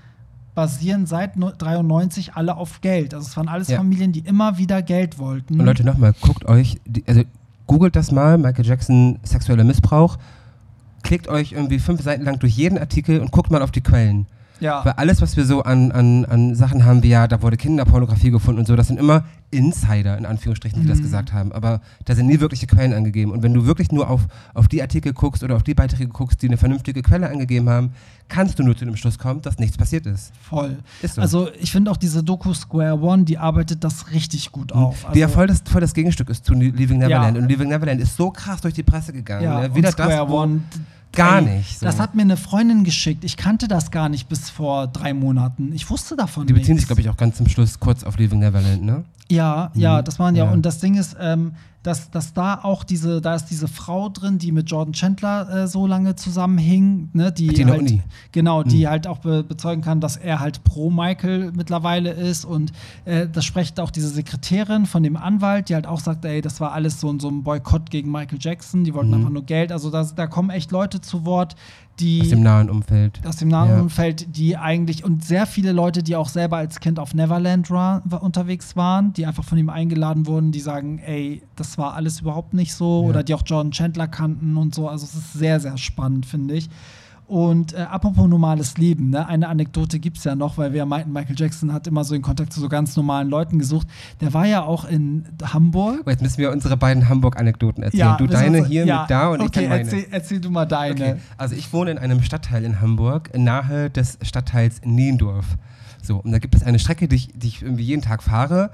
[0.55, 3.15] basieren seit 93 alle auf Geld.
[3.15, 3.77] Also es waren alles ja.
[3.77, 5.59] Familien, die immer wieder Geld wollten.
[5.61, 7.23] Und Leute, nochmal, guckt euch, also
[7.67, 10.19] googelt das mal, Michael Jackson sexueller Missbrauch,
[11.03, 14.27] klickt euch irgendwie fünf Seiten lang durch jeden Artikel und guckt mal auf die Quellen.
[14.61, 14.85] Ja.
[14.85, 18.31] Weil alles, was wir so an, an, an Sachen haben, wie ja, da wurde Kinderpornografie
[18.31, 20.91] gefunden und so, das sind immer Insider, in Anführungsstrichen, die mhm.
[20.91, 21.53] das gesagt haben.
[21.53, 23.31] Aber da sind nie wirkliche Quellen angegeben.
[23.31, 26.43] Und wenn du wirklich nur auf, auf die Artikel guckst oder auf die Beiträge guckst,
[26.43, 27.93] die eine vernünftige Quelle angegeben haben,
[28.29, 30.33] kannst du nur zu dem Schluss kommen, dass nichts passiert ist.
[30.41, 30.79] Voll.
[31.03, 31.21] Ist so.
[31.21, 34.81] Also ich finde auch diese Doku Square One, die arbeitet das richtig gut mhm.
[34.81, 35.05] auf.
[35.05, 37.37] Also die ja voll das, voll das Gegenstück ist zu Leaving Neverland.
[37.37, 37.43] Ja.
[37.43, 39.45] Und Leaving Neverland ist so krass durch die Presse gegangen.
[39.45, 39.75] Ja, ne?
[39.75, 40.63] Wieder Square das, One
[41.15, 41.79] Gar Ey, nicht.
[41.79, 41.87] So.
[41.87, 43.25] Das hat mir eine Freundin geschickt.
[43.25, 45.73] Ich kannte das gar nicht bis vor drei Monaten.
[45.73, 48.41] Ich wusste davon Die beziehen sich, glaube ich, auch ganz zum Schluss kurz auf Leaving
[48.41, 49.05] Neverland, ne?
[49.31, 49.81] Ja, mhm.
[49.81, 50.45] ja, das waren ja.
[50.45, 50.53] ja.
[50.53, 51.53] Und das Ding ist, ähm,
[51.85, 55.69] dass, dass da auch diese, da ist diese Frau drin, die mit Jordan Chandler äh,
[55.69, 58.03] so lange zusammenhing, ne, die, die halt, Uni.
[58.33, 58.69] genau, mhm.
[58.69, 62.73] die halt auch be bezeugen kann, dass er halt pro Michael mittlerweile ist und
[63.05, 66.59] äh, das spricht auch diese Sekretärin von dem Anwalt, die halt auch sagt, ey, das
[66.59, 69.17] war alles so, so ein Boykott gegen Michael Jackson, die wollten mhm.
[69.17, 71.55] einfach nur Geld, also das, da kommen echt Leute zu Wort,
[72.01, 73.21] die aus dem nahen Umfeld.
[73.27, 73.81] Aus dem nahen ja.
[73.81, 78.03] Umfeld, die eigentlich und sehr viele Leute, die auch selber als Kind auf Neverland war,
[78.21, 82.55] unterwegs waren, die einfach von ihm eingeladen wurden, die sagen, ey, das war alles überhaupt
[82.55, 83.09] nicht so ja.
[83.09, 84.89] oder die auch Jordan Chandler kannten und so.
[84.89, 86.69] Also es ist sehr, sehr spannend, finde ich.
[87.27, 89.27] Und äh, apropos normales Leben, ne?
[89.27, 92.21] eine Anekdote gibt es ja noch, weil wir meinten, Michael Jackson hat immer so in
[92.21, 93.87] Kontakt zu so ganz normalen Leuten gesucht.
[94.21, 96.03] Der war ja auch in Hamburg.
[96.05, 98.01] Oh, jetzt müssen wir unsere beiden Hamburg-Anekdoten erzählen.
[98.01, 99.83] Ja, du deine so, hier ja, mit da und okay, ich dann meine.
[99.85, 100.95] Erzähl, erzähl du mal deine.
[100.95, 101.17] Okay.
[101.39, 105.57] Also ich wohne in einem Stadtteil in Hamburg, nahe des Stadtteils Niendorf.
[106.03, 108.71] So, und da gibt es eine Strecke, die ich, die ich irgendwie jeden Tag fahre.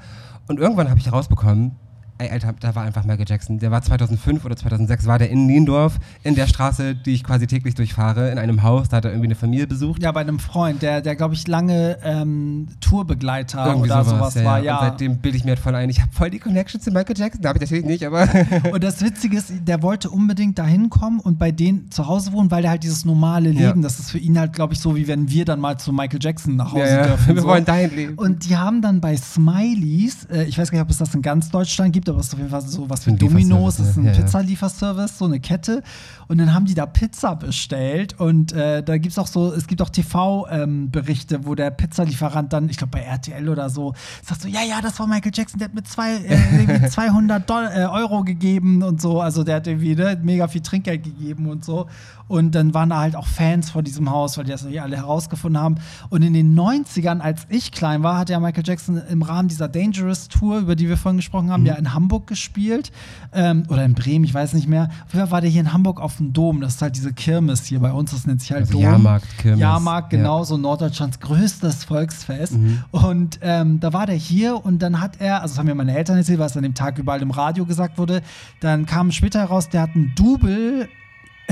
[0.48, 1.76] Und irgendwann habe ich herausbekommen,
[2.20, 3.58] ey, Alter, da war einfach Michael Jackson.
[3.58, 7.46] Der war 2005 oder 2006, war der in Niendorf, in der Straße, die ich quasi
[7.46, 10.02] täglich durchfahre, in einem Haus, da hat er irgendwie eine Familie besucht.
[10.02, 14.34] Ja, bei einem Freund, der, der glaube ich, lange ähm, Tourbegleiter irgendwie oder sowas, sowas
[14.34, 14.62] ja, war.
[14.62, 14.78] Ja.
[14.78, 17.16] Und seitdem bilde ich mir halt voll ein, ich habe voll die Connection zu Michael
[17.16, 17.42] Jackson.
[17.42, 18.28] Da habe ich natürlich nicht, aber.
[18.72, 22.50] und das Witzige ist, der wollte unbedingt da hinkommen und bei denen zu Hause wohnen,
[22.50, 23.82] weil der halt dieses normale Leben, ja.
[23.82, 26.18] das ist für ihn halt, glaube ich, so, wie wenn wir dann mal zu Michael
[26.20, 27.34] Jackson nach Hause ja, dürfen.
[27.34, 27.48] Wir so.
[27.48, 28.14] wollen dahin leben.
[28.14, 31.22] Und die haben dann bei Smileys, äh, ich weiß gar nicht, ob es das in
[31.22, 33.96] ganz Deutschland gibt, aber es ist auf jeden Fall so was für Domino's, das ist
[33.96, 35.82] ein ja, Pizzalieferservice, so eine Kette.
[36.30, 39.66] Und dann haben die da Pizza bestellt und äh, da gibt es auch so, es
[39.66, 44.42] gibt auch TV-Berichte, ähm, wo der Pizzalieferant dann, ich glaube bei RTL oder so, sagt
[44.42, 47.84] so, ja, ja, das war Michael Jackson, der hat mir zwei, äh, 200 Dollar, äh,
[47.86, 51.88] Euro gegeben und so, also der hat irgendwie ne, mega viel Trinkgeld gegeben und so.
[52.28, 54.96] Und dann waren da halt auch Fans vor diesem Haus, weil die das natürlich alle
[54.96, 55.78] herausgefunden haben.
[56.10, 59.66] Und in den 90ern, als ich klein war, hat ja Michael Jackson im Rahmen dieser
[59.66, 61.66] Dangerous Tour, über die wir vorhin gesprochen haben, mhm.
[61.66, 62.92] ja in Hamburg gespielt
[63.32, 64.90] ähm, oder in Bremen, ich weiß nicht mehr.
[65.06, 66.60] Auf jeden Fall war der hier in Hamburg auf dem Dom.
[66.60, 68.82] Das ist halt diese Kirmes hier bei uns, das nennt sich halt also Dom.
[68.82, 69.60] Jahrmarkt, Kirmes.
[69.60, 70.44] Jahrmarkt, genau, ja.
[70.44, 72.52] so Norddeutschlands größtes Volksfest.
[72.52, 72.84] Mhm.
[72.92, 75.96] Und ähm, da war der hier und dann hat er, also das haben mir meine
[75.96, 78.22] Eltern erzählt, was an dem Tag überall im Radio gesagt wurde,
[78.60, 80.88] dann kam später heraus, der hat ein Double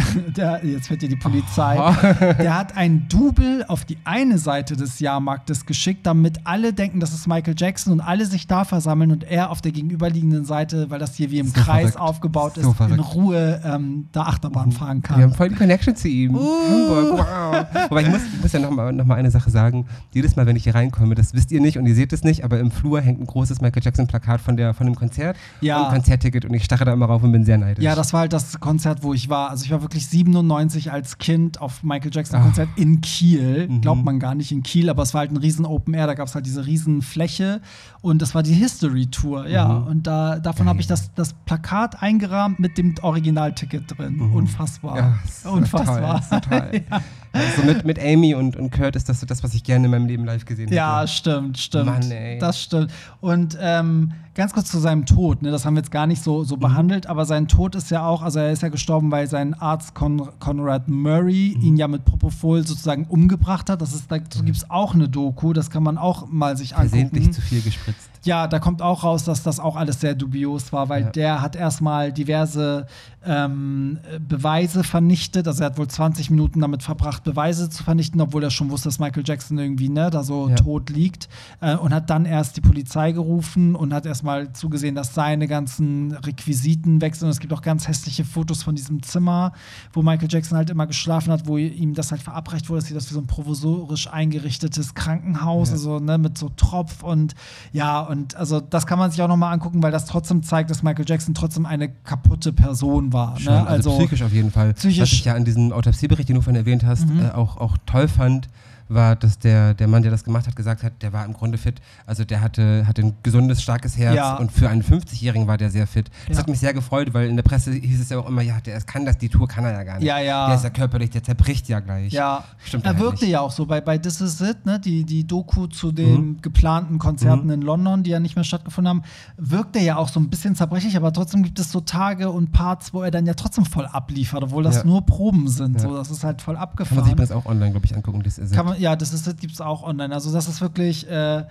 [0.37, 1.95] der, jetzt wird dir die Polizei, oh.
[2.43, 7.13] der hat ein Double auf die eine Seite des Jahrmarktes geschickt, damit alle denken, das
[7.13, 10.99] ist Michael Jackson und alle sich da versammeln und er auf der gegenüberliegenden Seite, weil
[10.99, 12.01] das hier wie im so Kreis verrückt.
[12.01, 12.95] aufgebaut so ist, verrückt.
[12.95, 14.73] in Ruhe ähm, da Achterbahn mhm.
[14.73, 15.19] fahren kann.
[15.19, 16.35] Wir haben voll die Connection zu ihm.
[16.35, 16.69] Uh.
[16.69, 17.67] Hamburg, wow.
[17.91, 19.87] Wobei ich muss, ich muss ja nochmal noch mal eine Sache sagen.
[20.13, 22.45] Jedes Mal, wenn ich hier reinkomme, das wisst ihr nicht und ihr seht es nicht,
[22.45, 25.79] aber im Flur hängt ein großes Michael Jackson-Plakat von, von dem Konzert ja.
[25.79, 27.85] und ein Konzertticket und ich stache da immer rauf und bin sehr neidisch.
[27.85, 29.51] Ja, das war halt das Konzert, wo ich war.
[29.51, 32.79] Also ich war wirklich 97 als Kind auf Michael Jackson Konzert Ach.
[32.79, 33.69] in Kiel.
[33.69, 33.81] Mhm.
[33.81, 36.07] Glaubt man gar nicht in Kiel, aber es war halt ein riesen Open Air.
[36.07, 37.61] Da gab es halt diese riesen Fläche
[38.01, 39.49] und das war die History Tour.
[39.49, 39.87] Ja, mhm.
[39.87, 44.17] und da, davon habe ich das, das Plakat eingerahmt mit dem Originalticket drin.
[44.17, 44.35] Mhm.
[44.35, 44.97] Unfassbar.
[44.97, 46.23] Ja, Unfassbar.
[46.29, 46.85] Toll, toll.
[46.91, 47.01] ja.
[47.33, 49.91] Also mit, mit Amy und, und Kurt ist das so das, was ich gerne in
[49.91, 50.75] meinem Leben live gesehen habe.
[50.75, 51.87] Ja, stimmt, stimmt.
[51.87, 52.39] Mann, ey.
[52.39, 52.91] Das stimmt.
[53.21, 56.45] Und ähm, ganz kurz zu seinem Tod, ne, das haben wir jetzt gar nicht so,
[56.45, 56.61] so mhm.
[56.61, 59.95] behandelt, aber sein Tod ist ja auch, also er ist ja gestorben, weil sein Arzt
[59.95, 61.63] Con Conrad Murray mhm.
[61.63, 63.83] ihn ja mit Propofol sozusagen umgebracht hat.
[63.83, 66.91] Das ist, dazu gibt es auch eine Doku, das kann man auch mal sich angucken.
[66.91, 68.09] Versehentlich zu viel gespritzt.
[68.25, 71.11] Ja, da kommt auch raus, dass das auch alles sehr dubios war, weil ja.
[71.11, 72.87] der hat erstmal diverse
[73.25, 75.47] ähm, Beweise vernichtet.
[75.47, 78.89] Also er hat wohl 20 Minuten damit verbracht, Beweise zu vernichten, obwohl er schon wusste,
[78.89, 80.55] dass Michael Jackson irgendwie ne, da so ja.
[80.55, 81.29] tot liegt.
[81.61, 86.13] Äh, und hat dann erst die Polizei gerufen und hat erstmal zugesehen, dass seine ganzen
[86.13, 87.27] Requisiten weg sind.
[87.27, 89.53] Und es gibt auch ganz hässliche Fotos von diesem Zimmer,
[89.93, 92.81] wo Michael Jackson halt immer geschlafen hat, wo ihm das halt verabreicht wurde.
[92.81, 95.75] Das sieht aus wie so ein provisorisch eingerichtetes Krankenhaus, ja.
[95.75, 97.35] also ne, mit so Tropf und
[97.73, 100.83] ja, und also das kann man sich auch nochmal angucken, weil das trotzdem zeigt, dass
[100.83, 103.35] Michael Jackson trotzdem eine kaputte Person war.
[103.35, 103.41] Ne?
[103.41, 103.67] Schon, ne?
[103.67, 104.73] also, also, psychisch auf jeden Fall.
[104.75, 107.27] Psychisch Was ich ja an diesem Autopsiebericht, den du vorhin erwähnt hast, mhm.
[107.27, 108.49] äh, auch, auch toll fand,
[108.89, 111.59] war, dass der, der Mann, der das gemacht hat, gesagt hat, der war im Grunde
[111.59, 111.81] fit.
[112.07, 114.37] Also der hatte, hatte ein gesundes, starkes Herz ja.
[114.37, 116.11] und für einen 50-Jährigen war der sehr fit.
[116.27, 116.43] Das ja.
[116.43, 118.81] hat mich sehr gefreut, weil in der Presse hieß es ja auch immer, ja, der
[118.83, 120.07] kann das, die Tour kann er ja gar nicht.
[120.07, 120.47] Ja, ja.
[120.47, 122.13] Der ist ja körperlich, der zerbricht ja gleich.
[122.13, 123.67] Ja, Stimmt er wirkte ja auch so.
[123.67, 126.43] Bei, bei This Is It, ne, die, die Doku zu den mhm.
[126.43, 127.53] geplanten Konzerten mhm.
[127.53, 129.03] in London, die ja nicht mehr stattgefunden haben,
[129.37, 132.53] wirkt er ja auch so ein bisschen zerbrechlich, aber trotzdem gibt es so Tage und
[132.53, 134.85] Parts, wo er dann ja trotzdem voll abliefert, obwohl das ja.
[134.85, 135.81] nur Proben sind.
[135.81, 136.89] So, das ist halt voll abgefahren.
[136.89, 138.23] Kann man sich übrigens auch online, glaube ich, angucken.
[138.23, 138.57] This Is It.
[138.65, 140.15] Man, ja, Is It gibt es auch online.
[140.15, 141.45] Also das ist wirklich äh,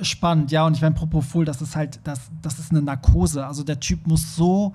[0.00, 0.50] spannend.
[0.50, 3.46] Ja, und ich meine, Propofol, das ist halt, das, das ist eine Narkose.
[3.46, 4.72] Also der Typ muss so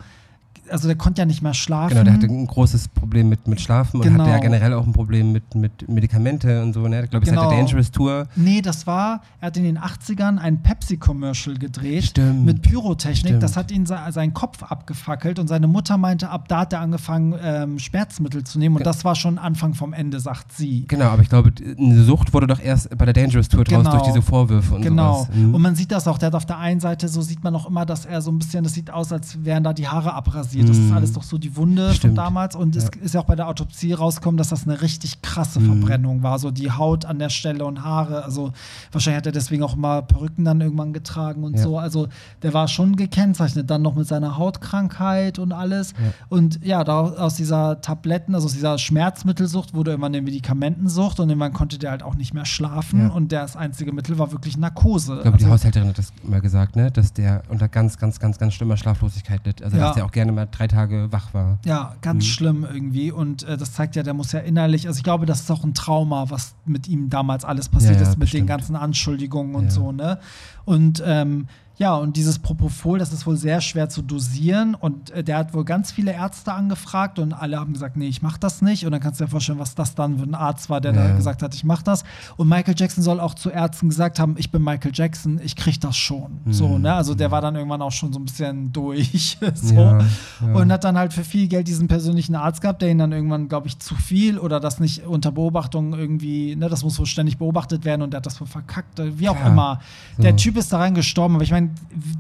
[0.70, 1.90] also der konnte ja nicht mehr schlafen.
[1.90, 4.16] Genau, der hatte ein großes Problem mit, mit Schlafen genau.
[4.16, 6.88] und hatte ja generell auch ein Problem mit, mit Medikamente und so.
[6.88, 7.04] Ne?
[7.04, 7.44] Ich glaube, es genau.
[7.44, 8.28] hatte Dangerous Tour.
[8.36, 12.46] Nee, das war, er hat in den 80ern ein Pepsi-Commercial gedreht Stimmt.
[12.46, 13.18] mit Pyrotechnik.
[13.18, 13.44] Stimmt.
[13.44, 17.36] Das hat ihn seinen Kopf abgefackelt und seine Mutter meinte, ab da hat er angefangen,
[17.42, 20.86] ähm, Schmerzmittel zu nehmen und das war schon Anfang vom Ende, sagt sie.
[20.88, 23.92] Genau, aber ich glaube, eine Sucht wurde doch erst bei der Dangerous Tour draus genau.
[23.92, 25.24] durch diese Vorwürfe und Genau.
[25.24, 25.36] Sowas.
[25.36, 25.56] Mhm.
[25.56, 27.68] Und man sieht das auch, der hat auf der einen Seite, so sieht man auch
[27.68, 30.57] immer, dass er so ein bisschen, das sieht aus, als wären da die Haare abrasiert
[30.58, 30.70] passiert.
[30.70, 32.16] Das ist alles doch so die Wunde Stimmt.
[32.16, 32.56] von damals.
[32.56, 32.82] Und ja.
[32.82, 35.66] es ist ja auch bei der Autopsie rausgekommen, dass das eine richtig krasse mhm.
[35.66, 36.40] Verbrennung war.
[36.40, 38.24] So die Haut an der Stelle und Haare.
[38.24, 38.52] Also
[38.92, 41.64] wahrscheinlich hat er deswegen auch mal Perücken dann irgendwann getragen und ja.
[41.64, 41.78] so.
[41.78, 42.08] Also
[42.42, 45.92] der war schon gekennzeichnet, dann noch mit seiner Hautkrankheit und alles.
[45.92, 46.14] Ja.
[46.30, 51.30] Und ja, da, aus dieser Tabletten, also aus dieser Schmerzmittelsucht wurde immer eine Medikamentensucht und
[51.30, 53.10] irgendwann konnte der halt auch nicht mehr schlafen.
[53.12, 55.16] Und das einzige Mittel war wirklich Narkose.
[55.16, 56.92] Ich glaube, also, die Haushälterin hat das mal gesagt, ne?
[56.92, 59.64] dass der unter ganz, ganz, ganz, ganz schlimmer Schlaflosigkeit litt.
[59.64, 61.60] Also dass der auch gerne mal drei Tage wach war.
[61.66, 62.30] Ja, ganz mhm.
[62.30, 63.12] schlimm irgendwie.
[63.12, 65.64] Und äh, das zeigt ja, der muss ja innerlich, also ich glaube, das ist auch
[65.64, 68.44] ein Trauma, was mit ihm damals alles passiert ja, ja, ist, mit bestimmt.
[68.44, 70.20] den ganzen Anschuldigungen und so, ne?
[70.66, 71.48] Und ähm,
[71.80, 74.74] ja, und dieses Propofol, das ist wohl sehr schwer zu dosieren.
[74.74, 78.24] Und äh, der hat wohl ganz viele Ärzte angefragt und alle haben gesagt, nee, ich
[78.24, 78.86] mach das nicht.
[78.86, 81.10] Und dann kannst du dir vorstellen, was das dann für ein Arzt war, der ja.
[81.10, 82.04] da gesagt hat, ich mach das.
[82.36, 85.80] Und Michael Jackson soll auch zu Ärzten gesagt haben, ich bin Michael Jackson, ich krieg
[85.80, 86.40] das schon.
[86.46, 86.54] Mhm.
[86.54, 86.96] So, ne?
[86.96, 89.38] Also der war dann irgendwann auch schon so ein bisschen durch.
[89.54, 89.76] so.
[89.76, 90.54] Ja, ja.
[90.54, 93.50] Und hat dann halt für viel Geld diesen persönlichen Arzt gehabt, der ihn dann irgendwann,
[93.50, 97.38] glaube ich, zu viel oder das nicht unter Beobachtung irgendwie, ne, das muss wohl ständig
[97.38, 99.80] beobachtet werden und der hat das wohl verkackt, wie auch immer.
[100.16, 100.24] So.
[100.24, 101.67] Der Typ ist daran gestorben, aber ich meine,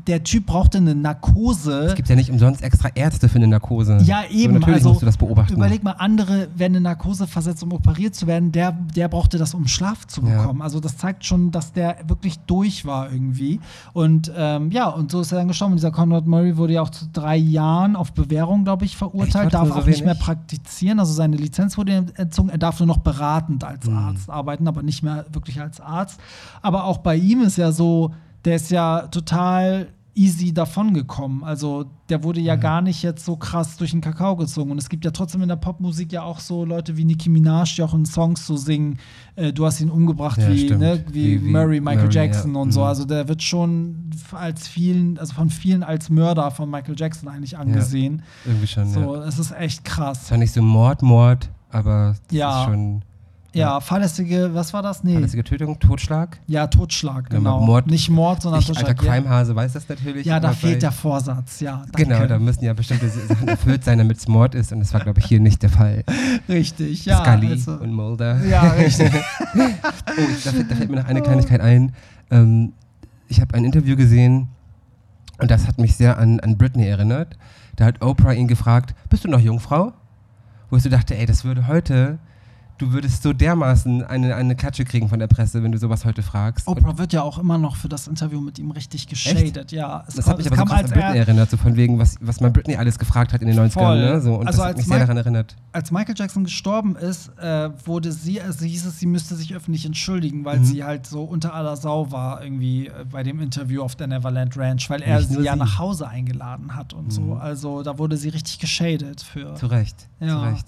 [0.07, 1.85] der Typ brauchte eine Narkose.
[1.87, 3.97] Es gibt ja nicht umsonst extra Ärzte für eine Narkose.
[4.03, 4.53] Ja, eben.
[4.53, 5.53] So, natürlich also, musst du das beobachten.
[5.53, 8.51] Überleg mal, andere werden eine Narkose versetzt, um operiert zu werden.
[8.51, 10.59] Der, der brauchte das, um Schlaf zu bekommen.
[10.59, 10.63] Ja.
[10.63, 13.59] Also das zeigt schon, dass der wirklich durch war irgendwie.
[13.93, 15.75] Und ähm, ja, und so ist er dann gestorben.
[15.75, 19.53] dieser Conrad Murray wurde ja auch zu drei Jahren auf Bewährung, glaube ich, verurteilt.
[19.53, 20.99] Darf auch nicht mehr praktizieren.
[20.99, 22.49] Also seine Lizenz wurde entzogen.
[22.49, 23.97] Er darf nur noch beratend als mhm.
[23.97, 26.19] Arzt arbeiten, aber nicht mehr wirklich als Arzt.
[26.61, 28.11] Aber auch bei ihm ist ja so,
[28.47, 31.43] der ist ja total easy davongekommen.
[31.43, 34.71] Also der wurde ja, ja, gar nicht jetzt so krass durch den Kakao gezogen.
[34.71, 37.75] Und es gibt ja trotzdem in der Popmusik ja auch so Leute wie Nicki Minaj,
[37.75, 38.99] die auch in Songs so singen,
[39.35, 42.61] äh, du hast ihn umgebracht ja, wie, ne, wie, wie, Murray, Michael Murray, Jackson ja.
[42.61, 42.79] und so.
[42.79, 42.85] Mhm.
[42.87, 47.57] Also der wird schon als vielen, also von vielen als Mörder von Michael Jackson eigentlich
[47.57, 48.23] angesehen.
[48.45, 48.87] irgendwie schon.
[48.87, 50.23] So, es ist echt krass.
[50.23, 52.61] Es war nicht so Mord, Mord, aber ja.
[52.61, 53.01] ist schon
[53.53, 55.03] ja, fahrlässige, was war das?
[55.03, 55.13] Nee.
[55.13, 56.37] Fahrlässige Tötung, Totschlag?
[56.47, 57.59] Ja, Totschlag, genau.
[57.61, 58.89] Mord, Nicht Mord, sondern ich, Totschlag.
[58.89, 60.25] Alter Crimehase weiß das natürlich.
[60.25, 61.83] Ja, da fehlt der Vorsatz, ja.
[61.91, 62.05] Danke.
[62.05, 65.01] Genau, da müssen ja bestimmte Sachen erfüllt sein, damit es Mord ist und das war,
[65.01, 66.03] glaube ich, hier nicht der Fall.
[66.49, 67.23] Richtig, ja.
[67.23, 68.43] Scully also, und Mulder.
[68.45, 69.11] Ja, richtig.
[69.55, 69.59] oh,
[70.43, 71.93] da fällt, da fällt, mir noch eine Kleinigkeit ein.
[72.29, 72.73] Ähm,
[73.27, 74.49] ich habe ein Interview gesehen
[75.39, 77.37] und das hat mich sehr an, an Britney erinnert.
[77.75, 79.93] Da hat Oprah ihn gefragt, bist du noch Jungfrau?
[80.69, 82.19] Wo ich so dachte, ey, das würde heute
[82.77, 86.21] du würdest so dermaßen eine, eine Klatsche kriegen von der Presse, wenn du sowas heute
[86.21, 86.67] fragst.
[86.67, 90.03] Oprah und wird ja auch immer noch für das Interview mit ihm richtig geschadet, ja.
[90.07, 92.39] Es das hat mich aber so krass an Britney erinnert, so von wegen, was, was
[92.39, 93.95] man Britney alles gefragt hat in den 90ern.
[93.95, 94.21] Ne?
[94.21, 95.55] So, und also das hat mich sehr daran erinnert.
[95.71, 99.85] Als Michael Jackson gestorben ist, äh, wurde sie, also hieß es, sie müsste sich öffentlich
[99.85, 100.65] entschuldigen, weil mhm.
[100.65, 104.57] sie halt so unter aller Sau war irgendwie äh, bei dem Interview auf der Neverland
[104.57, 107.11] Ranch, weil er sie ja nach Hause eingeladen hat und mhm.
[107.11, 107.33] so.
[107.33, 109.55] Also da wurde sie richtig geschadet für.
[109.55, 110.07] Zu Recht.
[110.19, 110.27] Ja.
[110.27, 110.67] Zu Recht.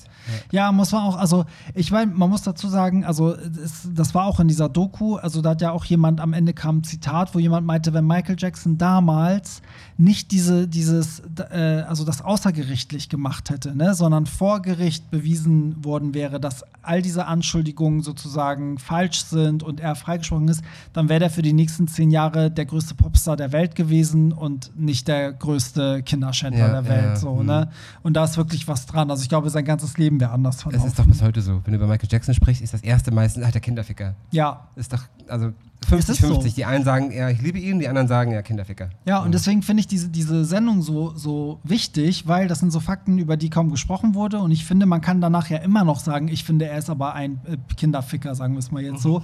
[0.52, 0.66] Ja.
[0.66, 4.26] ja, muss man auch, also ich meine, man muss dazu sagen, also es, das war
[4.26, 7.36] auch in dieser Doku, also da hat ja auch jemand am Ende kam ein Zitat,
[7.36, 9.62] wo jemand meinte, wenn Michael Jackson damals
[9.98, 11.22] nicht diese, dieses,
[11.52, 17.02] äh, also das außergerichtlich gemacht hätte, ne, sondern vor Gericht bewiesen worden wäre, dass all
[17.02, 21.88] diese Anschuldigungen sozusagen falsch sind und er freigesprochen ist, dann wäre er für die nächsten
[21.88, 26.88] zehn Jahre der größte Popstar der Welt gewesen und nicht der größte Kinderschänder ja, der
[26.88, 27.04] Welt.
[27.04, 27.68] Ja, so, ne?
[27.70, 27.98] Mhm.
[28.04, 29.12] Und da ist wirklich was dran.
[29.12, 30.86] Also ich glaube, sein ganzes Leben wäre anders verlaufen.
[30.86, 31.62] Es ist doch bis heute so.
[31.66, 34.16] Wenn du über Michael Jackson sprichst, ist das erste meistens der Kinderficker.
[34.32, 34.68] Ja.
[34.76, 35.52] Ist doch, also
[35.88, 36.52] 50, 50.
[36.52, 36.56] So?
[36.56, 38.90] Die einen sagen, ja, ich liebe ihn, die anderen sagen, ja, Kinderficker.
[39.06, 42.80] Ja, und deswegen finde ich diese, diese Sendung so, so wichtig, weil das sind so
[42.80, 44.40] Fakten, über die kaum gesprochen wurde.
[44.40, 47.14] Und ich finde, man kann danach ja immer noch sagen, ich finde, er ist aber
[47.14, 48.98] ein äh, Kinderficker, sagen wir es mal jetzt mhm.
[48.98, 49.24] so.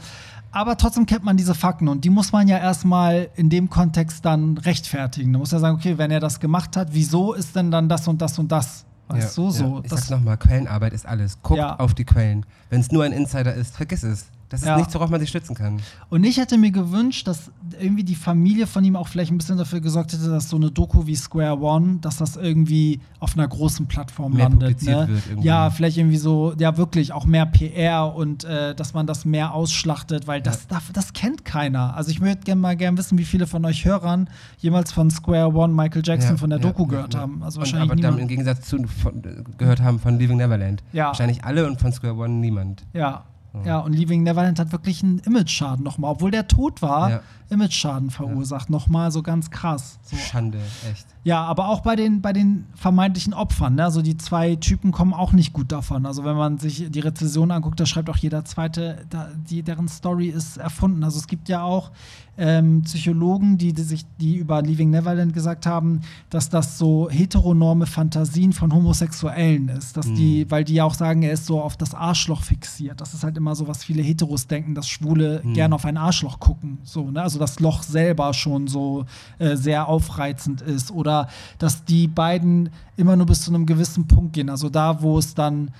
[0.51, 4.23] Aber trotzdem kennt man diese Fakten und die muss man ja erstmal in dem Kontext
[4.23, 5.33] dann rechtfertigen.
[5.33, 8.07] Da muss er sagen, okay, wenn er das gemacht hat, wieso ist denn dann das
[8.07, 8.85] und das und das?
[9.07, 9.63] Weißt ja, du, so.
[9.63, 9.81] Ja.
[9.83, 11.41] Ich sag's nochmal, Quellenarbeit ist alles.
[11.41, 11.75] Guckt ja.
[11.77, 12.45] auf die Quellen.
[12.69, 14.25] Wenn es nur ein Insider ist, vergiss es.
[14.49, 14.77] Das ist ja.
[14.77, 15.81] nichts, worauf man sich stützen kann.
[16.09, 19.57] Und ich hätte mir gewünscht, dass irgendwie die Familie von ihm auch vielleicht ein bisschen
[19.57, 23.47] dafür gesorgt hätte, dass so eine Doku wie Square One, dass das irgendwie auf einer
[23.47, 24.83] großen Plattform mehr landet.
[24.83, 25.09] Ne?
[25.41, 29.53] ja, vielleicht irgendwie so, ja wirklich, auch mehr PR und äh, dass man das mehr
[29.53, 30.77] ausschlachtet, weil das, ja.
[30.77, 31.95] das, das, kennt keiner.
[31.95, 34.29] Also ich würde gerne mal gerne wissen, wie viele von euch Hörern
[34.59, 37.41] jemals von Square One Michael Jackson ja, von der Doku gehört haben.
[37.41, 39.23] Also wahrscheinlich und, aber dann im Gegensatz zu von,
[39.57, 40.83] gehört haben von Leaving Neverland.
[40.93, 41.07] Ja.
[41.07, 42.85] Wahrscheinlich alle und von Square One niemand.
[42.93, 43.23] Ja,
[43.63, 47.21] ja, und Leaving Neverland hat wirklich einen Image-Schaden nochmal, obwohl der tot war, ja.
[47.49, 48.69] Image-Schaden verursacht.
[48.69, 48.73] Ja.
[48.73, 49.99] Nochmal so ganz krass.
[50.03, 50.15] So.
[50.15, 51.05] Schande, echt.
[51.23, 53.75] Ja, aber auch bei den, bei den vermeintlichen Opfern.
[53.75, 53.83] Ne?
[53.83, 56.05] Also die zwei Typen kommen auch nicht gut davon.
[56.05, 59.87] Also wenn man sich die Rezession anguckt, da schreibt auch jeder zweite, da, die, deren
[59.87, 61.03] Story ist erfunden.
[61.03, 61.91] Also es gibt ja auch
[62.37, 67.85] ähm, Psychologen, die, die, sich, die über Leaving Neverland gesagt haben, dass das so heteronorme
[67.85, 69.97] Fantasien von Homosexuellen ist.
[69.97, 70.15] Dass mhm.
[70.15, 73.01] die, weil die ja auch sagen, er ist so auf das Arschloch fixiert.
[73.01, 75.53] Das ist halt immer so, was viele Heteros denken, dass Schwule mhm.
[75.53, 76.79] gerne auf ein Arschloch gucken.
[76.83, 77.21] So, ne?
[77.21, 79.05] Also das Loch selber schon so
[79.39, 80.91] äh, sehr aufreizend ist.
[80.91, 81.27] Oder
[81.59, 84.49] dass die beiden immer nur bis zu einem gewissen Punkt gehen.
[84.49, 85.71] Also da, wo es dann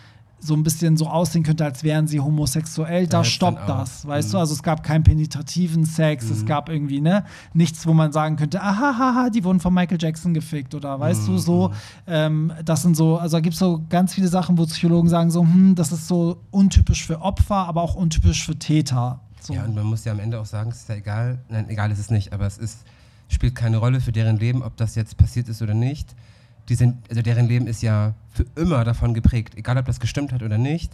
[0.46, 4.32] so ein bisschen so aussehen könnte, als wären sie homosexuell, da stoppt das, weißt mhm.
[4.34, 4.38] du?
[4.38, 6.32] Also es gab keinen penetrativen Sex, mhm.
[6.32, 9.98] es gab irgendwie, ne, nichts, wo man sagen könnte, aha, haha, die wurden von Michael
[10.00, 11.34] Jackson gefickt oder weißt mhm.
[11.34, 11.72] du, so,
[12.08, 15.32] ähm, das sind so, also da gibt es so ganz viele Sachen, wo Psychologen sagen
[15.32, 19.22] so, hm, das ist so untypisch für Opfer, aber auch untypisch für Täter.
[19.46, 19.54] So.
[19.54, 21.92] Ja, und man muss ja am Ende auch sagen, es ist ja egal, nein, egal
[21.92, 22.80] ist es nicht, aber es ist,
[23.28, 26.16] spielt keine Rolle für deren Leben, ob das jetzt passiert ist oder nicht
[26.70, 30.32] die sind, also deren Leben ist ja für immer davon geprägt, egal ob das gestimmt
[30.34, 30.92] hat oder nicht.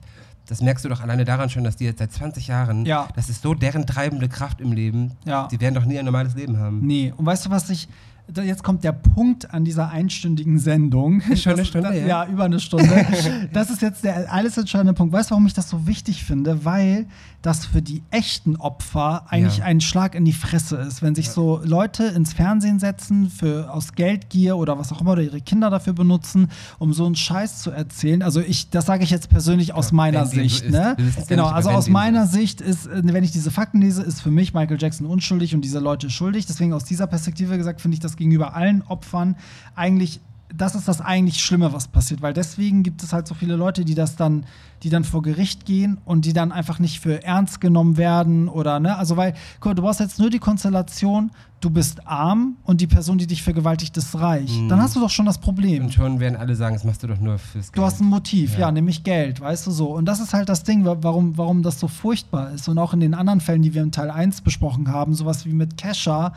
[0.48, 3.08] Das merkst du doch alleine daran schon, dass die jetzt seit 20 Jahren, ja.
[3.16, 5.12] das ist so deren treibende Kraft im Leben.
[5.24, 5.48] Ja.
[5.50, 6.86] Die werden doch nie ein normales Leben haben.
[6.86, 7.88] Nee, und weißt du, was ich,
[8.36, 11.22] jetzt kommt der Punkt an dieser einstündigen Sendung.
[11.30, 12.08] Ist schon eine Stunde, das, ja.
[12.08, 12.28] ja.
[12.28, 13.06] über eine Stunde.
[13.54, 15.14] das ist jetzt der alles entscheidende Punkt.
[15.14, 16.66] Weißt du, warum ich das so wichtig finde?
[16.66, 17.08] Weil
[17.42, 19.66] das für die echten Opfer eigentlich ja.
[19.66, 21.02] ein Schlag in die Fresse ist.
[21.02, 21.32] Wenn sich ja.
[21.32, 25.70] so Leute ins Fernsehen setzen, für, aus Geldgier oder was auch immer, oder ihre Kinder
[25.70, 28.22] dafür benutzen, um so einen Scheiß zu erzählen.
[28.22, 30.66] Also ich, das sage ich jetzt persönlich aus meiner Sicht.
[30.66, 30.96] So ne?
[31.28, 34.54] Genau, also aus meiner so Sicht ist, wenn ich diese Fakten lese, ist für mich
[34.54, 36.46] Michael Jackson unschuldig und diese Leute schuldig.
[36.46, 39.36] Deswegen aus dieser Perspektive gesagt, finde ich das gegenüber allen Opfern
[39.76, 40.22] eigentlich
[40.56, 43.86] das ist das eigentlich Schlimme, was passiert, weil deswegen gibt es halt so viele Leute,
[43.86, 44.46] die das dann,
[44.84, 48.80] die dann vor Gericht gehen und die dann einfach nicht für ernst genommen werden oder
[48.80, 51.32] ne, also weil, guck, du brauchst jetzt nur die Konstellation,
[51.62, 54.52] du bist arm und die Person, die dich vergewaltigt, ist reich.
[54.52, 54.70] Mhm.
[54.70, 55.86] Dann hast du doch schon das Problem.
[55.86, 57.78] Und schon werden alle sagen, das machst du doch nur fürs Geld.
[57.78, 58.62] Du hast ein Motiv, ja.
[58.62, 59.96] ja, nämlich Geld, weißt du so.
[59.96, 62.68] Und das ist halt das Ding, warum, warum das so furchtbar ist.
[62.68, 65.54] Und auch in den anderen Fällen, die wir in Teil 1 besprochen haben, sowas wie
[65.54, 66.34] mit Kesha,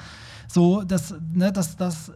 [0.54, 2.12] so, dass, ne, dass, dass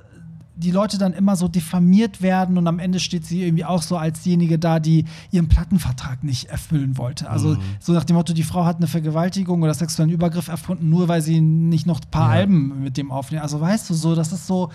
[0.59, 3.97] die Leute dann immer so diffamiert werden und am Ende steht sie irgendwie auch so
[3.97, 7.31] als diejenige da, die ihren Plattenvertrag nicht erfüllen wollte.
[7.31, 7.61] Also mhm.
[7.79, 11.23] so nach dem Motto, die Frau hat eine Vergewaltigung oder sexuellen Übergriff erfunden, nur weil
[11.23, 12.41] sie nicht noch ein paar ja.
[12.41, 13.43] Alben mit dem aufnimmt.
[13.43, 14.71] Also weißt du so, das ist so,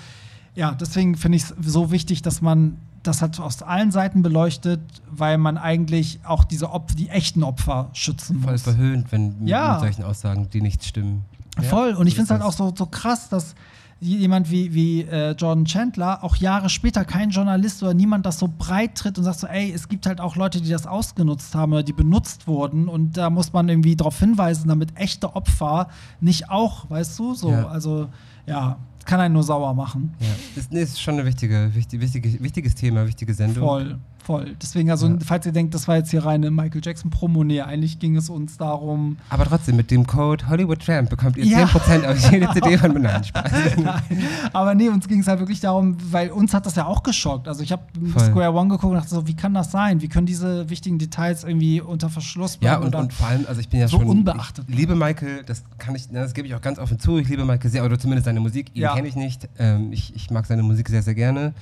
[0.56, 4.80] ja, deswegen finde ich es so wichtig, dass man das hat aus allen Seiten beleuchtet,
[5.12, 8.46] weil man eigentlich auch diese Opfer, die echten Opfer schützen muss.
[8.46, 9.74] Voll verhöhnt, wenn ja.
[9.74, 11.26] mit solchen Aussagen, die nicht stimmen.
[11.62, 11.94] Voll.
[11.94, 13.56] Und ich finde es halt auch so, so krass, dass
[14.04, 18.50] jemand wie, wie äh, Jordan Chandler auch Jahre später kein Journalist oder niemand das so
[18.58, 21.72] breit tritt und sagt so, ey, es gibt halt auch Leute, die das ausgenutzt haben
[21.72, 25.88] oder die benutzt wurden und da muss man irgendwie darauf hinweisen, damit echte Opfer
[26.20, 27.68] nicht auch, weißt du, so, ja.
[27.68, 28.10] also
[28.46, 30.14] ja, kann einen nur sauer machen.
[30.20, 33.66] Ja, das ist schon ein wichtige, wichtig, wichtige, wichtiges Thema, wichtige Sendung.
[33.66, 34.00] Voll.
[34.24, 34.56] Voll.
[34.62, 35.18] Deswegen, also, ja.
[35.24, 38.58] falls ihr denkt, das war jetzt hier reine Michael Jackson-Promo, nee, eigentlich ging es uns
[38.58, 39.18] darum.
[39.30, 41.66] Aber trotzdem, mit dem Code Hollywood Tramp bekommt ihr ja.
[41.66, 43.52] 10% auf jede CD von Nein, Spaß.
[43.78, 44.24] Nein.
[44.54, 47.50] Aber nee, uns ging es halt wirklich darum, weil uns hat das ja auch geschockt.
[47.50, 47.84] Also, ich habe
[48.18, 50.02] Square One geguckt und dachte so, wie kann das sein?
[50.02, 52.82] Wie können diese wichtigen Details irgendwie unter Verschluss bleiben?
[52.82, 54.08] Ja, und, und vor allem, also ich bin ja so schon.
[54.08, 54.66] unbeachtet.
[54.70, 57.18] Ich liebe Michael, das kann ich, das gebe ich auch ganz offen zu.
[57.18, 58.72] Ich liebe Michael sehr, oder zumindest seine Musik.
[58.74, 58.96] Ihn ja.
[58.96, 59.50] kenne ich nicht.
[59.60, 61.54] Ähm, ich, ich mag seine Musik sehr, sehr gerne.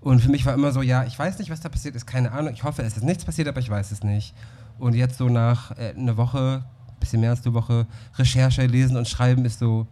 [0.00, 2.32] Und für mich war immer so, ja, ich weiß nicht, was da passiert ist, keine
[2.32, 2.52] Ahnung.
[2.52, 4.34] Ich hoffe, es ist nichts passiert, aber ich weiß es nicht.
[4.78, 6.64] Und jetzt so nach äh, einer Woche,
[7.00, 7.86] bisschen mehr als eine Woche
[8.16, 9.86] Recherche, Lesen und Schreiben ist so,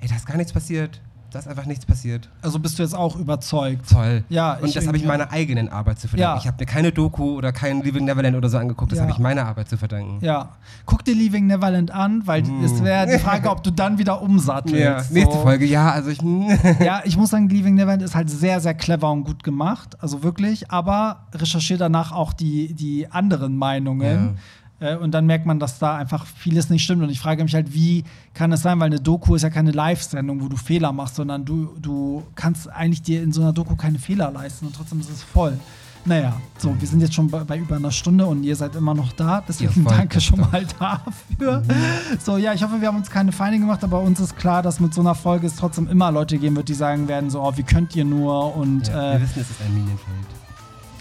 [0.00, 1.00] ey, da ist gar nichts passiert
[1.30, 2.28] da ist einfach nichts passiert.
[2.40, 3.90] Also bist du jetzt auch überzeugt?
[3.90, 4.24] Toll.
[4.30, 6.36] Ja, und das habe ich meiner eigenen Arbeit zu verdanken.
[6.36, 6.40] Ja.
[6.40, 9.02] Ich habe mir keine Doku oder kein Leaving Neverland oder so angeguckt, das ja.
[9.02, 10.24] habe ich meiner Arbeit zu verdanken.
[10.24, 10.56] Ja.
[10.86, 12.64] Guck dir Leaving Neverland an, weil mm.
[12.64, 14.80] es wäre die Frage, ob du dann wieder umsattelst.
[14.80, 15.02] Ja.
[15.02, 15.14] So.
[15.14, 16.20] Nächste Folge, ja, also ich.
[16.80, 19.96] ja, ich muss sagen, Leaving Neverland ist halt sehr, sehr clever und gut gemacht.
[20.00, 24.34] Also wirklich, aber recherchiere danach auch die, die anderen Meinungen.
[24.34, 24.34] Ja
[24.80, 27.02] und dann merkt man, dass da einfach vieles nicht stimmt.
[27.02, 28.04] Und ich frage mich halt, wie
[28.34, 28.78] kann es sein?
[28.78, 32.68] Weil eine Doku ist ja keine Live-Sendung, wo du Fehler machst, sondern du, du kannst
[32.70, 35.58] eigentlich dir in so einer Doku keine Fehler leisten und trotzdem ist es voll.
[36.04, 38.94] Naja, so, wir sind jetzt schon bei, bei über einer Stunde und ihr seid immer
[38.94, 39.42] noch da.
[39.46, 41.60] Deswegen ja, danke schon mal dafür.
[41.60, 42.18] Mhm.
[42.24, 44.80] So, ja, ich hoffe, wir haben uns keine Feinde gemacht, aber uns ist klar, dass
[44.80, 47.52] mit so einer Folge es trotzdem immer Leute geben wird, die sagen werden, so, oh,
[47.56, 48.88] wie könnt ihr nur und.
[48.88, 50.37] Ja, äh, wir wissen, es ist ein Minenfeld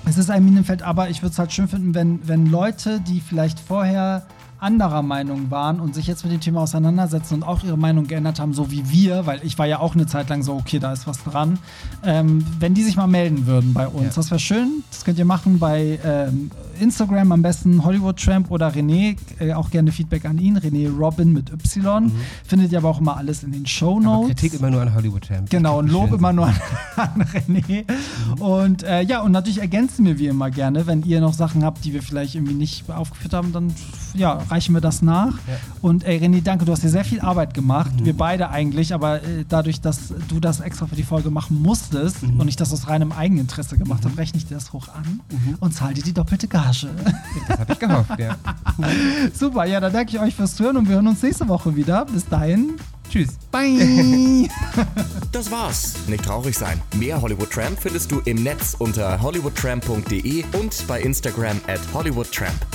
[0.07, 3.19] es ist ein Minenfeld, aber ich würde es halt schön finden, wenn, wenn Leute, die
[3.19, 4.25] vielleicht vorher
[4.59, 8.39] anderer Meinung waren und sich jetzt mit dem Thema auseinandersetzen und auch ihre Meinung geändert
[8.39, 10.93] haben, so wie wir, weil ich war ja auch eine Zeit lang so, okay, da
[10.93, 11.59] ist was dran,
[12.03, 14.03] ähm, wenn die sich mal melden würden bei uns.
[14.03, 14.11] Ja.
[14.15, 14.83] Das wäre schön.
[14.89, 16.49] Das könnt ihr machen bei ähm,
[16.79, 19.17] Instagram am besten Hollywood Tramp oder René.
[19.39, 20.57] Äh, auch gerne Feedback an ihn.
[20.57, 22.05] René Robin mit Y.
[22.05, 22.11] Mhm.
[22.45, 24.35] Findet ihr aber auch immer alles in den Show Notes.
[24.35, 25.49] Kritik immer nur an Hollywood Tramp.
[25.49, 26.55] Genau, und Lob immer nur an,
[26.95, 27.85] an René.
[27.87, 28.41] Mhm.
[28.41, 31.85] Und äh, ja, und natürlich ergänzen wir wie immer gerne, wenn ihr noch Sachen habt,
[31.85, 33.73] die wir vielleicht irgendwie nicht aufgeführt haben, dann
[34.13, 35.33] ja, reichen wir das nach.
[35.47, 35.55] Ja.
[35.81, 37.91] Und ey, René, danke, du hast dir sehr viel Arbeit gemacht.
[37.99, 38.05] Mhm.
[38.05, 42.23] Wir beide eigentlich, aber äh, dadurch, dass du das extra für die Folge machen musstest
[42.23, 42.39] mhm.
[42.39, 44.09] und ich das aus reinem Eigeninteresse gemacht mhm.
[44.09, 45.55] habe, rechne ich dir das hoch an mhm.
[45.59, 46.66] und zahle dir die doppelte Gage.
[47.47, 48.35] Das habe ich gehofft, ja.
[49.33, 52.05] Super, ja, dann danke ich euch fürs Hören und wir hören uns nächste Woche wieder.
[52.05, 52.77] Bis dahin.
[53.09, 53.37] Tschüss.
[53.51, 54.49] Bye.
[55.31, 55.95] das war's.
[56.07, 56.81] Nicht traurig sein.
[56.95, 62.65] Mehr Hollywood Tramp findest du im Netz unter hollywoodtramp.de und bei Instagram at hollywoodtramp.